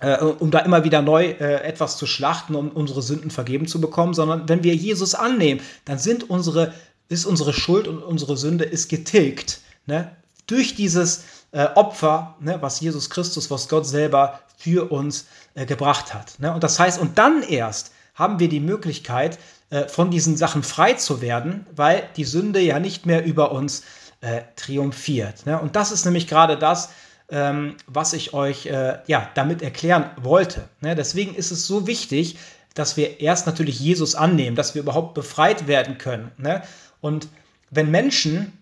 äh, 0.00 0.16
um 0.18 0.50
da 0.50 0.58
immer 0.58 0.82
wieder 0.82 1.00
neu 1.00 1.26
äh, 1.26 1.62
etwas 1.62 1.96
zu 1.96 2.06
schlachten, 2.06 2.56
um 2.56 2.70
unsere 2.70 3.02
Sünden 3.02 3.30
vergeben 3.30 3.68
zu 3.68 3.80
bekommen, 3.80 4.14
sondern 4.14 4.48
wenn 4.48 4.64
wir 4.64 4.74
Jesus 4.74 5.14
annehmen, 5.14 5.60
dann 5.84 5.98
sind 5.98 6.28
unsere, 6.28 6.74
ist 7.08 7.24
unsere 7.24 7.52
Schuld 7.52 7.86
und 7.86 8.02
unsere 8.02 8.36
Sünde 8.36 8.64
ist 8.64 8.88
getilgt. 8.88 9.60
Ne? 9.86 10.10
Durch 10.48 10.74
dieses 10.74 11.22
äh, 11.52 11.68
Opfer, 11.74 12.34
ne, 12.40 12.58
was 12.60 12.80
Jesus 12.80 13.10
Christus, 13.10 13.50
was 13.50 13.68
Gott 13.68 13.86
selber 13.86 14.40
für 14.62 14.92
uns 14.92 15.26
äh, 15.54 15.66
gebracht 15.66 16.14
hat. 16.14 16.38
Ne? 16.38 16.52
Und 16.52 16.62
das 16.62 16.78
heißt, 16.78 17.00
und 17.00 17.18
dann 17.18 17.42
erst 17.42 17.92
haben 18.14 18.38
wir 18.38 18.48
die 18.48 18.60
Möglichkeit, 18.60 19.38
äh, 19.70 19.88
von 19.88 20.10
diesen 20.10 20.36
Sachen 20.36 20.62
frei 20.62 20.94
zu 20.94 21.20
werden, 21.20 21.66
weil 21.74 22.08
die 22.16 22.24
Sünde 22.24 22.60
ja 22.60 22.78
nicht 22.78 23.04
mehr 23.04 23.24
über 23.24 23.52
uns 23.52 23.82
äh, 24.20 24.42
triumphiert. 24.54 25.46
Ne? 25.46 25.58
Und 25.58 25.74
das 25.74 25.90
ist 25.90 26.04
nämlich 26.04 26.28
gerade 26.28 26.56
das, 26.56 26.90
ähm, 27.28 27.76
was 27.86 28.12
ich 28.12 28.34
euch 28.34 28.66
äh, 28.66 28.98
ja, 29.06 29.28
damit 29.34 29.62
erklären 29.62 30.10
wollte. 30.16 30.68
Ne? 30.80 30.94
Deswegen 30.94 31.34
ist 31.34 31.50
es 31.50 31.66
so 31.66 31.86
wichtig, 31.86 32.38
dass 32.74 32.96
wir 32.96 33.20
erst 33.20 33.46
natürlich 33.46 33.80
Jesus 33.80 34.14
annehmen, 34.14 34.54
dass 34.54 34.74
wir 34.74 34.82
überhaupt 34.82 35.14
befreit 35.14 35.66
werden 35.66 35.98
können. 35.98 36.30
Ne? 36.36 36.62
Und 37.00 37.28
wenn 37.70 37.90
Menschen 37.90 38.52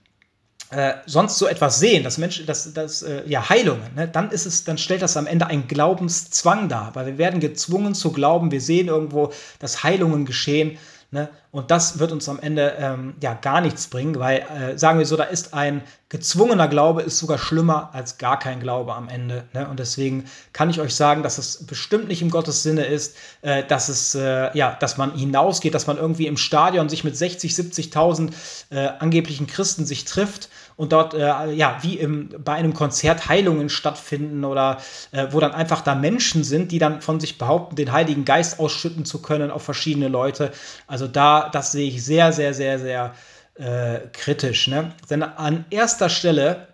äh, 0.71 0.95
sonst 1.07 1.39
so 1.39 1.47
etwas 1.47 1.79
sehen, 1.81 2.05
dass 2.05 2.19
Menschen, 2.19 2.47
dass, 2.47 2.73
dass 2.73 3.03
äh, 3.03 3.23
ja 3.27 3.49
Heilungen, 3.49 3.95
ne, 3.95 4.07
dann 4.07 4.31
ist 4.31 4.47
es, 4.47 4.65
dann 4.65 4.79
stellt 4.79 5.03
das 5.03 5.17
am 5.17 5.27
Ende 5.27 5.47
einen 5.47 5.67
Glaubenszwang 5.67 6.69
dar, 6.69 6.91
weil 6.95 7.07
wir 7.07 7.19
werden 7.19 7.41
gezwungen 7.41 7.95
zu 7.95 8.13
glauben, 8.13 8.51
wir 8.51 8.61
sehen 8.61 8.89
irgendwo, 8.89 9.33
dass 9.59 9.83
Heilungen 9.83 10.25
geschehen 10.25 10.79
Ne? 11.13 11.29
Und 11.51 11.73
das 11.73 11.99
wird 11.99 12.13
uns 12.13 12.29
am 12.29 12.39
Ende 12.39 12.77
ähm, 12.79 13.15
ja 13.21 13.35
gar 13.35 13.61
nichts 13.61 13.89
bringen, 13.89 14.17
weil, 14.21 14.39
äh, 14.43 14.79
sagen 14.79 15.01
wir 15.01 15.07
so, 15.07 15.17
da 15.17 15.25
ist 15.25 15.53
ein 15.55 15.83
gezwungener 16.09 16.69
Glaube 16.69 17.03
ist 17.03 17.19
sogar 17.19 17.37
schlimmer 17.37 17.91
als 17.93 18.19
gar 18.19 18.39
kein 18.39 18.61
Glaube 18.61 18.95
am 18.95 19.09
Ende. 19.09 19.43
Ne? 19.53 19.69
Und 19.69 19.81
deswegen 19.81 20.27
kann 20.53 20.71
ich 20.71 20.81
euch 20.81 20.95
sagen, 20.95 21.25
dass 21.25 21.39
es 21.39 21.67
bestimmt 21.67 22.07
nicht 22.07 22.23
im 22.23 22.31
Gottes 22.31 22.63
Sinne 22.63 22.85
ist, 22.85 23.17
äh, 23.43 23.65
dass 23.65 23.89
es 23.89 24.15
äh, 24.15 24.57
ja, 24.57 24.77
dass 24.79 24.99
man 24.99 25.13
hinausgeht, 25.13 25.75
dass 25.75 25.89
man 25.89 25.97
irgendwie 25.97 26.29
im 26.29 26.37
Stadion 26.37 26.89
sich 26.89 27.03
mit 27.03 27.17
60, 27.17 27.55
70.000 27.55 28.31
äh, 28.71 28.87
angeblichen 29.01 29.49
Christen 29.49 29.87
sich 29.87 30.05
trifft 30.05 30.49
und 30.81 30.93
dort, 30.93 31.12
äh, 31.12 31.53
ja, 31.53 31.77
wie 31.83 31.99
im, 31.99 32.31
bei 32.43 32.55
einem 32.55 32.73
Konzert 32.73 33.29
Heilungen 33.29 33.69
stattfinden 33.69 34.47
oder 34.47 34.79
äh, 35.12 35.27
wo 35.29 35.38
dann 35.38 35.53
einfach 35.53 35.83
da 35.83 35.95
Menschen 35.95 36.43
sind, 36.43 36.73
die 36.73 36.79
dann 36.79 37.03
von 37.03 37.21
sich 37.21 37.37
behaupten, 37.37 37.77
den 37.77 37.93
Heiligen 37.93 38.25
Geist 38.25 38.59
ausschütten 38.59 39.05
zu 39.05 39.21
können 39.21 39.51
auf 39.51 39.62
verschiedene 39.62 40.09
Leute. 40.09 40.53
Also 40.87 41.07
da, 41.07 41.51
das 41.51 41.73
sehe 41.73 41.87
ich 41.87 42.03
sehr, 42.03 42.33
sehr, 42.33 42.55
sehr, 42.55 42.79
sehr 42.79 43.14
äh, 43.57 44.09
kritisch. 44.14 44.69
Ne? 44.69 44.93
Denn 45.11 45.23
an 45.23 45.66
erster 45.69 46.09
Stelle 46.09 46.69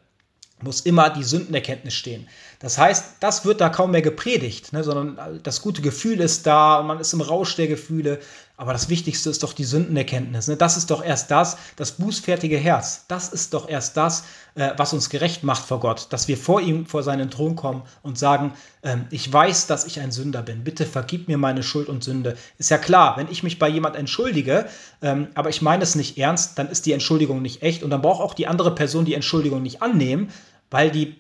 muss 0.62 0.83
immer 0.83 1.11
die 1.11 1.25
Sündenerkenntnis 1.25 1.95
stehen. 1.95 2.29
Das 2.61 2.79
heißt, 2.79 3.16
das 3.21 3.45
wird 3.45 3.61
da 3.61 3.69
kaum 3.69 3.90
mehr 3.90 4.03
gepredigt, 4.03 4.73
ne, 4.73 4.83
sondern 4.83 5.40
das 5.42 5.61
gute 5.61 5.83
Gefühl 5.83 6.21
ist 6.21 6.47
da 6.47 6.79
und 6.79 6.87
man 6.87 7.01
ist 7.01 7.12
im 7.12 7.21
Rausch 7.21 7.57
der 7.57 7.66
Gefühle. 7.66 8.21
Aber 8.59 8.73
das 8.73 8.88
Wichtigste 8.88 9.29
ist 9.29 9.42
doch 9.42 9.53
die 9.53 9.64
Sündenerkenntnis. 9.64 10.49
Ne? 10.49 10.57
Das 10.57 10.79
ist 10.79 10.90
doch 10.90 11.05
erst 11.05 11.31
das, 11.31 11.59
das 11.77 11.92
bußfertige 11.92 12.57
Herz. 12.57 13.05
Das 13.07 13.29
ist 13.29 13.53
doch 13.53 13.69
erst 13.69 13.99
das, 13.99 14.25
äh, 14.55 14.71
was 14.79 14.95
uns 14.95 15.11
gerecht 15.11 15.42
macht 15.42 15.66
vor 15.66 15.79
Gott, 15.79 16.07
dass 16.11 16.27
wir 16.27 16.38
vor 16.38 16.62
ihm, 16.62 16.87
vor 16.87 17.03
seinen 17.03 17.31
Thron 17.31 17.55
kommen 17.55 17.83
und 18.03 18.19
sagen, 18.19 18.55
ähm, 18.83 19.05
ich 19.11 19.31
weiß, 19.31 19.66
dass 19.66 19.85
ich 19.85 20.01
ein 20.01 20.11
Sünder 20.11 20.40
bin. 20.40 20.64
Bitte 20.64 20.87
vergib 20.87 21.29
mir 21.29 21.37
meine 21.37 21.62
Schuld 21.62 21.88
und 21.88 22.03
Sünde. 22.03 22.38
Ist 22.57 22.71
ja 22.71 22.79
klar, 22.79 23.19
wenn 23.19 23.31
ich 23.31 23.42
mich 23.42 23.59
bei 23.59 23.69
jemand 23.69 23.95
entschuldige, 23.95 24.66
ähm, 25.03 25.29
aber 25.35 25.51
ich 25.51 25.61
meine 25.61 25.83
es 25.83 25.95
nicht 25.95 26.16
ernst, 26.16 26.59
dann 26.59 26.71
ist 26.71 26.87
die 26.87 26.92
Entschuldigung 26.92 27.42
nicht 27.42 27.62
echt 27.62 27.83
und 27.83 27.90
dann 27.90 28.01
braucht 28.01 28.23
auch 28.23 28.33
die 28.33 28.47
andere 28.47 28.75
Person 28.75 29.05
die 29.05 29.14
Entschuldigung 29.14 29.62
nicht 29.62 29.83
annehmen, 29.83 30.31
weil, 30.71 30.90
die, 30.90 31.14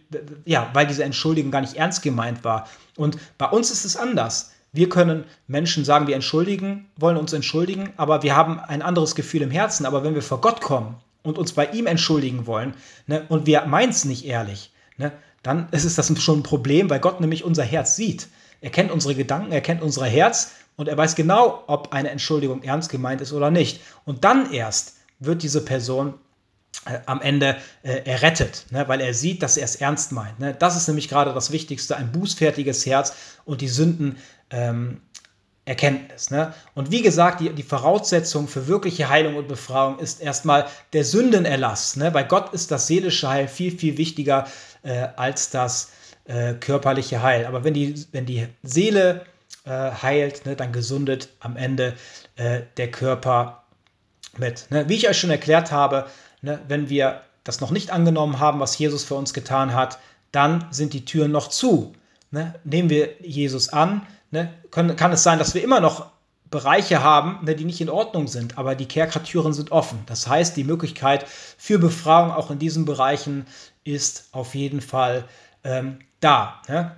ja, 0.46 0.70
weil 0.72 0.86
diese 0.86 1.04
Entschuldigung 1.04 1.50
gar 1.50 1.60
nicht 1.60 1.76
ernst 1.76 2.02
gemeint 2.02 2.44
war. 2.44 2.66
Und 2.96 3.18
bei 3.36 3.46
uns 3.46 3.70
ist 3.70 3.84
es 3.84 3.96
anders. 3.96 4.52
Wir 4.72 4.88
können 4.88 5.24
Menschen 5.46 5.84
sagen, 5.84 6.06
wir 6.06 6.14
entschuldigen, 6.14 6.86
wollen 6.96 7.16
uns 7.16 7.32
entschuldigen, 7.32 7.92
aber 7.96 8.22
wir 8.22 8.36
haben 8.36 8.60
ein 8.60 8.82
anderes 8.82 9.14
Gefühl 9.14 9.42
im 9.42 9.50
Herzen. 9.50 9.86
Aber 9.86 10.04
wenn 10.04 10.14
wir 10.14 10.22
vor 10.22 10.40
Gott 10.40 10.60
kommen 10.60 10.96
und 11.22 11.38
uns 11.38 11.52
bei 11.52 11.66
ihm 11.66 11.86
entschuldigen 11.86 12.46
wollen 12.46 12.74
ne, 13.06 13.24
und 13.28 13.46
wir 13.46 13.64
meinen 13.66 13.90
es 13.90 14.04
nicht 14.04 14.26
ehrlich, 14.26 14.72
ne, 14.98 15.12
dann 15.42 15.68
ist 15.70 15.96
das 15.96 16.22
schon 16.22 16.40
ein 16.40 16.42
Problem, 16.42 16.90
weil 16.90 17.00
Gott 17.00 17.20
nämlich 17.20 17.44
unser 17.44 17.62
Herz 17.62 17.96
sieht. 17.96 18.28
Er 18.60 18.70
kennt 18.70 18.90
unsere 18.90 19.14
Gedanken, 19.14 19.52
er 19.52 19.60
kennt 19.60 19.82
unser 19.82 20.06
Herz 20.06 20.52
und 20.76 20.88
er 20.88 20.96
weiß 20.96 21.14
genau, 21.14 21.62
ob 21.66 21.92
eine 21.92 22.10
Entschuldigung 22.10 22.62
ernst 22.62 22.90
gemeint 22.90 23.20
ist 23.20 23.32
oder 23.32 23.50
nicht. 23.50 23.80
Und 24.04 24.24
dann 24.24 24.52
erst 24.52 24.96
wird 25.20 25.42
diese 25.42 25.64
Person 25.64 26.14
am 27.06 27.20
Ende 27.20 27.56
äh, 27.82 28.02
errettet, 28.04 28.66
ne, 28.70 28.86
weil 28.88 29.00
er 29.00 29.14
sieht, 29.14 29.42
dass 29.42 29.56
er 29.56 29.64
es 29.64 29.76
ernst 29.76 30.12
meint. 30.12 30.38
Ne. 30.38 30.54
Das 30.54 30.76
ist 30.76 30.86
nämlich 30.86 31.08
gerade 31.08 31.32
das 31.32 31.50
Wichtigste, 31.50 31.96
ein 31.96 32.12
bußfertiges 32.12 32.86
Herz 32.86 33.14
und 33.44 33.60
die 33.60 33.68
Sünden 33.68 34.18
ähm, 34.50 35.00
Erkenntnis. 35.66 36.30
Ne? 36.30 36.54
Und 36.74 36.92
wie 36.92 37.02
gesagt, 37.02 37.40
die, 37.40 37.50
die 37.50 37.64
Voraussetzung 37.64 38.46
für 38.46 38.68
wirkliche 38.68 39.08
Heilung 39.08 39.34
und 39.34 39.48
Befreiung 39.48 39.98
ist 39.98 40.20
erstmal 40.20 40.66
der 40.92 41.04
Sündenerlass. 41.04 41.96
Ne? 41.96 42.12
Bei 42.12 42.22
Gott 42.22 42.54
ist 42.54 42.70
das 42.70 42.86
seelische 42.86 43.28
Heil 43.28 43.48
viel, 43.48 43.76
viel 43.76 43.98
wichtiger 43.98 44.46
äh, 44.84 45.08
als 45.16 45.50
das 45.50 45.90
äh, 46.26 46.54
körperliche 46.54 47.20
Heil. 47.20 47.46
Aber 47.46 47.64
wenn 47.64 47.74
die, 47.74 48.06
wenn 48.12 48.26
die 48.26 48.46
Seele 48.62 49.26
äh, 49.64 49.70
heilt, 49.70 50.46
ne, 50.46 50.54
dann 50.54 50.70
gesundet 50.70 51.30
am 51.40 51.56
Ende 51.56 51.94
äh, 52.36 52.60
der 52.76 52.90
Körper 52.92 53.64
mit. 54.38 54.66
Ne? 54.70 54.88
Wie 54.88 54.94
ich 54.94 55.08
euch 55.08 55.18
schon 55.18 55.30
erklärt 55.30 55.72
habe, 55.72 56.06
ne, 56.46 56.60
wenn 56.68 56.88
wir 56.88 57.20
das 57.44 57.60
noch 57.60 57.70
nicht 57.70 57.90
angenommen 57.90 58.38
haben, 58.38 58.60
was 58.60 58.78
Jesus 58.78 59.04
für 59.04 59.14
uns 59.14 59.34
getan 59.34 59.74
hat, 59.74 59.98
dann 60.32 60.66
sind 60.70 60.92
die 60.94 61.04
Türen 61.04 61.32
noch 61.32 61.48
zu. 61.48 61.92
Ne? 62.30 62.54
Nehmen 62.64 62.88
wir 62.88 63.20
Jesus 63.20 63.68
an, 63.68 64.06
ne, 64.30 64.52
können, 64.70 64.96
kann 64.96 65.12
es 65.12 65.22
sein, 65.22 65.38
dass 65.38 65.54
wir 65.54 65.62
immer 65.62 65.80
noch 65.80 66.10
Bereiche 66.50 67.02
haben, 67.02 67.44
ne, 67.44 67.54
die 67.54 67.64
nicht 67.64 67.80
in 67.80 67.90
Ordnung 67.90 68.28
sind, 68.28 68.56
aber 68.58 68.74
die 68.74 68.86
Kerkertüren 68.86 69.52
sind 69.52 69.72
offen. 69.72 69.98
Das 70.06 70.26
heißt, 70.26 70.56
die 70.56 70.64
Möglichkeit 70.64 71.26
für 71.28 71.78
Befragung 71.78 72.32
auch 72.32 72.50
in 72.50 72.58
diesen 72.58 72.84
Bereichen 72.84 73.46
ist 73.84 74.28
auf 74.32 74.54
jeden 74.54 74.80
Fall 74.80 75.24
ähm, 75.64 75.98
da. 76.20 76.62
Ne? 76.68 76.96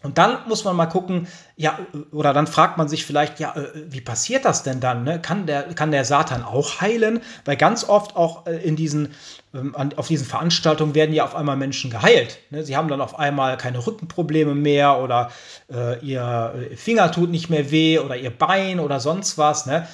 Und 0.00 0.16
dann 0.16 0.38
muss 0.46 0.64
man 0.64 0.76
mal 0.76 0.86
gucken, 0.86 1.26
ja, 1.56 1.76
oder 2.12 2.32
dann 2.32 2.46
fragt 2.46 2.78
man 2.78 2.88
sich 2.88 3.04
vielleicht, 3.04 3.40
ja, 3.40 3.56
äh, 3.56 3.68
wie 3.88 4.00
passiert 4.00 4.44
das 4.44 4.62
denn 4.62 4.78
dann? 4.78 5.02
Ne? 5.02 5.20
Kann, 5.20 5.46
der, 5.46 5.74
kann 5.74 5.90
der 5.90 6.04
Satan 6.04 6.44
auch 6.44 6.80
heilen? 6.80 7.20
Weil 7.44 7.56
ganz 7.56 7.82
oft 7.82 8.14
auch 8.14 8.46
äh, 8.46 8.58
in 8.58 8.76
diesen, 8.76 9.12
ähm, 9.52 9.74
auf 9.96 10.06
diesen 10.06 10.24
Veranstaltungen 10.24 10.94
werden 10.94 11.12
ja 11.12 11.24
auf 11.24 11.34
einmal 11.34 11.56
Menschen 11.56 11.90
geheilt. 11.90 12.38
Ne? 12.50 12.62
Sie 12.62 12.76
haben 12.76 12.86
dann 12.86 13.00
auf 13.00 13.18
einmal 13.18 13.56
keine 13.56 13.84
Rückenprobleme 13.84 14.54
mehr 14.54 14.98
oder 14.98 15.32
äh, 15.68 15.98
ihr 15.98 16.68
Finger 16.76 17.10
tut 17.10 17.30
nicht 17.30 17.50
mehr 17.50 17.72
weh 17.72 17.98
oder 17.98 18.16
ihr 18.16 18.30
Bein 18.30 18.78
oder 18.78 19.00
sonst 19.00 19.36
was. 19.36 19.66
Ne? 19.66 19.88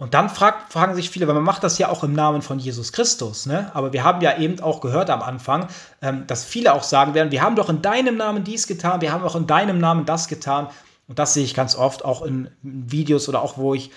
Und 0.00 0.14
dann 0.14 0.30
frag, 0.30 0.72
fragen 0.72 0.94
sich 0.94 1.10
viele, 1.10 1.28
weil 1.28 1.34
man 1.34 1.44
macht 1.44 1.62
das 1.62 1.76
ja 1.76 1.90
auch 1.90 2.02
im 2.02 2.14
Namen 2.14 2.40
von 2.40 2.58
Jesus 2.58 2.90
Christus, 2.90 3.44
ne? 3.44 3.70
Aber 3.74 3.92
wir 3.92 4.02
haben 4.02 4.22
ja 4.22 4.38
eben 4.38 4.58
auch 4.60 4.80
gehört 4.80 5.10
am 5.10 5.20
Anfang, 5.20 5.68
ähm, 6.00 6.26
dass 6.26 6.42
viele 6.42 6.72
auch 6.72 6.84
sagen 6.84 7.12
werden, 7.12 7.30
wir 7.30 7.42
haben 7.42 7.54
doch 7.54 7.68
in 7.68 7.82
deinem 7.82 8.16
Namen 8.16 8.42
dies 8.42 8.66
getan, 8.66 9.02
wir 9.02 9.12
haben 9.12 9.22
auch 9.22 9.36
in 9.36 9.46
deinem 9.46 9.78
Namen 9.78 10.06
das 10.06 10.26
getan. 10.26 10.68
Und 11.06 11.18
das 11.18 11.34
sehe 11.34 11.44
ich 11.44 11.52
ganz 11.52 11.76
oft 11.76 12.02
auch 12.02 12.22
in 12.22 12.48
Videos 12.62 13.28
oder 13.28 13.42
auch, 13.42 13.58
wo 13.58 13.74
ich 13.74 13.90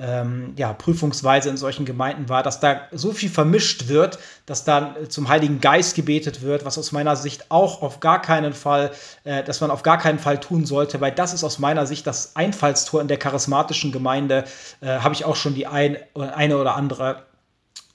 ähm, 0.00 0.54
ja, 0.56 0.72
prüfungsweise 0.72 1.50
in 1.50 1.58
solchen 1.58 1.84
Gemeinden 1.84 2.28
war, 2.28 2.42
dass 2.42 2.58
da 2.58 2.82
so 2.90 3.12
viel 3.12 3.28
vermischt 3.28 3.88
wird, 3.88 4.18
dass 4.46 4.64
dann 4.64 4.94
zum 5.10 5.28
Heiligen 5.28 5.60
Geist 5.60 5.94
gebetet 5.94 6.40
wird, 6.40 6.64
was 6.64 6.78
aus 6.78 6.90
meiner 6.90 7.16
Sicht 7.16 7.50
auch 7.50 7.82
auf 7.82 8.00
gar 8.00 8.22
keinen 8.22 8.54
Fall, 8.54 8.92
äh, 9.24 9.44
dass 9.44 9.60
man 9.60 9.70
auf 9.70 9.82
gar 9.82 9.98
keinen 9.98 10.18
Fall 10.18 10.40
tun 10.40 10.64
sollte, 10.64 11.00
weil 11.00 11.12
das 11.12 11.34
ist 11.34 11.44
aus 11.44 11.58
meiner 11.58 11.86
Sicht 11.86 12.06
das 12.06 12.34
Einfallstor 12.34 13.02
in 13.02 13.08
der 13.08 13.18
charismatischen 13.18 13.92
Gemeinde. 13.92 14.44
Äh, 14.80 15.00
Habe 15.00 15.14
ich 15.14 15.26
auch 15.26 15.36
schon 15.36 15.54
die 15.54 15.66
ein, 15.66 15.98
eine 16.14 16.56
oder 16.56 16.76
andere 16.76 17.24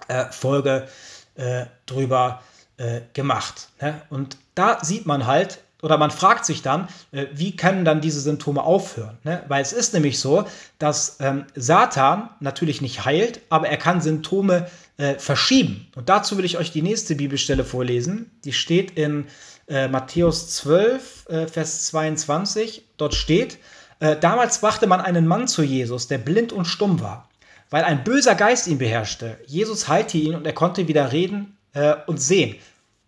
äh, 0.08 0.26
Folge 0.30 0.88
äh, 1.36 1.66
drüber 1.88 2.42
äh, 2.78 3.02
gemacht. 3.14 3.70
Ne? 3.82 4.00
Und 4.10 4.38
da 4.54 4.84
sieht 4.84 5.06
man 5.06 5.26
halt, 5.26 5.60
oder 5.86 6.00
man 6.00 6.10
fragt 6.10 6.48
sich 6.48 6.64
dann, 6.64 6.88
äh, 7.12 7.28
wie 7.32 7.56
können 7.56 7.86
dann 7.86 8.02
diese 8.02 8.20
Symptome 8.20 8.64
aufhören? 8.64 9.20
Ne? 9.24 9.44
Weil 9.50 9.62
es 9.62 9.72
ist 9.72 9.94
nämlich 9.94 10.20
so, 10.20 10.46
dass 10.80 11.18
ähm, 11.20 11.46
Satan 11.54 12.32
natürlich 12.40 12.82
nicht 12.82 13.06
heilt, 13.06 13.42
aber 13.50 13.70
er 13.70 13.78
kann 13.78 14.02
Symptome 14.02 14.68
äh, 14.98 15.14
verschieben. 15.20 15.86
Und 15.96 16.10
dazu 16.10 16.40
will 16.40 16.46
ich 16.46 16.58
euch 16.58 16.72
die 16.72 16.82
nächste 16.82 17.14
Bibelstelle 17.14 17.64
vorlesen. 17.64 18.32
Die 18.46 18.52
steht 18.52 18.98
in 18.98 19.28
äh, 19.68 19.88
Matthäus 19.88 20.56
12, 20.56 21.30
äh, 21.30 21.48
Vers 21.48 21.86
22. 21.86 22.84
Dort 22.98 23.14
steht, 23.14 23.60
äh, 24.00 24.16
damals 24.16 24.62
brachte 24.62 24.88
man 24.88 25.02
einen 25.02 25.28
Mann 25.28 25.48
zu 25.48 25.62
Jesus, 25.62 26.08
der 26.08 26.18
blind 26.18 26.52
und 26.52 26.66
stumm 26.66 27.00
war, 27.00 27.30
weil 27.70 27.84
ein 27.84 28.04
böser 28.04 28.34
Geist 28.34 28.66
ihn 28.66 28.80
beherrschte. 28.80 29.38
Jesus 29.46 29.88
heilte 29.88 30.18
ihn 30.18 30.34
und 30.34 30.48
er 30.48 30.54
konnte 30.54 30.88
wieder 30.88 31.12
reden 31.12 31.56
äh, 31.74 31.94
und 32.08 32.20
sehen. 32.20 32.56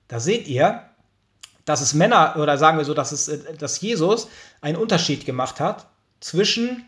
Da 0.10 0.20
seht 0.20 0.48
ihr, 0.48 0.84
dass 1.68 1.82
es 1.82 1.94
Männer, 1.94 2.36
oder 2.38 2.58
sagen 2.58 2.78
wir 2.78 2.86
so, 2.86 2.94
dass, 2.96 3.12
es, 3.12 3.28
äh, 3.28 3.54
dass 3.60 3.80
Jesus 3.82 4.30
einen 4.62 4.78
Unterschied 4.78 5.26
gemacht 5.26 5.60
hat 5.60 5.86
zwischen 6.20 6.86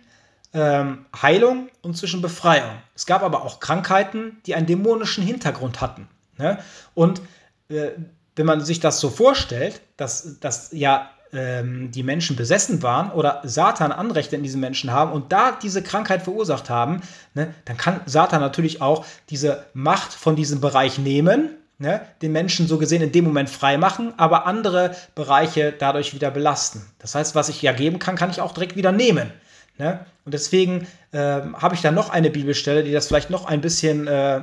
ähm, 0.53 1.05
Heilung 1.21 1.69
und 1.81 1.95
zwischen 1.97 2.21
Befreiung. 2.21 2.71
Es 2.95 3.05
gab 3.05 3.21
aber 3.21 3.43
auch 3.43 3.59
Krankheiten, 3.59 4.37
die 4.45 4.55
einen 4.55 4.65
dämonischen 4.65 5.23
Hintergrund 5.23 5.81
hatten. 5.81 6.07
Ne? 6.37 6.57
Und 6.95 7.21
äh, 7.67 7.89
wenn 8.35 8.45
man 8.45 8.61
sich 8.61 8.79
das 8.79 9.01
so 9.01 9.09
vorstellt, 9.09 9.81
dass, 9.97 10.39
dass 10.39 10.71
ja 10.71 11.09
ähm, 11.33 11.91
die 11.91 12.03
Menschen 12.03 12.37
besessen 12.37 12.81
waren 12.81 13.11
oder 13.11 13.41
Satan 13.43 13.91
Anrechte 13.91 14.37
in 14.37 14.43
diesen 14.43 14.61
Menschen 14.61 14.91
haben 14.91 15.11
und 15.11 15.33
da 15.33 15.51
diese 15.51 15.83
Krankheit 15.83 16.23
verursacht 16.23 16.69
haben, 16.69 17.01
ne, 17.33 17.53
dann 17.65 17.75
kann 17.75 17.99
Satan 18.05 18.39
natürlich 18.39 18.81
auch 18.81 19.05
diese 19.29 19.65
Macht 19.73 20.13
von 20.13 20.37
diesem 20.37 20.61
Bereich 20.61 20.97
nehmen 20.97 21.57
ne, 21.79 22.01
den 22.21 22.31
Menschen 22.31 22.67
so 22.67 22.77
gesehen 22.77 23.01
in 23.01 23.11
dem 23.11 23.25
Moment 23.25 23.49
frei 23.49 23.77
machen, 23.77 24.13
aber 24.17 24.45
andere 24.45 24.95
Bereiche 25.15 25.73
dadurch 25.77 26.13
wieder 26.13 26.29
belasten. 26.29 26.85
Das 26.99 27.15
heißt, 27.15 27.33
was 27.35 27.49
ich 27.49 27.61
ja 27.61 27.71
geben 27.71 27.97
kann, 27.99 28.15
kann 28.15 28.29
ich 28.29 28.41
auch 28.41 28.53
direkt 28.53 28.75
wieder 28.75 28.91
nehmen. 28.91 29.31
Ne? 29.77 30.05
Und 30.25 30.33
deswegen 30.33 30.85
äh, 31.11 31.17
habe 31.17 31.73
ich 31.73 31.81
da 31.81 31.91
noch 31.91 32.09
eine 32.09 32.29
Bibelstelle, 32.29 32.83
die 32.83 32.91
das 32.91 33.07
vielleicht 33.07 33.29
noch 33.29 33.45
ein 33.45 33.61
bisschen 33.61 34.07
äh, 34.07 34.41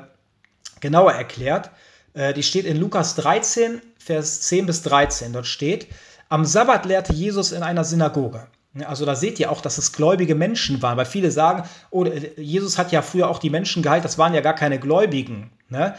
genauer 0.81 1.13
erklärt. 1.13 1.71
Äh, 2.15 2.33
die 2.33 2.43
steht 2.43 2.65
in 2.65 2.79
Lukas 2.79 3.15
13, 3.17 3.83
Vers 3.99 4.41
10 4.43 4.67
bis 4.67 4.83
13. 4.83 5.35
Dort 5.35 5.47
steht, 5.47 5.89
am 6.31 6.45
Sabbat 6.47 6.87
lehrte 6.87 7.13
Jesus 7.13 7.53
in 7.53 7.63
einer 7.63 7.85
Synagoge. 7.85 8.47
Also 8.85 9.07
da 9.07 9.15
seht 9.15 9.41
ihr 9.41 9.51
auch, 9.51 9.63
dass 9.63 9.79
es 9.79 9.93
gläubige 9.93 10.35
Menschen 10.35 10.83
waren, 10.83 10.99
weil 10.99 11.07
viele 11.07 11.31
sagen, 11.31 11.67
oh, 11.91 12.05
Jesus 12.37 12.77
hat 12.77 12.93
ja 12.93 13.01
früher 13.01 13.29
auch 13.29 13.39
die 13.39 13.49
Menschen 13.49 13.83
geheilt, 13.83 14.05
das 14.05 14.19
waren 14.19 14.35
ja 14.35 14.43
gar 14.43 14.55
keine 14.55 14.79
Gläubigen. 14.79 15.51
Ne? 15.71 15.95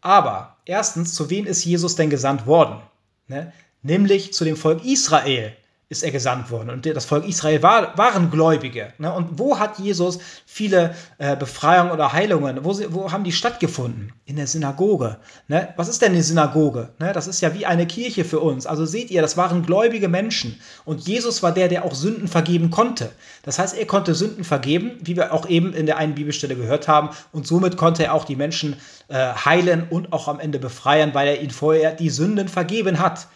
Aber 0.00 0.55
erstens, 0.66 1.14
zu 1.14 1.30
wem 1.30 1.46
ist 1.46 1.64
Jesus 1.64 1.96
denn 1.96 2.10
gesandt 2.10 2.46
worden? 2.46 2.82
Ne? 3.28 3.52
Nämlich 3.82 4.34
zu 4.34 4.44
dem 4.44 4.56
Volk 4.56 4.84
Israel 4.84 5.56
ist 5.88 6.02
er 6.02 6.10
gesandt 6.10 6.50
worden. 6.50 6.70
Und 6.70 6.84
das 6.84 7.04
Volk 7.04 7.28
Israel 7.28 7.62
war, 7.62 7.96
waren 7.96 8.28
Gläubige. 8.32 8.92
Ne? 8.98 9.12
Und 9.12 9.38
wo 9.38 9.60
hat 9.60 9.78
Jesus 9.78 10.18
viele 10.44 10.96
äh, 11.18 11.36
Befreiungen 11.36 11.92
oder 11.92 12.12
Heilungen? 12.12 12.64
Wo, 12.64 12.76
wo, 12.88 13.12
haben 13.12 13.22
die 13.22 13.30
stattgefunden? 13.30 14.12
In 14.24 14.34
der 14.34 14.48
Synagoge. 14.48 15.18
Ne? 15.46 15.72
Was 15.76 15.86
ist 15.86 16.02
denn 16.02 16.10
eine 16.10 16.24
Synagoge? 16.24 16.88
Ne? 16.98 17.12
Das 17.12 17.28
ist 17.28 17.40
ja 17.40 17.54
wie 17.54 17.66
eine 17.66 17.86
Kirche 17.86 18.24
für 18.24 18.40
uns. 18.40 18.66
Also 18.66 18.84
seht 18.84 19.12
ihr, 19.12 19.22
das 19.22 19.36
waren 19.36 19.64
gläubige 19.64 20.08
Menschen. 20.08 20.60
Und 20.84 21.06
Jesus 21.06 21.44
war 21.44 21.52
der, 21.52 21.68
der 21.68 21.84
auch 21.84 21.94
Sünden 21.94 22.26
vergeben 22.26 22.70
konnte. 22.70 23.10
Das 23.44 23.60
heißt, 23.60 23.78
er 23.78 23.86
konnte 23.86 24.16
Sünden 24.16 24.42
vergeben, 24.42 24.98
wie 25.02 25.14
wir 25.14 25.32
auch 25.32 25.48
eben 25.48 25.72
in 25.72 25.86
der 25.86 25.98
einen 25.98 26.16
Bibelstelle 26.16 26.56
gehört 26.56 26.88
haben. 26.88 27.10
Und 27.30 27.46
somit 27.46 27.76
konnte 27.76 28.02
er 28.02 28.14
auch 28.14 28.24
die 28.24 28.34
Menschen 28.34 28.74
äh, 29.06 29.14
heilen 29.14 29.86
und 29.88 30.12
auch 30.12 30.26
am 30.26 30.40
Ende 30.40 30.58
befreien, 30.58 31.14
weil 31.14 31.28
er 31.28 31.40
ihnen 31.40 31.52
vorher 31.52 31.92
die 31.92 32.10
Sünden 32.10 32.48
vergeben 32.48 32.98
hat. 32.98 33.28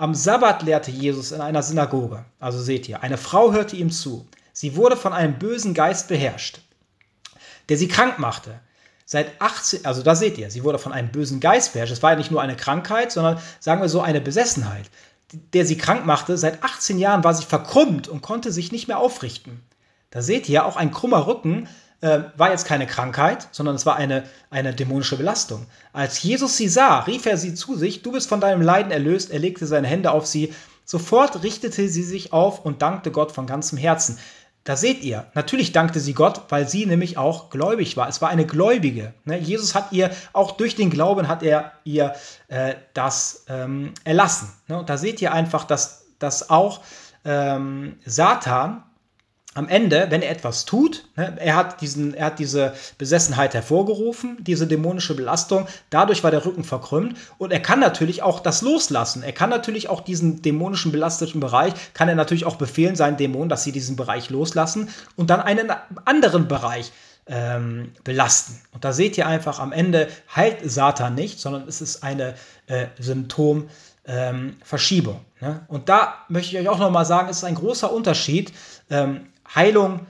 Am 0.00 0.14
Sabbat 0.14 0.62
lehrte 0.62 0.92
Jesus 0.92 1.32
in 1.32 1.40
einer 1.40 1.60
Synagoge. 1.60 2.24
Also 2.38 2.60
seht 2.60 2.88
ihr, 2.88 3.02
eine 3.02 3.18
Frau 3.18 3.52
hörte 3.52 3.74
ihm 3.74 3.90
zu. 3.90 4.28
Sie 4.52 4.76
wurde 4.76 4.96
von 4.96 5.12
einem 5.12 5.40
bösen 5.40 5.74
Geist 5.74 6.06
beherrscht, 6.06 6.60
der 7.68 7.76
sie 7.76 7.88
krank 7.88 8.20
machte. 8.20 8.60
Seit 9.04 9.40
18, 9.40 9.84
also 9.84 10.04
da 10.04 10.14
seht 10.14 10.38
ihr, 10.38 10.52
sie 10.52 10.62
wurde 10.62 10.78
von 10.78 10.92
einem 10.92 11.10
bösen 11.10 11.40
Geist 11.40 11.72
beherrscht. 11.72 11.92
Es 11.92 12.02
war 12.02 12.12
ja 12.12 12.16
nicht 12.16 12.30
nur 12.30 12.40
eine 12.40 12.54
Krankheit, 12.54 13.10
sondern 13.10 13.40
sagen 13.58 13.80
wir 13.80 13.88
so 13.88 14.00
eine 14.00 14.20
Besessenheit, 14.20 14.88
der 15.52 15.66
sie 15.66 15.76
krank 15.76 16.06
machte. 16.06 16.38
Seit 16.38 16.62
18 16.62 17.00
Jahren 17.00 17.24
war 17.24 17.34
sie 17.34 17.44
verkrümmt 17.44 18.06
und 18.06 18.22
konnte 18.22 18.52
sich 18.52 18.70
nicht 18.70 18.86
mehr 18.86 18.98
aufrichten. 18.98 19.64
Da 20.10 20.22
seht 20.22 20.48
ihr, 20.48 20.64
auch 20.64 20.76
ein 20.76 20.92
krummer 20.92 21.26
Rücken 21.26 21.68
äh, 22.00 22.20
war 22.36 22.50
jetzt 22.50 22.66
keine 22.66 22.86
Krankheit, 22.86 23.48
sondern 23.50 23.74
es 23.74 23.86
war 23.86 23.96
eine, 23.96 24.24
eine 24.50 24.74
dämonische 24.74 25.16
Belastung. 25.16 25.66
Als 25.92 26.22
Jesus 26.22 26.56
sie 26.56 26.68
sah, 26.68 27.00
rief 27.00 27.26
er 27.26 27.36
sie 27.36 27.54
zu 27.54 27.76
sich, 27.76 28.02
du 28.02 28.12
bist 28.12 28.28
von 28.28 28.40
deinem 28.40 28.62
Leiden 28.62 28.92
erlöst, 28.92 29.30
er 29.30 29.38
legte 29.38 29.66
seine 29.66 29.88
Hände 29.88 30.12
auf 30.12 30.26
sie, 30.26 30.54
sofort 30.84 31.42
richtete 31.42 31.88
sie 31.88 32.02
sich 32.02 32.32
auf 32.32 32.64
und 32.64 32.82
dankte 32.82 33.10
Gott 33.10 33.32
von 33.32 33.46
ganzem 33.46 33.78
Herzen. 33.78 34.18
Da 34.64 34.76
seht 34.76 35.02
ihr, 35.02 35.26
natürlich 35.34 35.72
dankte 35.72 35.98
sie 35.98 36.12
Gott, 36.12 36.42
weil 36.50 36.68
sie 36.68 36.84
nämlich 36.84 37.16
auch 37.16 37.48
gläubig 37.48 37.96
war. 37.96 38.08
Es 38.08 38.20
war 38.20 38.28
eine 38.28 38.44
Gläubige. 38.44 39.14
Ne? 39.24 39.38
Jesus 39.38 39.74
hat 39.74 39.92
ihr, 39.92 40.10
auch 40.34 40.52
durch 40.52 40.76
den 40.76 40.90
Glauben 40.90 41.26
hat 41.26 41.42
er 41.42 41.72
ihr 41.84 42.12
äh, 42.48 42.74
das 42.92 43.46
ähm, 43.48 43.94
erlassen. 44.04 44.52
Ne? 44.68 44.78
Und 44.78 44.90
da 44.90 44.98
seht 44.98 45.22
ihr 45.22 45.32
einfach, 45.32 45.64
dass, 45.64 46.06
dass 46.18 46.50
auch 46.50 46.82
ähm, 47.24 47.96
Satan 48.04 48.84
am 49.58 49.68
Ende, 49.68 50.06
wenn 50.10 50.22
er 50.22 50.30
etwas 50.30 50.66
tut, 50.66 51.04
ne, 51.16 51.36
er, 51.36 51.56
hat 51.56 51.80
diesen, 51.80 52.14
er 52.14 52.26
hat 52.26 52.38
diese 52.38 52.74
Besessenheit 52.96 53.54
hervorgerufen, 53.54 54.36
diese 54.38 54.68
dämonische 54.68 55.16
Belastung, 55.16 55.66
dadurch 55.90 56.22
war 56.22 56.30
der 56.30 56.44
Rücken 56.44 56.62
verkrümmt 56.62 57.18
und 57.38 57.52
er 57.52 57.58
kann 57.58 57.80
natürlich 57.80 58.22
auch 58.22 58.38
das 58.38 58.62
loslassen. 58.62 59.24
Er 59.24 59.32
kann 59.32 59.50
natürlich 59.50 59.88
auch 59.88 60.00
diesen 60.00 60.42
dämonischen 60.42 60.92
belasteten 60.92 61.40
Bereich, 61.40 61.74
kann 61.92 62.08
er 62.08 62.14
natürlich 62.14 62.44
auch 62.44 62.54
befehlen 62.54 62.94
seinen 62.94 63.16
Dämonen, 63.16 63.48
dass 63.48 63.64
sie 63.64 63.72
diesen 63.72 63.96
Bereich 63.96 64.30
loslassen 64.30 64.90
und 65.16 65.28
dann 65.28 65.40
einen 65.40 65.72
anderen 66.04 66.46
Bereich 66.46 66.92
ähm, 67.26 67.90
belasten. 68.04 68.60
Und 68.72 68.84
da 68.84 68.92
seht 68.92 69.18
ihr 69.18 69.26
einfach, 69.26 69.58
am 69.58 69.72
Ende 69.72 70.06
heilt 70.36 70.58
Satan 70.70 71.16
nicht, 71.16 71.40
sondern 71.40 71.66
es 71.66 71.80
ist 71.80 72.04
eine 72.04 72.34
äh, 72.68 72.86
Symptom. 73.00 73.68
Ähm, 74.10 74.56
Verschiebung. 74.64 75.20
Ne? 75.42 75.60
Und 75.68 75.90
da 75.90 76.14
möchte 76.30 76.56
ich 76.56 76.62
euch 76.62 76.68
auch 76.70 76.78
nochmal 76.78 77.04
sagen, 77.04 77.28
es 77.28 77.38
ist 77.38 77.44
ein 77.44 77.56
großer 77.56 77.92
Unterschied, 77.92 78.54
ähm, 78.88 79.26
Heilung 79.54 80.06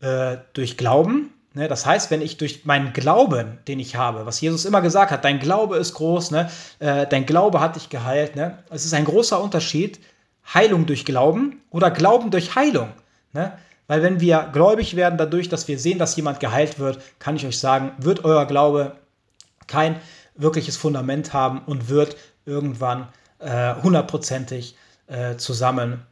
äh, 0.00 0.38
durch 0.52 0.76
Glauben. 0.76 1.32
Ne? 1.54 1.68
Das 1.68 1.86
heißt, 1.86 2.10
wenn 2.10 2.22
ich 2.22 2.36
durch 2.36 2.64
meinen 2.64 2.92
Glauben, 2.92 3.58
den 3.68 3.80
ich 3.80 3.96
habe, 3.96 4.26
was 4.26 4.40
Jesus 4.40 4.64
immer 4.64 4.80
gesagt 4.80 5.10
hat, 5.10 5.24
dein 5.24 5.38
Glaube 5.38 5.76
ist 5.76 5.94
groß, 5.94 6.30
ne? 6.30 6.50
Äh, 6.78 7.06
dein 7.06 7.26
Glaube 7.26 7.60
hat 7.60 7.76
dich 7.76 7.88
geheilt. 7.88 8.36
Ne? 8.36 8.58
Es 8.70 8.84
ist 8.84 8.94
ein 8.94 9.04
großer 9.04 9.40
Unterschied, 9.42 10.00
Heilung 10.52 10.86
durch 10.86 11.04
Glauben 11.04 11.60
oder 11.70 11.90
Glauben 11.90 12.30
durch 12.30 12.54
Heilung. 12.54 12.88
Ne? 13.32 13.52
Weil 13.86 14.02
wenn 14.02 14.20
wir 14.20 14.48
gläubig 14.52 14.96
werden 14.96 15.18
dadurch, 15.18 15.48
dass 15.48 15.68
wir 15.68 15.78
sehen, 15.78 15.98
dass 15.98 16.16
jemand 16.16 16.40
geheilt 16.40 16.78
wird, 16.78 17.00
kann 17.18 17.36
ich 17.36 17.46
euch 17.46 17.58
sagen, 17.58 17.92
wird 17.98 18.24
euer 18.24 18.46
Glaube 18.46 18.96
kein 19.66 19.96
wirkliches 20.34 20.76
Fundament 20.76 21.32
haben 21.32 21.62
und 21.66 21.88
wird 21.88 22.16
irgendwann 22.46 23.08
äh, 23.38 23.74
hundertprozentig 23.82 24.76
äh, 25.06 25.36
zusammenbrechen. 25.36 26.06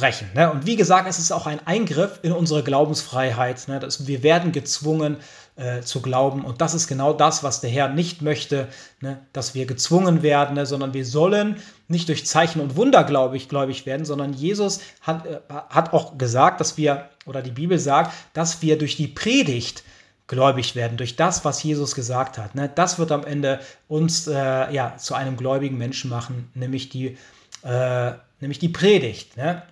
Brechen. 0.00 0.28
Ne? 0.34 0.50
Und 0.50 0.66
wie 0.66 0.76
gesagt, 0.76 1.06
es 1.08 1.18
ist 1.18 1.30
auch 1.30 1.46
ein 1.46 1.64
Eingriff 1.66 2.18
in 2.22 2.32
unsere 2.32 2.62
Glaubensfreiheit. 2.62 3.68
Ne? 3.68 3.78
Das, 3.78 4.06
wir 4.06 4.22
werden 4.22 4.50
gezwungen 4.50 5.18
äh, 5.56 5.82
zu 5.82 6.00
glauben. 6.00 6.42
Und 6.42 6.62
das 6.62 6.72
ist 6.72 6.88
genau 6.88 7.12
das, 7.12 7.44
was 7.44 7.60
der 7.60 7.68
Herr 7.68 7.88
nicht 7.90 8.22
möchte, 8.22 8.68
ne? 9.00 9.20
dass 9.34 9.54
wir 9.54 9.66
gezwungen 9.66 10.22
werden, 10.22 10.54
ne? 10.56 10.64
sondern 10.64 10.94
wir 10.94 11.04
sollen 11.04 11.56
nicht 11.86 12.08
durch 12.08 12.26
Zeichen 12.26 12.60
und 12.60 12.76
Wunder 12.76 13.04
gläubig, 13.04 13.48
gläubig 13.48 13.84
werden, 13.84 14.06
sondern 14.06 14.32
Jesus 14.32 14.80
hat, 15.02 15.26
äh, 15.26 15.40
hat 15.68 15.92
auch 15.92 16.16
gesagt, 16.16 16.60
dass 16.60 16.78
wir, 16.78 17.10
oder 17.26 17.42
die 17.42 17.50
Bibel 17.50 17.78
sagt, 17.78 18.12
dass 18.32 18.62
wir 18.62 18.78
durch 18.78 18.96
die 18.96 19.08
Predigt 19.08 19.84
gläubig 20.28 20.76
werden, 20.76 20.96
durch 20.96 21.16
das, 21.16 21.44
was 21.44 21.62
Jesus 21.62 21.94
gesagt 21.94 22.38
hat. 22.38 22.54
Ne? 22.54 22.70
Das 22.74 22.98
wird 22.98 23.12
am 23.12 23.24
Ende 23.24 23.60
uns 23.86 24.28
äh, 24.28 24.32
ja, 24.72 24.96
zu 24.96 25.14
einem 25.14 25.36
gläubigen 25.36 25.76
Menschen 25.76 26.08
machen, 26.08 26.50
nämlich 26.54 26.88
die, 26.88 27.18
äh, 27.64 28.12
nämlich 28.40 28.60
die 28.60 28.68
Predigt. 28.68 29.36
Ne? 29.36 29.62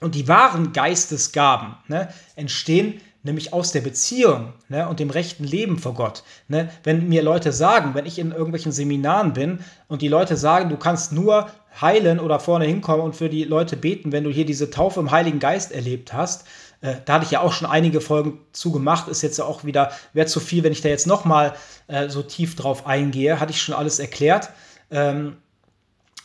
Und 0.00 0.14
die 0.14 0.28
wahren 0.28 0.72
Geistesgaben 0.72 1.76
ne, 1.88 2.08
entstehen 2.36 3.00
nämlich 3.22 3.52
aus 3.52 3.72
der 3.72 3.82
Beziehung 3.82 4.54
ne, 4.68 4.88
und 4.88 4.98
dem 4.98 5.10
rechten 5.10 5.44
Leben 5.44 5.78
vor 5.78 5.94
Gott. 5.94 6.22
Ne? 6.48 6.70
Wenn 6.84 7.08
mir 7.08 7.22
Leute 7.22 7.52
sagen, 7.52 7.94
wenn 7.94 8.06
ich 8.06 8.18
in 8.18 8.32
irgendwelchen 8.32 8.72
Seminaren 8.72 9.34
bin 9.34 9.60
und 9.88 10.02
die 10.02 10.08
Leute 10.08 10.36
sagen, 10.36 10.70
du 10.70 10.76
kannst 10.76 11.12
nur 11.12 11.50
heilen 11.80 12.18
oder 12.18 12.40
vorne 12.40 12.64
hinkommen 12.64 13.04
und 13.04 13.14
für 13.14 13.28
die 13.28 13.44
Leute 13.44 13.76
beten, 13.76 14.12
wenn 14.12 14.24
du 14.24 14.30
hier 14.30 14.46
diese 14.46 14.70
Taufe 14.70 15.00
im 15.00 15.10
Heiligen 15.10 15.38
Geist 15.38 15.70
erlebt 15.70 16.12
hast, 16.12 16.46
äh, 16.80 16.96
da 17.04 17.14
hatte 17.14 17.26
ich 17.26 17.30
ja 17.30 17.40
auch 17.40 17.52
schon 17.52 17.68
einige 17.68 18.00
Folgen 18.00 18.40
zu 18.52 18.72
gemacht, 18.72 19.08
ist 19.08 19.22
jetzt 19.22 19.40
auch 19.40 19.64
wieder, 19.64 19.92
wäre 20.12 20.26
zu 20.26 20.40
viel, 20.40 20.64
wenn 20.64 20.72
ich 20.72 20.80
da 20.80 20.88
jetzt 20.88 21.06
nochmal 21.06 21.54
äh, 21.88 22.08
so 22.08 22.22
tief 22.22 22.56
drauf 22.56 22.86
eingehe, 22.86 23.38
hatte 23.38 23.52
ich 23.52 23.60
schon 23.60 23.74
alles 23.74 23.98
erklärt. 23.98 24.48
Ähm, 24.90 25.36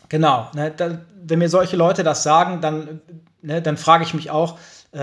genau, 0.07 0.49
ne, 0.55 0.71
da, 0.71 0.99
wenn 1.23 1.39
mir 1.39 1.49
solche 1.49 1.75
Leute 1.75 2.03
das 2.03 2.23
sagen, 2.23 2.61
dann, 2.61 3.01
ne, 3.45 3.61
dann 3.61 3.77
frage 3.77 4.03
ich 4.03 4.13
mich 4.13 4.29
auch, 4.31 4.57
äh, 4.95 4.99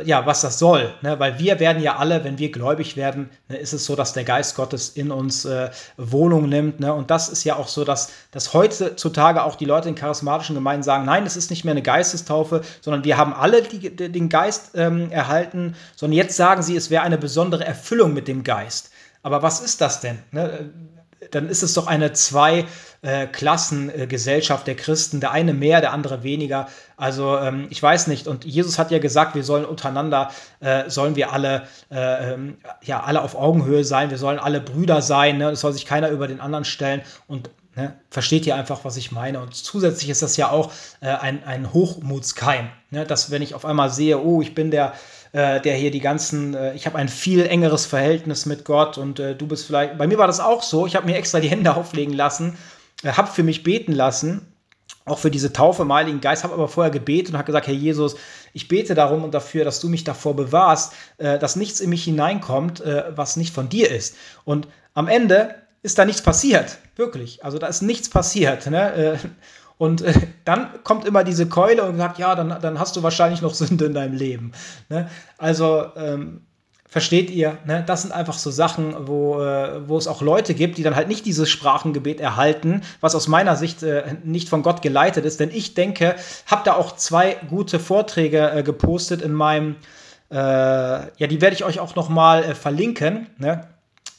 äh, 0.00 0.04
ja, 0.06 0.26
was 0.26 0.42
das 0.42 0.60
soll. 0.60 0.94
Ne? 1.02 1.18
Weil 1.18 1.40
wir 1.40 1.58
werden 1.58 1.82
ja 1.82 1.96
alle, 1.96 2.22
wenn 2.22 2.38
wir 2.38 2.52
gläubig 2.52 2.96
werden, 2.96 3.30
ne, 3.48 3.56
ist 3.56 3.72
es 3.72 3.84
so, 3.84 3.96
dass 3.96 4.12
der 4.12 4.22
Geist 4.22 4.54
Gottes 4.54 4.90
in 4.90 5.10
uns 5.10 5.44
äh, 5.44 5.70
Wohnung 5.96 6.48
nimmt. 6.48 6.78
Ne? 6.78 6.94
Und 6.94 7.10
das 7.10 7.28
ist 7.28 7.42
ja 7.42 7.56
auch 7.56 7.66
so, 7.66 7.84
dass, 7.84 8.12
dass 8.30 8.54
heutzutage 8.54 9.42
auch 9.42 9.56
die 9.56 9.64
Leute 9.64 9.88
in 9.88 9.96
charismatischen 9.96 10.54
Gemeinden 10.54 10.84
sagen, 10.84 11.04
nein, 11.04 11.26
es 11.26 11.36
ist 11.36 11.50
nicht 11.50 11.64
mehr 11.64 11.72
eine 11.72 11.82
Geistestaufe, 11.82 12.60
sondern 12.80 13.02
wir 13.02 13.16
haben 13.16 13.34
alle 13.34 13.62
die, 13.62 13.96
den 13.96 14.28
Geist 14.28 14.70
ähm, 14.76 15.10
erhalten, 15.10 15.74
sondern 15.96 16.16
jetzt 16.16 16.36
sagen 16.36 16.62
sie, 16.62 16.76
es 16.76 16.90
wäre 16.90 17.02
eine 17.02 17.18
besondere 17.18 17.64
Erfüllung 17.64 18.14
mit 18.14 18.28
dem 18.28 18.44
Geist. 18.44 18.92
Aber 19.24 19.42
was 19.42 19.60
ist 19.60 19.80
das 19.80 19.98
denn? 20.00 20.20
Ne? 20.30 20.70
dann 21.30 21.48
ist 21.48 21.62
es 21.62 21.74
doch 21.74 21.86
eine 21.86 22.12
Zwei-Klassen-Gesellschaft 22.12 22.93
äh, 23.04 23.26
der 24.64 24.76
Christen. 24.76 25.20
Der 25.20 25.30
eine 25.30 25.54
mehr, 25.54 25.80
der 25.80 25.92
andere 25.92 26.22
weniger. 26.22 26.68
Also 26.96 27.38
ähm, 27.38 27.66
ich 27.70 27.82
weiß 27.82 28.06
nicht. 28.06 28.26
Und 28.26 28.44
Jesus 28.44 28.78
hat 28.78 28.90
ja 28.90 28.98
gesagt, 28.98 29.34
wir 29.34 29.44
sollen 29.44 29.64
untereinander, 29.64 30.30
äh, 30.60 30.88
sollen 30.88 31.16
wir 31.16 31.32
alle, 31.32 31.68
äh, 31.90 32.32
ähm, 32.32 32.56
ja, 32.82 33.02
alle 33.02 33.22
auf 33.22 33.34
Augenhöhe 33.34 33.84
sein. 33.84 34.10
Wir 34.10 34.18
sollen 34.18 34.38
alle 34.38 34.60
Brüder 34.60 35.02
sein. 35.02 35.38
Ne? 35.38 35.50
Es 35.50 35.60
soll 35.60 35.72
sich 35.72 35.86
keiner 35.86 36.08
über 36.08 36.28
den 36.28 36.40
anderen 36.40 36.64
stellen. 36.64 37.02
Und 37.26 37.50
Ne? 37.76 37.92
Versteht 38.08 38.46
ihr 38.46 38.54
einfach, 38.54 38.84
was 38.84 38.96
ich 38.96 39.10
meine? 39.10 39.40
Und 39.40 39.52
zusätzlich 39.52 40.08
ist 40.08 40.22
das 40.22 40.36
ja 40.36 40.50
auch 40.50 40.70
äh, 41.00 41.08
ein, 41.08 41.42
ein 41.42 41.72
Hochmutskeim. 41.72 42.68
Ne? 42.90 43.04
Dass, 43.04 43.32
wenn 43.32 43.42
ich 43.42 43.54
auf 43.54 43.64
einmal 43.64 43.90
sehe, 43.90 44.22
oh, 44.22 44.40
ich 44.42 44.54
bin 44.54 44.70
der, 44.70 44.92
äh, 45.32 45.60
der 45.60 45.74
hier 45.74 45.90
die 45.90 46.00
ganzen, 46.00 46.54
äh, 46.54 46.74
ich 46.74 46.86
habe 46.86 46.98
ein 46.98 47.08
viel 47.08 47.44
engeres 47.44 47.84
Verhältnis 47.84 48.46
mit 48.46 48.64
Gott 48.64 48.96
und 48.96 49.18
äh, 49.18 49.34
du 49.34 49.48
bist 49.48 49.66
vielleicht, 49.66 49.98
bei 49.98 50.06
mir 50.06 50.18
war 50.18 50.28
das 50.28 50.38
auch 50.38 50.62
so, 50.62 50.86
ich 50.86 50.94
habe 50.94 51.06
mir 51.06 51.16
extra 51.16 51.40
die 51.40 51.50
Hände 51.50 51.74
auflegen 51.76 52.14
lassen, 52.14 52.50
äh, 52.52 52.83
habe 53.04 53.30
für 53.30 53.42
mich 53.42 53.62
beten 53.62 53.92
lassen, 53.92 54.52
auch 55.06 55.18
für 55.18 55.30
diese 55.30 55.52
Taufe 55.52 55.82
im 55.82 55.92
Heiligen 55.92 56.20
Geist, 56.20 56.44
habe 56.44 56.54
aber 56.54 56.68
vorher 56.68 56.90
gebetet 56.90 57.32
und 57.32 57.38
habe 57.38 57.46
gesagt, 57.46 57.66
Herr 57.66 57.74
Jesus, 57.74 58.16
ich 58.52 58.68
bete 58.68 58.94
darum 58.94 59.22
und 59.22 59.34
dafür, 59.34 59.64
dass 59.64 59.80
du 59.80 59.88
mich 59.88 60.04
davor 60.04 60.34
bewahrst, 60.34 60.94
äh, 61.18 61.38
dass 61.38 61.56
nichts 61.56 61.80
in 61.80 61.90
mich 61.90 62.04
hineinkommt, 62.04 62.80
äh, 62.80 63.04
was 63.14 63.36
nicht 63.36 63.54
von 63.54 63.68
dir 63.68 63.90
ist. 63.90 64.16
Und 64.44 64.68
am 64.94 65.08
Ende 65.08 65.56
ist 65.82 65.98
da 65.98 66.04
nichts 66.04 66.22
passiert, 66.22 66.78
wirklich. 66.96 67.44
Also 67.44 67.58
da 67.58 67.66
ist 67.66 67.82
nichts 67.82 68.08
passiert. 68.08 68.66
Ne? 68.70 69.18
Und 69.76 70.02
äh, 70.02 70.12
dann 70.44 70.82
kommt 70.84 71.04
immer 71.04 71.24
diese 71.24 71.48
Keule 71.48 71.84
und 71.84 71.96
sagt, 71.96 72.18
ja, 72.18 72.34
dann, 72.34 72.60
dann 72.60 72.78
hast 72.78 72.96
du 72.96 73.02
wahrscheinlich 73.02 73.42
noch 73.42 73.54
Sünde 73.54 73.86
in 73.86 73.94
deinem 73.94 74.14
Leben. 74.14 74.52
Ne? 74.88 75.10
Also 75.36 75.86
ähm, 75.96 76.42
versteht 76.94 77.28
ihr, 77.28 77.58
ne? 77.64 77.82
das 77.84 78.02
sind 78.02 78.12
einfach 78.12 78.38
so 78.38 78.52
Sachen, 78.52 79.08
wo, 79.08 79.42
äh, 79.42 79.88
wo 79.88 79.98
es 79.98 80.06
auch 80.06 80.22
Leute 80.22 80.54
gibt, 80.54 80.78
die 80.78 80.84
dann 80.84 80.94
halt 80.94 81.08
nicht 81.08 81.26
dieses 81.26 81.50
Sprachengebet 81.50 82.20
erhalten, 82.20 82.82
was 83.00 83.16
aus 83.16 83.26
meiner 83.26 83.56
Sicht 83.56 83.82
äh, 83.82 84.14
nicht 84.22 84.48
von 84.48 84.62
Gott 84.62 84.80
geleitet 84.80 85.24
ist. 85.24 85.40
Denn 85.40 85.50
ich 85.52 85.74
denke, 85.74 86.14
habe 86.46 86.62
da 86.64 86.74
auch 86.74 86.94
zwei 86.94 87.36
gute 87.50 87.80
Vorträge 87.80 88.48
äh, 88.48 88.62
gepostet 88.62 89.22
in 89.22 89.32
meinem, 89.32 89.74
äh, 90.30 90.36
ja, 90.36 91.26
die 91.26 91.40
werde 91.40 91.56
ich 91.56 91.64
euch 91.64 91.80
auch 91.80 91.96
noch 91.96 92.08
mal 92.08 92.44
äh, 92.44 92.54
verlinken. 92.54 93.26
Ne? 93.38 93.66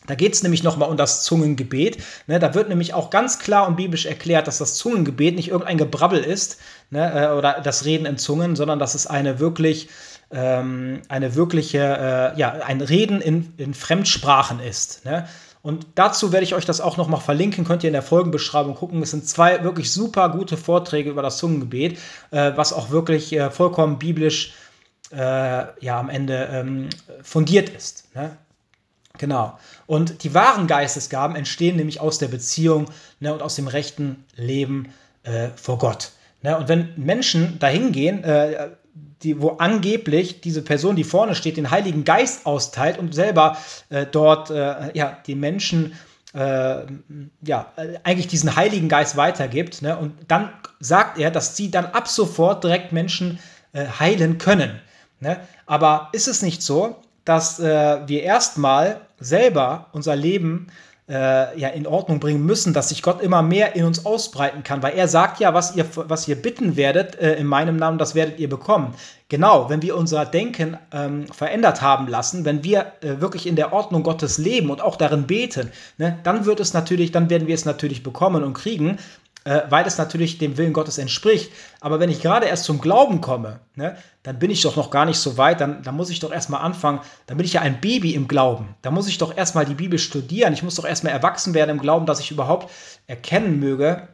Da 0.08 0.16
geht 0.16 0.34
es 0.34 0.44
nämlich 0.44 0.62
nochmal 0.62 0.90
um 0.90 0.98
das 0.98 1.24
Zungengebet. 1.24 1.98
Ne, 2.28 2.40
da 2.40 2.54
wird 2.54 2.68
nämlich 2.68 2.94
auch 2.94 3.10
ganz 3.10 3.40
klar 3.40 3.68
und 3.68 3.78
biblisch 3.78 4.06
erklärt, 4.06 4.48
dass 4.48 4.58
das 4.58 4.76
Zungengebet 4.76 5.36
nicht 5.36 5.48
irgendein 5.48 5.78
Gebrabbel 5.78 6.20
ist 6.20 6.60
ne, 6.90 7.30
äh, 7.30 7.34
oder 7.34 7.62
das 7.64 7.86
Reden 7.86 8.06
in 8.06 8.18
Zungen, 8.18 8.58
sondern 8.58 8.80
dass 8.80 8.96
es 8.96 9.08
eine 9.08 9.40
wirklich 9.40 9.88
ähm, 10.32 11.02
eine 11.10 11.36
wirkliche, 11.36 12.34
äh, 12.36 12.40
ja, 12.40 12.52
ein 12.52 12.82
Reden 12.82 13.22
in, 13.22 13.54
in 13.58 13.74
Fremdsprachen 13.74 14.60
ist. 14.60 15.06
Ne? 15.06 15.28
Und 15.62 15.88
dazu 15.96 16.32
werde 16.32 16.44
ich 16.44 16.54
euch 16.54 16.66
das 16.66 16.80
auch 16.80 16.98
nochmal 16.98 17.22
verlinken, 17.22 17.66
könnt 17.66 17.84
ihr 17.84 17.88
in 17.88 17.94
der 17.94 18.04
Folgenbeschreibung 18.04 18.76
gucken. 18.76 19.02
Es 19.02 19.12
sind 19.12 19.28
zwei 19.28 19.64
wirklich 19.64 19.92
super 19.92 20.30
gute 20.30 20.58
Vorträge 20.58 21.10
über 21.10 21.24
das 21.24 21.38
Zungengebet, 21.38 21.98
äh, 22.32 22.52
was 22.56 22.72
auch 22.72 22.92
wirklich 22.92 23.34
äh, 23.34 23.50
vollkommen 23.50 23.98
biblisch 23.98 24.54
äh, 25.12 25.18
ja, 25.18 26.00
am 26.00 26.10
Ende 26.10 26.50
ähm, 26.52 26.90
fundiert 27.24 27.70
ist. 27.70 28.14
Ne? 28.16 28.38
Genau. 29.18 29.58
Und 29.88 30.24
die 30.24 30.34
wahren 30.34 30.68
Geistesgaben 30.68 31.36
entstehen 31.36 31.78
nämlich 31.78 32.00
aus 32.00 32.18
der 32.18 32.28
Beziehung 32.28 32.86
ne, 33.20 33.34
und 33.34 33.42
aus 33.42 33.56
dem 33.56 33.68
rechten 33.68 34.26
Leben 34.36 34.94
äh, 35.24 35.50
vor 35.56 35.78
Gott. 35.78 36.12
Ne? 36.42 36.58
Und 36.58 36.68
wenn 36.68 36.90
Menschen 36.96 37.58
dahin 37.60 37.92
gehen, 37.92 38.24
äh, 38.24 38.70
die, 39.24 39.42
wo 39.42 39.50
angeblich 39.58 40.42
diese 40.42 40.62
Person, 40.62 40.96
die 40.96 41.04
vorne 41.04 41.36
steht, 41.36 41.58
den 41.58 41.72
Heiligen 41.72 42.04
Geist 42.04 42.46
austeilt 42.46 42.98
und 42.98 43.14
selber 43.14 43.58
äh, 43.90 44.06
dort 44.10 44.50
äh, 44.50 44.92
ja, 44.94 45.18
die 45.26 45.36
Menschen 45.36 45.94
äh, 46.34 46.86
ja, 47.42 47.72
eigentlich 48.04 48.28
diesen 48.28 48.56
Heiligen 48.56 48.90
Geist 48.90 49.16
weitergibt. 49.18 49.82
Ne? 49.82 49.98
Und 49.98 50.14
dann 50.28 50.50
sagt 50.80 51.18
er, 51.18 51.32
dass 51.32 51.56
sie 51.56 51.72
dann 51.72 51.86
ab 51.86 52.08
sofort 52.08 52.64
direkt 52.64 52.92
Menschen 52.92 53.40
äh, 53.74 53.86
heilen 54.00 54.38
können. 54.38 54.80
Ne? 55.20 55.40
Aber 55.66 56.10
ist 56.12 56.28
es 56.28 56.42
nicht 56.42 56.62
so, 56.62 56.98
dass 57.24 57.60
äh, 57.60 58.08
wir 58.08 58.24
erstmal 58.24 59.02
selber 59.20 59.88
unser 59.94 60.16
Leben 60.16 60.68
äh, 61.08 61.58
ja 61.60 61.70
in 61.70 61.86
Ordnung 61.86 62.20
bringen 62.20 62.46
müssen, 62.46 62.74
dass 62.74 62.90
sich 62.90 63.02
Gott 63.02 63.22
immer 63.22 63.42
mehr 63.42 63.76
in 63.76 63.86
uns 63.86 64.06
ausbreiten 64.06 64.64
kann, 64.64 64.82
weil 64.82 64.96
er 64.96 65.08
sagt 65.08 65.40
ja, 65.40 65.54
was 65.54 65.76
ihr, 65.76 65.86
was 65.96 66.28
ihr 66.28 66.36
bitten 66.36 66.76
werdet 66.76 67.16
äh, 67.20 67.36
in 67.36 67.48
meinem 67.48 67.78
Namen, 67.78 67.98
das 67.98 68.16
werdet 68.16 68.40
ihr 68.40 68.50
bekommen. 68.50 68.96
Genau, 69.30 69.70
wenn 69.70 69.82
wir 69.82 69.96
unser 69.96 70.26
Denken 70.26 70.78
ähm, 70.92 71.28
verändert 71.32 71.82
haben 71.82 72.08
lassen, 72.08 72.46
wenn 72.46 72.64
wir 72.64 72.94
äh, 73.02 73.22
wirklich 73.22 73.48
in 73.48 73.56
der 73.56 73.74
Ordnung 73.74 74.04
Gottes 74.04 74.38
leben 74.38 74.70
und 74.70 74.82
auch 74.82 74.96
darin 74.96 75.28
beten, 75.28 75.72
ne, 75.98 76.20
dann 76.24 76.46
wird 76.46 76.60
es 76.60 76.74
natürlich, 76.74 77.12
dann 77.12 77.30
werden 77.30 77.48
wir 77.48 77.56
es 77.56 77.66
natürlich 77.66 78.04
bekommen 78.04 78.44
und 78.44 78.54
kriegen 78.54 78.98
äh, 79.46 79.62
weil 79.70 79.86
es 79.86 79.98
natürlich 79.98 80.38
dem 80.40 80.58
Willen 80.58 80.74
Gottes 80.74 80.98
entspricht. 80.98 81.52
Aber 81.80 82.00
wenn 82.00 82.10
ich 82.10 82.22
gerade 82.22 82.48
erst 82.48 82.66
zum 82.66 82.82
Glauben 82.82 83.22
komme, 83.22 83.62
ne, 83.76 83.96
dann 84.24 84.40
bin 84.40 84.50
ich 84.50 84.62
doch 84.62 84.76
noch 84.76 84.90
gar 84.90 85.06
nicht 85.06 85.20
so 85.20 85.38
weit, 85.38 85.62
dann, 85.62 85.84
dann 85.84 85.96
muss 85.96 86.10
ich 86.10 86.20
doch 86.20 86.32
erstmal 86.32 86.62
anfangen, 86.62 87.00
dann 87.28 87.38
bin 87.38 87.46
ich 87.46 87.54
ja 87.54 87.62
ein 87.62 87.80
Baby 87.80 88.16
im 88.16 88.28
Glauben. 88.28 88.76
Da 88.82 88.92
muss 88.92 89.08
ich 89.08 89.20
doch 89.20 89.38
erstmal 89.38 89.66
die 89.66 89.76
Bibel 89.76 90.00
studieren. 90.00 90.54
Ich 90.54 90.64
muss 90.64 90.76
doch 90.76 90.86
erstmal 90.86 91.14
erwachsen 91.14 91.54
werden 91.54 91.70
im 91.70 91.80
Glauben, 91.80 92.08
dass 92.08 92.20
ich 92.20 92.32
überhaupt 92.32 92.72
erkennen 93.08 93.60
möge, 93.60 94.08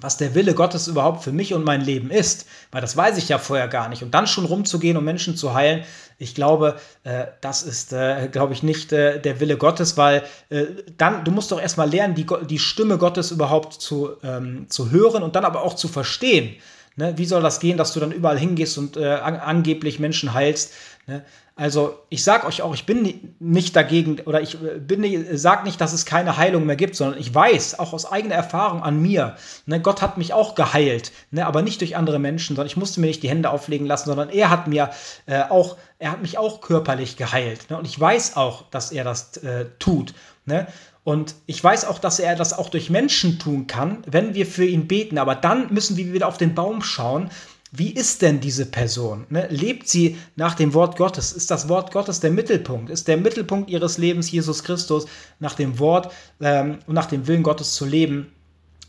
was 0.00 0.16
der 0.16 0.34
Wille 0.34 0.54
Gottes 0.54 0.88
überhaupt 0.88 1.22
für 1.22 1.32
mich 1.32 1.54
und 1.54 1.64
mein 1.64 1.80
Leben 1.80 2.10
ist, 2.10 2.46
weil 2.72 2.80
das 2.80 2.96
weiß 2.96 3.18
ich 3.18 3.28
ja 3.28 3.38
vorher 3.38 3.68
gar 3.68 3.88
nicht. 3.88 4.02
Und 4.02 4.12
dann 4.12 4.26
schon 4.26 4.44
rumzugehen, 4.44 4.96
um 4.96 5.04
Menschen 5.04 5.36
zu 5.36 5.54
heilen, 5.54 5.84
ich 6.18 6.34
glaube, 6.34 6.78
äh, 7.04 7.26
das 7.40 7.62
ist, 7.62 7.92
äh, 7.92 8.28
glaube 8.30 8.52
ich, 8.52 8.62
nicht 8.62 8.92
äh, 8.92 9.20
der 9.20 9.40
Wille 9.40 9.56
Gottes, 9.56 9.96
weil 9.96 10.22
äh, 10.50 10.66
dann, 10.98 11.24
du 11.24 11.30
musst 11.30 11.50
doch 11.50 11.60
erstmal 11.60 11.88
lernen, 11.88 12.14
die, 12.14 12.26
die 12.48 12.58
Stimme 12.58 12.98
Gottes 12.98 13.30
überhaupt 13.30 13.74
zu, 13.74 14.10
ähm, 14.22 14.66
zu 14.68 14.90
hören 14.90 15.22
und 15.22 15.34
dann 15.34 15.44
aber 15.44 15.62
auch 15.62 15.74
zu 15.74 15.88
verstehen. 15.88 16.56
Ne? 16.96 17.16
Wie 17.16 17.24
soll 17.24 17.42
das 17.42 17.60
gehen, 17.60 17.78
dass 17.78 17.94
du 17.94 18.00
dann 18.00 18.12
überall 18.12 18.38
hingehst 18.38 18.76
und 18.76 18.96
äh, 18.96 19.06
an, 19.06 19.36
angeblich 19.36 19.98
Menschen 19.98 20.34
heilst? 20.34 20.74
Ne? 21.06 21.24
Also 21.60 21.98
ich 22.08 22.24
sage 22.24 22.46
euch 22.46 22.62
auch, 22.62 22.72
ich 22.72 22.86
bin 22.86 23.34
nicht 23.38 23.76
dagegen 23.76 24.20
oder 24.20 24.40
ich 24.40 24.54
äh, 24.54 24.78
bin 24.78 25.04
sage 25.36 25.64
nicht, 25.64 25.78
dass 25.78 25.92
es 25.92 26.06
keine 26.06 26.38
Heilung 26.38 26.64
mehr 26.64 26.74
gibt, 26.74 26.96
sondern 26.96 27.20
ich 27.20 27.34
weiß 27.34 27.78
auch 27.78 27.92
aus 27.92 28.10
eigener 28.10 28.34
Erfahrung 28.34 28.82
an 28.82 29.02
mir, 29.02 29.36
ne, 29.66 29.78
Gott 29.78 30.00
hat 30.00 30.16
mich 30.16 30.32
auch 30.32 30.54
geheilt, 30.54 31.12
ne, 31.30 31.44
aber 31.44 31.60
nicht 31.60 31.82
durch 31.82 31.98
andere 31.98 32.18
Menschen, 32.18 32.56
sondern 32.56 32.66
ich 32.66 32.78
musste 32.78 33.02
mir 33.02 33.08
nicht 33.08 33.22
die 33.22 33.28
Hände 33.28 33.50
auflegen 33.50 33.86
lassen, 33.86 34.08
sondern 34.08 34.30
er 34.30 34.48
hat 34.48 34.68
mir 34.68 34.88
äh, 35.26 35.42
auch, 35.50 35.76
er 35.98 36.12
hat 36.12 36.22
mich 36.22 36.38
auch 36.38 36.62
körperlich 36.62 37.18
geheilt. 37.18 37.68
Ne, 37.68 37.76
und 37.76 37.86
ich 37.86 38.00
weiß 38.00 38.38
auch, 38.38 38.62
dass 38.70 38.90
er 38.90 39.04
das 39.04 39.36
äh, 39.36 39.66
tut. 39.78 40.14
Ne? 40.46 40.66
Und 41.04 41.34
ich 41.46 41.62
weiß 41.62 41.84
auch, 41.86 41.98
dass 41.98 42.20
er 42.20 42.36
das 42.36 42.56
auch 42.56 42.70
durch 42.70 42.88
Menschen 42.88 43.38
tun 43.38 43.66
kann, 43.66 44.02
wenn 44.06 44.34
wir 44.34 44.46
für 44.46 44.64
ihn 44.64 44.86
beten. 44.86 45.18
Aber 45.18 45.34
dann 45.34 45.72
müssen 45.72 45.96
wir 45.96 46.12
wieder 46.12 46.28
auf 46.28 46.38
den 46.38 46.54
Baum 46.54 46.82
schauen 46.82 47.30
wie 47.72 47.90
ist 47.90 48.22
denn 48.22 48.40
diese 48.40 48.66
Person? 48.66 49.26
Ne? 49.28 49.46
Lebt 49.48 49.88
sie 49.88 50.18
nach 50.34 50.54
dem 50.54 50.74
Wort 50.74 50.96
Gottes? 50.96 51.32
Ist 51.32 51.50
das 51.50 51.68
Wort 51.68 51.92
Gottes 51.92 52.18
der 52.18 52.32
Mittelpunkt? 52.32 52.90
Ist 52.90 53.06
der 53.06 53.16
Mittelpunkt 53.16 53.70
ihres 53.70 53.96
Lebens 53.96 54.30
Jesus 54.30 54.64
Christus, 54.64 55.06
nach 55.38 55.54
dem 55.54 55.78
Wort 55.78 56.12
ähm, 56.40 56.80
und 56.86 56.94
nach 56.94 57.06
dem 57.06 57.28
Willen 57.28 57.44
Gottes 57.44 57.74
zu 57.74 57.84
leben? 57.84 58.32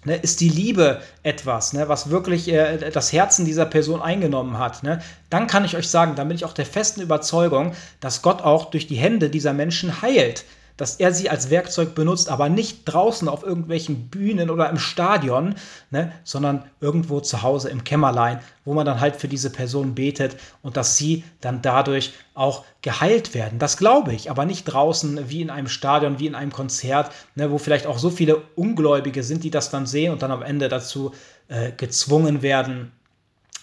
Ne? 0.03 0.15
Ist 0.15 0.41
die 0.41 0.49
Liebe 0.49 0.99
etwas, 1.21 1.73
ne? 1.73 1.89
was 1.89 2.09
wirklich 2.09 2.51
äh, 2.51 2.89
das 2.89 3.13
Herzen 3.13 3.45
dieser 3.45 3.65
Person 3.65 4.01
eingenommen 4.01 4.57
hat? 4.57 4.81
Ne? 4.81 4.99
Dann 5.29 5.45
kann 5.45 5.63
ich 5.63 5.77
euch 5.77 5.87
sagen, 5.87 6.15
dann 6.15 6.27
bin 6.27 6.35
ich 6.35 6.45
auch 6.45 6.53
der 6.53 6.65
festen 6.65 7.01
Überzeugung, 7.01 7.73
dass 7.99 8.23
Gott 8.23 8.41
auch 8.41 8.71
durch 8.71 8.87
die 8.87 8.95
Hände 8.95 9.29
dieser 9.29 9.53
Menschen 9.53 10.01
heilt 10.01 10.43
dass 10.81 10.95
er 10.95 11.13
sie 11.13 11.29
als 11.29 11.51
Werkzeug 11.51 11.93
benutzt, 11.93 12.27
aber 12.27 12.49
nicht 12.49 12.85
draußen 12.85 13.29
auf 13.29 13.43
irgendwelchen 13.43 14.07
Bühnen 14.07 14.49
oder 14.49 14.67
im 14.67 14.79
Stadion, 14.79 15.53
ne, 15.91 16.11
sondern 16.23 16.63
irgendwo 16.79 17.19
zu 17.19 17.43
Hause 17.43 17.69
im 17.69 17.83
Kämmerlein, 17.83 18.39
wo 18.65 18.73
man 18.73 18.87
dann 18.87 18.99
halt 18.99 19.15
für 19.15 19.27
diese 19.27 19.51
Person 19.51 19.93
betet 19.93 20.37
und 20.63 20.77
dass 20.77 20.97
sie 20.97 21.23
dann 21.39 21.61
dadurch 21.61 22.13
auch 22.33 22.65
geheilt 22.81 23.35
werden. 23.35 23.59
Das 23.59 23.77
glaube 23.77 24.11
ich, 24.15 24.31
aber 24.31 24.45
nicht 24.45 24.63
draußen 24.63 25.29
wie 25.29 25.43
in 25.43 25.51
einem 25.51 25.67
Stadion, 25.67 26.17
wie 26.17 26.25
in 26.25 26.33
einem 26.33 26.51
Konzert, 26.51 27.11
ne, 27.35 27.51
wo 27.51 27.59
vielleicht 27.59 27.85
auch 27.85 27.99
so 27.99 28.09
viele 28.09 28.41
Ungläubige 28.55 29.21
sind, 29.21 29.43
die 29.43 29.51
das 29.51 29.69
dann 29.69 29.85
sehen 29.85 30.11
und 30.11 30.23
dann 30.23 30.31
am 30.31 30.41
Ende 30.41 30.67
dazu 30.67 31.11
äh, 31.47 31.73
gezwungen 31.73 32.41
werden, 32.41 32.91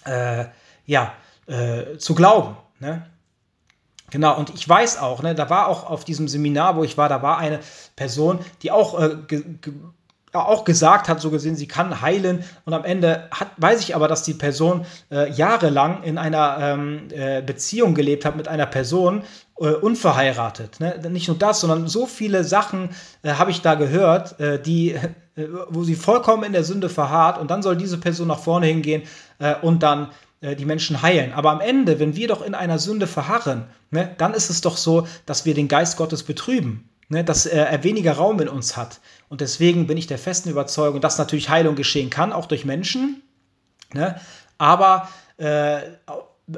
äh, 0.05 0.45
ja, 0.85 1.11
äh, 1.47 1.97
zu 1.97 2.15
glauben. 2.15 2.55
Ne? 2.79 3.05
Genau, 4.11 4.37
und 4.37 4.53
ich 4.53 4.67
weiß 4.67 4.99
auch, 4.99 5.21
ne, 5.21 5.35
da 5.35 5.49
war 5.49 5.67
auch 5.67 5.89
auf 5.89 6.03
diesem 6.03 6.27
Seminar, 6.27 6.75
wo 6.75 6.83
ich 6.83 6.97
war, 6.97 7.09
da 7.09 7.21
war 7.21 7.37
eine 7.37 7.59
Person, 7.95 8.39
die 8.61 8.71
auch, 8.71 8.99
äh, 8.99 9.15
ge, 9.27 9.43
ge, 9.61 9.73
auch 10.33 10.63
gesagt 10.63 11.09
hat, 11.09 11.19
so 11.19 11.31
gesehen, 11.31 11.55
sie 11.55 11.67
kann 11.67 12.01
heilen. 12.01 12.43
Und 12.65 12.73
am 12.73 12.85
Ende 12.85 13.27
hat, 13.31 13.49
weiß 13.57 13.81
ich 13.81 13.95
aber, 13.95 14.07
dass 14.07 14.23
die 14.23 14.35
Person 14.35 14.85
äh, 15.11 15.31
jahrelang 15.31 16.03
in 16.03 16.17
einer 16.17 16.57
ähm, 16.61 17.07
äh, 17.09 17.41
Beziehung 17.41 17.95
gelebt 17.95 18.25
hat 18.25 18.35
mit 18.35 18.47
einer 18.47 18.67
Person, 18.67 19.23
äh, 19.59 19.71
unverheiratet. 19.71 20.79
Ne? 20.79 20.99
Nicht 21.09 21.27
nur 21.27 21.37
das, 21.37 21.61
sondern 21.61 21.87
so 21.87 22.05
viele 22.05 22.43
Sachen 22.43 22.89
äh, 23.23 23.33
habe 23.33 23.51
ich 23.51 23.61
da 23.61 23.75
gehört, 23.75 24.39
äh, 24.39 24.61
die, 24.61 24.95
wo 25.69 25.83
sie 25.83 25.95
vollkommen 25.95 26.43
in 26.43 26.53
der 26.53 26.63
Sünde 26.63 26.89
verharrt. 26.89 27.37
Und 27.39 27.49
dann 27.49 27.63
soll 27.63 27.75
diese 27.75 27.97
Person 27.97 28.27
nach 28.27 28.39
vorne 28.39 28.65
hingehen 28.65 29.03
und 29.61 29.83
dann 29.83 30.09
die 30.41 30.65
Menschen 30.65 31.01
heilen. 31.01 31.33
Aber 31.33 31.51
am 31.51 31.59
Ende, 31.59 31.99
wenn 31.99 32.15
wir 32.15 32.29
doch 32.29 32.41
in 32.41 32.55
einer 32.55 32.79
Sünde 32.79 33.07
verharren, 33.07 33.65
ne, 33.91 34.15
dann 34.17 34.33
ist 34.33 34.49
es 34.49 34.61
doch 34.61 34.77
so, 34.77 35.05
dass 35.25 35.45
wir 35.45 35.53
den 35.53 35.67
Geist 35.67 35.97
Gottes 35.97 36.23
betrüben. 36.23 36.89
Ne, 37.11 37.23
dass 37.23 37.47
äh, 37.47 37.57
er 37.57 37.83
weniger 37.83 38.13
Raum 38.13 38.39
in 38.39 38.47
uns 38.47 38.77
hat. 38.77 38.99
Und 39.29 39.41
deswegen 39.41 39.87
bin 39.87 39.97
ich 39.97 40.05
der 40.05 40.19
festen 40.19 40.49
Überzeugung, 40.49 41.01
dass 41.01 41.17
natürlich 41.17 41.49
Heilung 41.49 41.75
geschehen 41.75 42.11
kann, 42.11 42.31
auch 42.31 42.45
durch 42.45 42.65
Menschen. 42.65 43.23
Ne, 43.93 44.21
aber, 44.59 45.09
äh, 45.37 45.79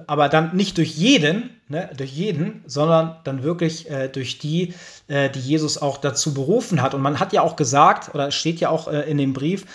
aber 0.07 0.27
dann 0.27 0.53
nicht 0.53 0.77
durch 0.77 0.91
jeden, 0.91 1.61
ne, 1.69 1.89
durch 1.95 2.11
jeden, 2.11 2.63
sondern 2.67 3.15
dann 3.23 3.43
wirklich 3.43 3.89
äh, 3.89 4.09
durch 4.09 4.39
die, 4.39 4.73
äh, 5.07 5.29
die 5.29 5.39
Jesus 5.39 5.77
auch 5.77 5.97
dazu 5.97 6.34
berufen 6.34 6.82
hat. 6.82 6.93
Und 6.93 7.01
man 7.01 7.21
hat 7.21 7.32
ja 7.32 7.43
auch 7.43 7.55
gesagt, 7.55 8.13
oder 8.13 8.29
steht 8.32 8.59
ja 8.59 8.67
auch 8.67 8.89
äh, 8.89 9.09
in 9.09 9.17
dem 9.17 9.32
Brief, 9.32 9.65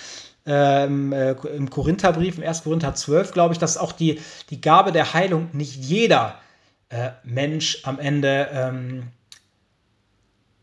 ähm, 0.46 1.12
äh, 1.12 1.32
im 1.32 1.70
Korintherbrief, 1.70 2.38
im 2.38 2.44
1. 2.44 2.62
Korinther 2.62 2.94
12, 2.94 3.32
glaube 3.32 3.54
ich, 3.54 3.58
dass 3.58 3.76
auch 3.76 3.92
die, 3.92 4.20
die 4.50 4.60
Gabe 4.60 4.92
der 4.92 5.12
Heilung 5.12 5.48
nicht 5.52 5.76
jeder 5.76 6.38
äh, 6.88 7.10
Mensch 7.24 7.80
am 7.84 7.98
Ende 7.98 8.48
ähm, 8.52 9.02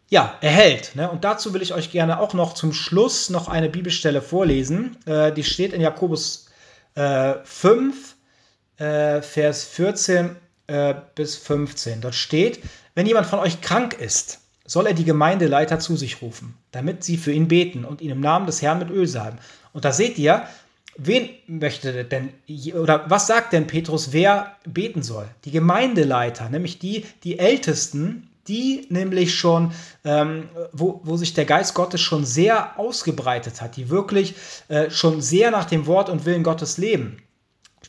ja, 0.10 0.38
erhält. 0.42 0.96
Ne? 0.96 1.10
Und 1.10 1.24
dazu 1.24 1.54
will 1.54 1.62
ich 1.62 1.74
euch 1.74 1.92
gerne 1.92 2.20
auch 2.20 2.34
noch 2.34 2.54
zum 2.54 2.72
Schluss 2.72 3.30
noch 3.30 3.48
eine 3.48 3.70
Bibelstelle 3.70 4.22
vorlesen. 4.22 4.98
Äh, 5.06 5.32
die 5.32 5.44
steht 5.44 5.74
in 5.74 5.82
Jakobus 5.82 6.46
äh, 6.96 7.34
5, 7.44 8.16
äh, 8.78 9.22
Vers 9.22 9.64
14 9.64 10.36
äh, 10.68 10.94
bis 11.16 11.36
15. 11.36 12.02
Dort 12.02 12.16
steht, 12.16 12.60
wenn 12.96 13.06
jemand 13.06 13.28
von 13.28 13.40
euch 13.40 13.62
krank 13.62 13.94
ist, 13.94 14.40
soll 14.66 14.88
er 14.88 14.94
die 14.94 15.04
Gemeindeleiter 15.04 15.80
zu 15.80 15.98
sich 15.98 16.22
rufen, 16.22 16.58
damit 16.72 17.04
sie 17.04 17.18
für 17.18 17.32
ihn 17.32 17.48
beten 17.48 17.84
und 17.84 18.02
ihn 18.02 18.12
im 18.12 18.22
Namen 18.22 18.46
des 18.46 18.62
Herrn 18.62 18.80
mit 18.80 18.90
Öl 18.90 19.08
salben. 19.08 19.40
Und 19.74 19.86
da 19.86 19.92
seht 19.92 20.18
ihr, 20.18 20.44
wen 20.98 21.30
möchte 21.48 22.06
denn, 22.06 22.30
oder 22.76 23.06
was 23.10 23.28
sagt 23.28 23.54
denn 23.54 23.68
Petrus, 23.68 24.14
wer 24.14 24.56
beten 24.66 25.04
soll? 25.04 25.28
Die 25.46 25.52
Gemeindeleiter, 25.52 26.50
nämlich 26.50 26.80
die, 26.80 27.06
die 27.24 27.40
Ältesten, 27.40 28.30
die 28.48 28.86
nämlich 28.90 29.36
schon, 29.36 29.72
ähm, 30.04 30.50
wo, 30.72 31.02
wo 31.04 31.18
sich 31.18 31.34
der 31.34 31.46
Geist 31.46 31.74
Gottes 31.76 32.02
schon 32.02 32.26
sehr 32.26 32.78
ausgebreitet 32.78 33.62
hat, 33.62 33.78
die 33.78 33.90
wirklich 33.90 34.36
äh, 34.68 34.90
schon 34.90 35.22
sehr 35.22 35.50
nach 35.50 35.66
dem 35.66 35.86
Wort 35.86 36.10
und 36.10 36.26
Willen 36.26 36.44
Gottes 36.44 36.78
leben. 36.78 37.18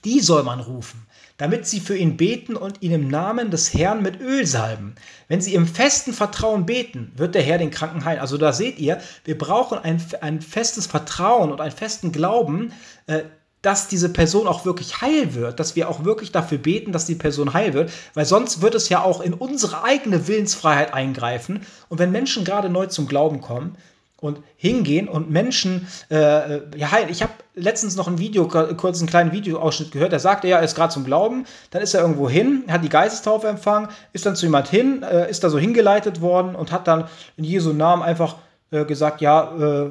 Die 0.05 0.20
soll 0.20 0.43
man 0.43 0.61
rufen 0.61 1.05
damit 1.37 1.66
sie 1.66 1.80
für 1.80 1.97
ihn 1.97 2.16
beten 2.16 2.57
und 2.57 2.82
ihn 2.82 2.93
im 2.93 3.09
Namen 3.09 3.51
des 3.51 3.74
Herrn 3.74 4.03
mit 4.03 4.20
Öl 4.20 4.47
salben. 4.47 4.95
Wenn 5.28 5.41
sie 5.41 5.55
im 5.55 5.66
festen 5.66 6.12
Vertrauen 6.12 6.64
beten, 6.66 7.12
wird 7.16 7.35
der 7.35 7.43
Herr 7.43 7.59
den 7.59 7.70
Kranken 7.70 8.05
heilen. 8.05 8.20
Also 8.20 8.39
da 8.39 8.53
seht 8.53 8.78
ihr, 8.78 9.01
wir 9.24 9.37
brauchen 9.37 9.78
ein, 9.78 10.03
ein 10.20 10.41
festes 10.41 10.87
Vertrauen 10.87 11.51
und 11.51 11.61
einen 11.61 11.72
festen 11.72 12.12
Glauben, 12.12 12.72
äh, 13.07 13.22
dass 13.62 13.89
diese 13.89 14.11
Person 14.11 14.47
auch 14.47 14.66
wirklich 14.66 15.01
heil 15.01 15.35
wird, 15.35 15.59
dass 15.59 15.74
wir 15.74 15.89
auch 15.89 16.05
wirklich 16.05 16.30
dafür 16.30 16.59
beten, 16.59 16.93
dass 16.93 17.07
die 17.07 17.14
Person 17.14 17.55
heil 17.55 17.72
wird, 17.72 17.91
weil 18.12 18.26
sonst 18.26 18.61
wird 18.61 18.74
es 18.74 18.91
ja 18.91 19.03
auch 19.03 19.22
in 19.22 19.32
unsere 19.32 19.82
eigene 19.82 20.28
Willensfreiheit 20.28 20.93
eingreifen. 20.93 21.64
Und 21.89 21.99
wenn 21.99 22.12
Menschen 22.12 22.45
gerade 22.45 22.68
neu 22.68 22.87
zum 22.87 23.09
Glauben 23.09 23.41
kommen, 23.41 23.76
und 24.25 24.43
hingehen 24.57 25.07
und 25.07 25.31
Menschen, 25.31 25.87
äh, 26.11 26.77
ja, 26.79 26.89
ich 27.09 27.22
habe 27.22 27.33
letztens 27.55 27.95
noch 27.95 28.09
ein 28.09 28.18
Video, 28.18 28.49
kurz 28.49 28.99
einen 28.99 29.09
kleinen 29.09 29.33
Videoausschnitt 29.33 29.93
gehört, 29.93 30.12
der 30.12 30.18
sagte, 30.18 30.49
ja, 30.49 30.57
er 30.57 30.64
ist 30.64 30.75
gerade 30.75 30.95
zum 30.95 31.05
Glauben, 31.05 31.45
dann 31.70 31.83
ist 31.83 31.93
er 31.93 32.01
irgendwo 32.01 32.27
hin, 32.27 32.64
hat 32.68 32.83
die 32.83 32.89
Geistestaufe 32.89 33.49
empfangen, 33.49 33.89
ist 34.14 34.25
dann 34.25 34.35
zu 34.35 34.47
jemand 34.47 34.68
hin, 34.68 35.03
äh, 35.03 35.29
ist 35.29 35.45
da 35.45 35.51
so 35.51 35.59
hingeleitet 35.59 36.22
worden 36.22 36.55
und 36.55 36.72
hat 36.72 36.89
dann 36.89 37.05
in 37.37 37.45
Jesu 37.45 37.75
Namen 37.75 38.03
einfach 38.03 38.37
äh, 38.70 38.87
gesagt, 38.87 39.20
ja, 39.20 39.53
äh, 39.59 39.91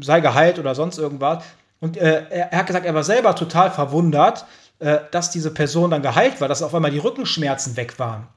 sei 0.00 0.20
geheilt 0.20 0.58
oder 0.58 0.74
sonst 0.74 0.96
irgendwas. 0.96 1.44
Und 1.78 1.98
äh, 1.98 2.24
er, 2.30 2.52
er, 2.52 2.58
hat 2.60 2.66
gesagt, 2.66 2.86
er 2.86 2.94
war 2.94 3.04
selber 3.04 3.36
total 3.36 3.70
verwundert, 3.70 4.46
äh, 4.78 5.00
dass 5.10 5.30
diese 5.30 5.52
Person 5.52 5.90
dann 5.90 6.00
geheilt 6.00 6.40
war, 6.40 6.48
dass 6.48 6.62
auf 6.62 6.74
einmal 6.74 6.90
die 6.90 6.98
Rückenschmerzen 6.98 7.76
weg 7.76 7.98
waren. 7.98 8.28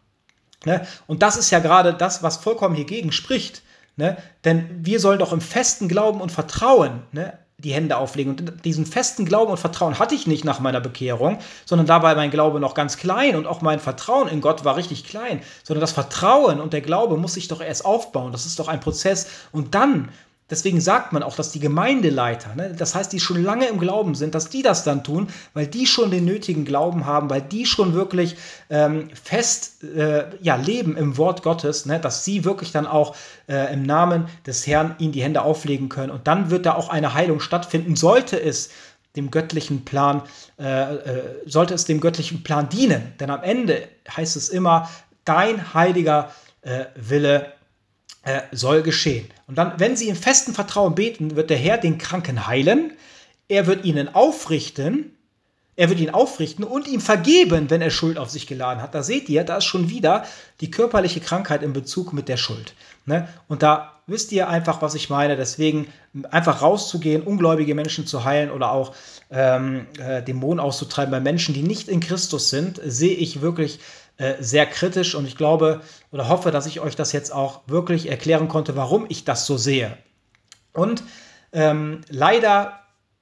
Ne? 0.66 0.86
Und 1.08 1.24
das 1.24 1.38
ist 1.38 1.52
ja 1.52 1.60
gerade 1.60 1.94
das, 1.94 2.22
was 2.22 2.36
vollkommen 2.36 2.76
hiergegen 2.76 3.14
spricht. 3.14 3.62
Ne? 3.98 4.16
Denn 4.46 4.70
wir 4.86 5.00
sollen 5.00 5.20
doch 5.20 5.34
im 5.34 5.42
festen 5.42 5.88
Glauben 5.88 6.22
und 6.22 6.32
Vertrauen 6.32 7.02
ne, 7.12 7.34
die 7.58 7.74
Hände 7.74 7.98
auflegen. 7.98 8.36
Und 8.38 8.64
diesen 8.66 8.86
festen 8.86 9.26
Glauben 9.26 9.52
und 9.52 9.58
Vertrauen 9.58 9.98
hatte 9.98 10.14
ich 10.14 10.28
nicht 10.28 10.46
nach 10.46 10.60
meiner 10.60 10.80
Bekehrung, 10.80 11.40
sondern 11.66 11.88
da 11.88 12.04
war 12.04 12.16
mein 12.16 12.30
Glaube 12.30 12.60
noch 12.60 12.76
ganz 12.76 12.98
klein 12.98 13.36
und 13.36 13.48
auch 13.48 13.62
mein 13.62 13.80
Vertrauen 13.80 14.28
in 14.28 14.42
Gott 14.42 14.64
war 14.64 14.78
richtig 14.78 15.04
klein. 15.06 15.42
Sondern 15.64 15.82
das 15.82 15.92
Vertrauen 15.92 16.62
und 16.62 16.74
der 16.74 16.82
Glaube 16.82 17.18
muss 17.18 17.34
sich 17.34 17.48
doch 17.48 17.60
erst 17.60 17.84
aufbauen. 17.84 18.32
Das 18.32 18.46
ist 18.46 18.60
doch 18.60 18.68
ein 18.68 18.80
Prozess. 18.80 19.28
Und 19.52 19.74
dann 19.74 20.10
Deswegen 20.50 20.80
sagt 20.80 21.12
man 21.12 21.24
auch, 21.24 21.36
dass 21.36 21.52
die 21.52 21.60
Gemeindeleiter, 21.60 22.56
ne, 22.56 22.74
das 22.78 22.96
heißt, 22.96 23.12
die 23.12 23.20
schon 23.20 23.44
lange 23.44 23.68
im 23.68 23.80
Glauben 23.80 24.16
sind, 24.16 24.34
dass 24.34 24.50
die 24.50 24.62
das 24.62 24.86
dann 24.86 25.04
tun, 25.04 25.28
weil 25.54 25.68
die 25.68 25.86
schon 25.86 26.10
den 26.10 26.24
nötigen 26.24 26.64
Glauben 26.64 27.06
haben, 27.06 27.30
weil 27.30 27.42
die 27.42 27.66
schon 27.66 27.94
wirklich 27.94 28.38
ähm, 28.70 29.10
fest 29.22 29.84
äh, 29.84 30.26
ja, 30.42 30.56
leben 30.56 30.96
im 30.96 31.18
Wort 31.18 31.44
Gottes, 31.44 31.86
ne, 31.86 32.00
dass 32.00 32.24
sie 32.24 32.46
wirklich 32.46 32.72
dann 32.72 32.88
auch 32.88 33.16
äh, 33.50 33.74
im 33.74 33.84
Namen 33.84 34.30
des 34.46 34.66
Herrn 34.66 34.96
ihnen 35.00 35.12
die 35.12 35.22
Hände 35.22 35.42
auflegen 35.42 35.90
können. 35.90 36.12
Und 36.12 36.28
dann 36.28 36.50
wird 36.50 36.66
da 36.66 36.76
auch 36.76 36.88
eine 36.88 37.14
Heilung 37.14 37.42
stattfinden, 37.42 37.98
sollte 37.98 38.42
es 38.42 38.70
dem 39.18 39.32
göttlichen 39.32 39.84
Plan, 39.84 40.22
äh, 40.60 40.96
äh 40.96 41.24
sollte 41.46 41.74
es 41.74 41.84
dem 41.84 42.00
göttlichen 42.00 42.44
Plan 42.44 42.70
dienen. 42.70 43.14
Denn 43.20 43.32
am 43.32 43.44
Ende 43.44 43.88
heißt 44.16 44.38
es 44.38 44.48
immer, 44.48 44.90
dein 45.26 45.74
heiliger 45.74 46.32
äh, 46.62 46.86
Wille 46.96 47.52
äh, 48.28 48.42
soll 48.52 48.82
geschehen. 48.82 49.26
Und 49.48 49.58
dann, 49.58 49.74
wenn 49.78 49.96
sie 49.96 50.10
im 50.10 50.18
festen 50.18 50.54
Vertrauen 50.54 50.96
beten, 50.96 51.38
wird 51.38 51.50
der 51.50 51.58
Herr 51.58 51.78
den 51.78 51.98
Kranken 51.98 52.46
heilen, 52.46 52.92
er 53.48 53.68
wird 53.68 53.86
ihnen 53.86 54.14
aufrichten, 54.14 55.14
er 55.78 55.88
wird 55.88 56.02
ihn 56.02 56.10
aufrichten 56.10 56.66
und 56.66 56.90
ihm 56.90 57.00
vergeben, 57.00 57.70
wenn 57.70 57.82
er 57.82 57.90
Schuld 57.90 58.18
auf 58.18 58.30
sich 58.30 58.46
geladen 58.46 58.82
hat. 58.82 58.94
Da 58.94 59.02
seht 59.02 59.30
ihr, 59.30 59.46
da 59.46 59.58
ist 59.58 59.64
schon 59.64 59.90
wieder 59.90 60.26
die 60.60 60.70
körperliche 60.70 61.22
Krankheit 61.22 61.64
in 61.64 61.72
Bezug 61.72 62.12
mit 62.12 62.28
der 62.28 62.36
Schuld. 62.36 62.74
Ne? 63.06 63.30
Und 63.48 63.64
da 63.64 63.94
wisst 64.08 64.34
ihr 64.34 64.50
einfach, 64.50 64.82
was 64.82 64.96
ich 64.96 65.10
meine. 65.10 65.38
Deswegen 65.38 65.88
einfach 66.30 66.62
rauszugehen, 66.62 67.22
ungläubige 67.22 67.76
Menschen 67.76 68.08
zu 68.08 68.26
heilen 68.26 68.52
oder 68.52 68.74
auch 68.74 68.94
ähm, 69.32 69.86
äh, 70.00 70.22
Dämonen 70.22 70.60
auszutreiben 70.60 71.12
bei 71.12 71.22
Menschen, 71.22 71.54
die 71.54 71.64
nicht 71.64 71.88
in 71.88 72.02
Christus 72.02 72.50
sind, 72.50 72.82
sehe 72.84 73.16
ich 73.16 73.40
wirklich 73.40 73.80
sehr 74.40 74.66
kritisch 74.66 75.14
und 75.14 75.28
ich 75.28 75.38
glaube 75.38 75.82
oder 76.12 76.28
hoffe, 76.28 76.50
dass 76.50 76.66
ich 76.66 76.80
euch 76.80 76.96
das 76.96 77.12
jetzt 77.12 77.32
auch 77.32 77.62
wirklich 77.68 78.10
erklären 78.10 78.48
konnte, 78.48 78.76
warum 78.76 79.06
ich 79.10 79.26
das 79.26 79.46
so 79.46 79.58
sehe. 79.58 79.96
Und 80.74 81.04
ähm, 81.52 82.02
leider, 82.10 82.80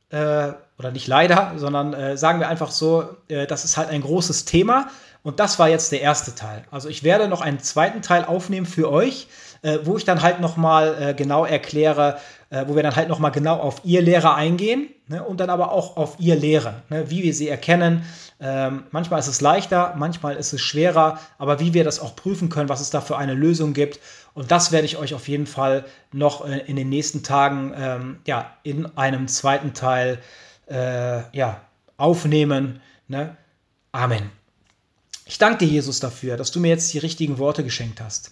äh, 0.10 0.54
oder 0.78 0.92
nicht 0.92 1.08
leider, 1.08 1.54
sondern 1.58 1.94
äh, 1.94 2.18
sagen 2.18 2.40
wir 2.40 2.50
einfach 2.50 2.72
so, 2.72 3.16
äh, 3.28 3.48
das 3.48 3.66
ist 3.66 3.78
halt 3.78 3.90
ein 3.90 4.02
großes 4.02 4.46
Thema 4.46 4.88
und 5.24 5.40
das 5.40 5.58
war 5.58 5.70
jetzt 5.70 5.92
der 5.92 6.02
erste 6.02 6.36
Teil. 6.36 6.66
Also 6.70 6.90
ich 6.90 7.04
werde 7.04 7.28
noch 7.28 7.42
einen 7.42 7.60
zweiten 7.60 8.02
Teil 8.02 8.26
aufnehmen 8.26 8.66
für 8.66 8.92
euch, 8.92 9.28
äh, 9.62 9.80
wo 9.84 9.98
ich 9.98 10.06
dann 10.06 10.22
halt 10.22 10.40
nochmal 10.40 10.96
äh, 11.00 11.14
genau 11.14 11.46
erkläre, 11.46 12.20
äh, 12.56 12.68
wo 12.68 12.76
wir 12.76 12.84
dann 12.84 12.96
halt 12.96 13.10
nochmal 13.10 13.32
genau 13.32 13.58
auf 13.58 13.82
ihr 13.84 14.02
Lehrer 14.02 14.36
eingehen 14.36 14.88
ne, 15.08 15.22
und 15.22 15.40
dann 15.42 15.50
aber 15.50 15.74
auch 15.74 15.98
auf 15.98 16.16
ihr 16.20 16.38
Lehren, 16.38 16.76
ne, 16.90 17.10
wie 17.10 17.22
wir 17.22 17.34
sie 17.34 17.50
erkennen. 17.50 18.04
Ähm, 18.40 18.84
manchmal 18.92 19.20
ist 19.20 19.28
es 19.28 19.42
leichter, 19.42 19.94
manchmal 19.98 20.38
ist 20.38 20.54
es 20.54 20.62
schwerer, 20.62 21.20
aber 21.38 21.60
wie 21.60 21.74
wir 21.74 21.84
das 21.84 22.00
auch 22.00 22.16
prüfen 22.16 22.48
können, 22.48 22.70
was 22.70 22.80
es 22.80 22.92
da 22.92 23.02
für 23.02 23.18
eine 23.18 23.34
Lösung 23.34 23.74
gibt. 23.74 24.00
Und 24.34 24.52
das 24.52 24.72
werde 24.72 24.86
ich 24.86 24.98
euch 24.98 25.14
auf 25.14 25.28
jeden 25.28 25.48
Fall 25.48 25.84
noch 26.14 26.48
äh, 26.48 26.60
in 26.68 26.78
den 26.78 26.88
nächsten 26.88 27.24
Tagen 27.24 27.74
ähm, 27.78 28.20
ja, 28.26 28.54
in 28.64 28.86
einem 28.98 29.28
zweiten 29.28 29.74
Teil 29.74 30.20
äh, 30.70 31.24
ja, 31.36 31.62
aufnehmen. 31.98 32.80
Ne? 33.10 33.36
Amen. 33.92 34.32
Ich 35.26 35.40
danke 35.40 35.66
dir, 35.66 35.68
Jesus, 35.68 36.00
dafür, 36.00 36.38
dass 36.38 36.52
du 36.52 36.62
mir 36.62 36.70
jetzt 36.70 36.94
die 36.94 37.00
richtigen 37.00 37.38
Worte 37.38 37.66
geschenkt 37.66 38.00
hast. 38.00 38.32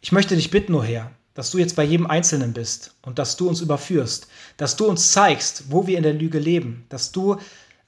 Ich 0.00 0.10
möchte 0.10 0.36
dich 0.36 0.50
bitten, 0.50 0.74
O 0.74 0.78
oh 0.78 0.82
Herr, 0.82 1.10
dass 1.34 1.50
du 1.50 1.58
jetzt 1.58 1.76
bei 1.76 1.84
jedem 1.84 2.06
Einzelnen 2.06 2.52
bist 2.52 2.94
und 3.02 3.18
dass 3.18 3.36
du 3.36 3.48
uns 3.48 3.60
überführst, 3.60 4.28
dass 4.56 4.76
du 4.76 4.86
uns 4.86 5.12
zeigst, 5.12 5.64
wo 5.70 5.86
wir 5.86 5.96
in 5.96 6.02
der 6.02 6.12
Lüge 6.12 6.38
leben, 6.38 6.84
dass 6.88 7.12
du 7.12 7.38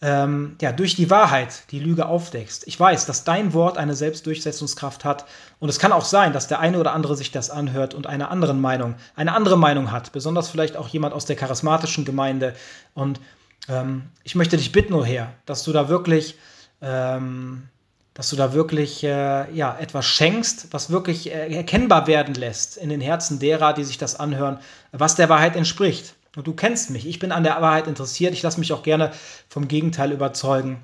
ähm, 0.00 0.56
ja, 0.60 0.72
durch 0.72 0.96
die 0.96 1.08
Wahrheit 1.08 1.70
die 1.70 1.78
Lüge 1.78 2.06
aufdeckst. 2.06 2.66
Ich 2.66 2.78
weiß, 2.78 3.06
dass 3.06 3.24
dein 3.24 3.54
Wort 3.54 3.78
eine 3.78 3.94
Selbstdurchsetzungskraft 3.94 5.04
hat 5.04 5.24
und 5.60 5.68
es 5.68 5.78
kann 5.78 5.92
auch 5.92 6.04
sein, 6.04 6.32
dass 6.32 6.46
der 6.46 6.60
eine 6.60 6.78
oder 6.78 6.92
andere 6.92 7.16
sich 7.16 7.30
das 7.30 7.48
anhört 7.50 7.94
und 7.94 8.06
eine 8.06 8.28
andere 8.28 8.54
Meinung, 8.54 8.96
eine 9.16 9.34
andere 9.34 9.56
Meinung 9.56 9.92
hat, 9.92 10.12
besonders 10.12 10.48
vielleicht 10.48 10.76
auch 10.76 10.88
jemand 10.88 11.14
aus 11.14 11.24
der 11.24 11.36
charismatischen 11.36 12.04
Gemeinde. 12.04 12.54
Und 12.92 13.20
ähm, 13.68 14.02
ich 14.24 14.34
möchte 14.34 14.56
dich 14.56 14.72
bitten, 14.72 14.92
oh 14.92 15.04
Herr, 15.04 15.32
dass 15.46 15.64
du 15.64 15.72
da 15.72 15.88
wirklich 15.88 16.36
ähm, 16.82 17.68
dass 18.14 18.30
du 18.30 18.36
da 18.36 18.52
wirklich 18.52 19.02
äh, 19.02 19.52
ja, 19.52 19.76
etwas 19.78 20.06
schenkst, 20.06 20.68
was 20.70 20.90
wirklich 20.90 21.32
äh, 21.32 21.54
erkennbar 21.54 22.06
werden 22.06 22.34
lässt 22.34 22.76
in 22.76 22.88
den 22.88 23.00
Herzen 23.00 23.40
derer, 23.40 23.72
die 23.72 23.84
sich 23.84 23.98
das 23.98 24.18
anhören, 24.18 24.58
was 24.92 25.16
der 25.16 25.28
Wahrheit 25.28 25.56
entspricht. 25.56 26.14
Und 26.36 26.46
du 26.46 26.54
kennst 26.54 26.90
mich, 26.90 27.06
ich 27.06 27.18
bin 27.18 27.32
an 27.32 27.44
der 27.44 27.60
Wahrheit 27.60 27.86
interessiert, 27.86 28.32
ich 28.32 28.42
lasse 28.42 28.60
mich 28.60 28.72
auch 28.72 28.82
gerne 28.82 29.12
vom 29.48 29.68
Gegenteil 29.68 30.12
überzeugen. 30.12 30.82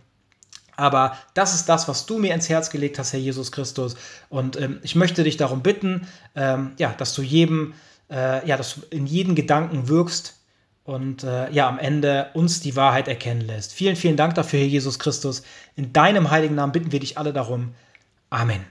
Aber 0.77 1.17
das 1.35 1.55
ist 1.55 1.69
das, 1.69 1.89
was 1.89 2.07
du 2.07 2.19
mir 2.19 2.35
ins 2.35 2.49
Herz 2.49 2.71
gelegt 2.71 2.99
hast, 2.99 3.13
Herr 3.13 3.21
Jesus 3.21 3.53
Christus. 3.53 3.97
Und 4.29 4.57
ähm, 4.59 4.81
ich 4.83 4.97
möchte 4.97 5.25
dich 5.25 5.37
darum 5.37 5.63
bitten, 5.63 6.09
ähm, 6.35 6.73
ja, 6.79 6.95
dass 6.97 7.15
du 7.15 7.23
jedem, 7.23 7.75
äh, 8.11 8.47
ja, 8.47 8.57
dass 8.57 8.75
du 8.75 8.81
in 8.91 9.07
jeden 9.07 9.35
Gedanken 9.35 9.89
wirkst, 9.89 10.40
und 10.85 11.25
äh, 11.25 11.51
ja, 11.51 11.69
am 11.69 11.79
Ende 11.79 12.31
uns 12.35 12.61
die 12.61 12.77
Wahrheit 12.77 13.09
erkennen 13.09 13.43
lässt. 13.43 13.73
Vielen, 13.73 13.97
vielen 13.97 14.17
Dank 14.17 14.35
dafür, 14.35 14.61
Herr 14.61 14.67
Jesus 14.67 14.99
Christus. 14.99 15.43
In 15.77 15.93
deinem 15.93 16.31
heiligen 16.31 16.55
Namen 16.55 16.73
bitten 16.73 16.93
wir 16.93 17.01
dich 17.01 17.19
alle 17.19 17.33
darum. 17.33 17.75
Amen. 18.31 18.65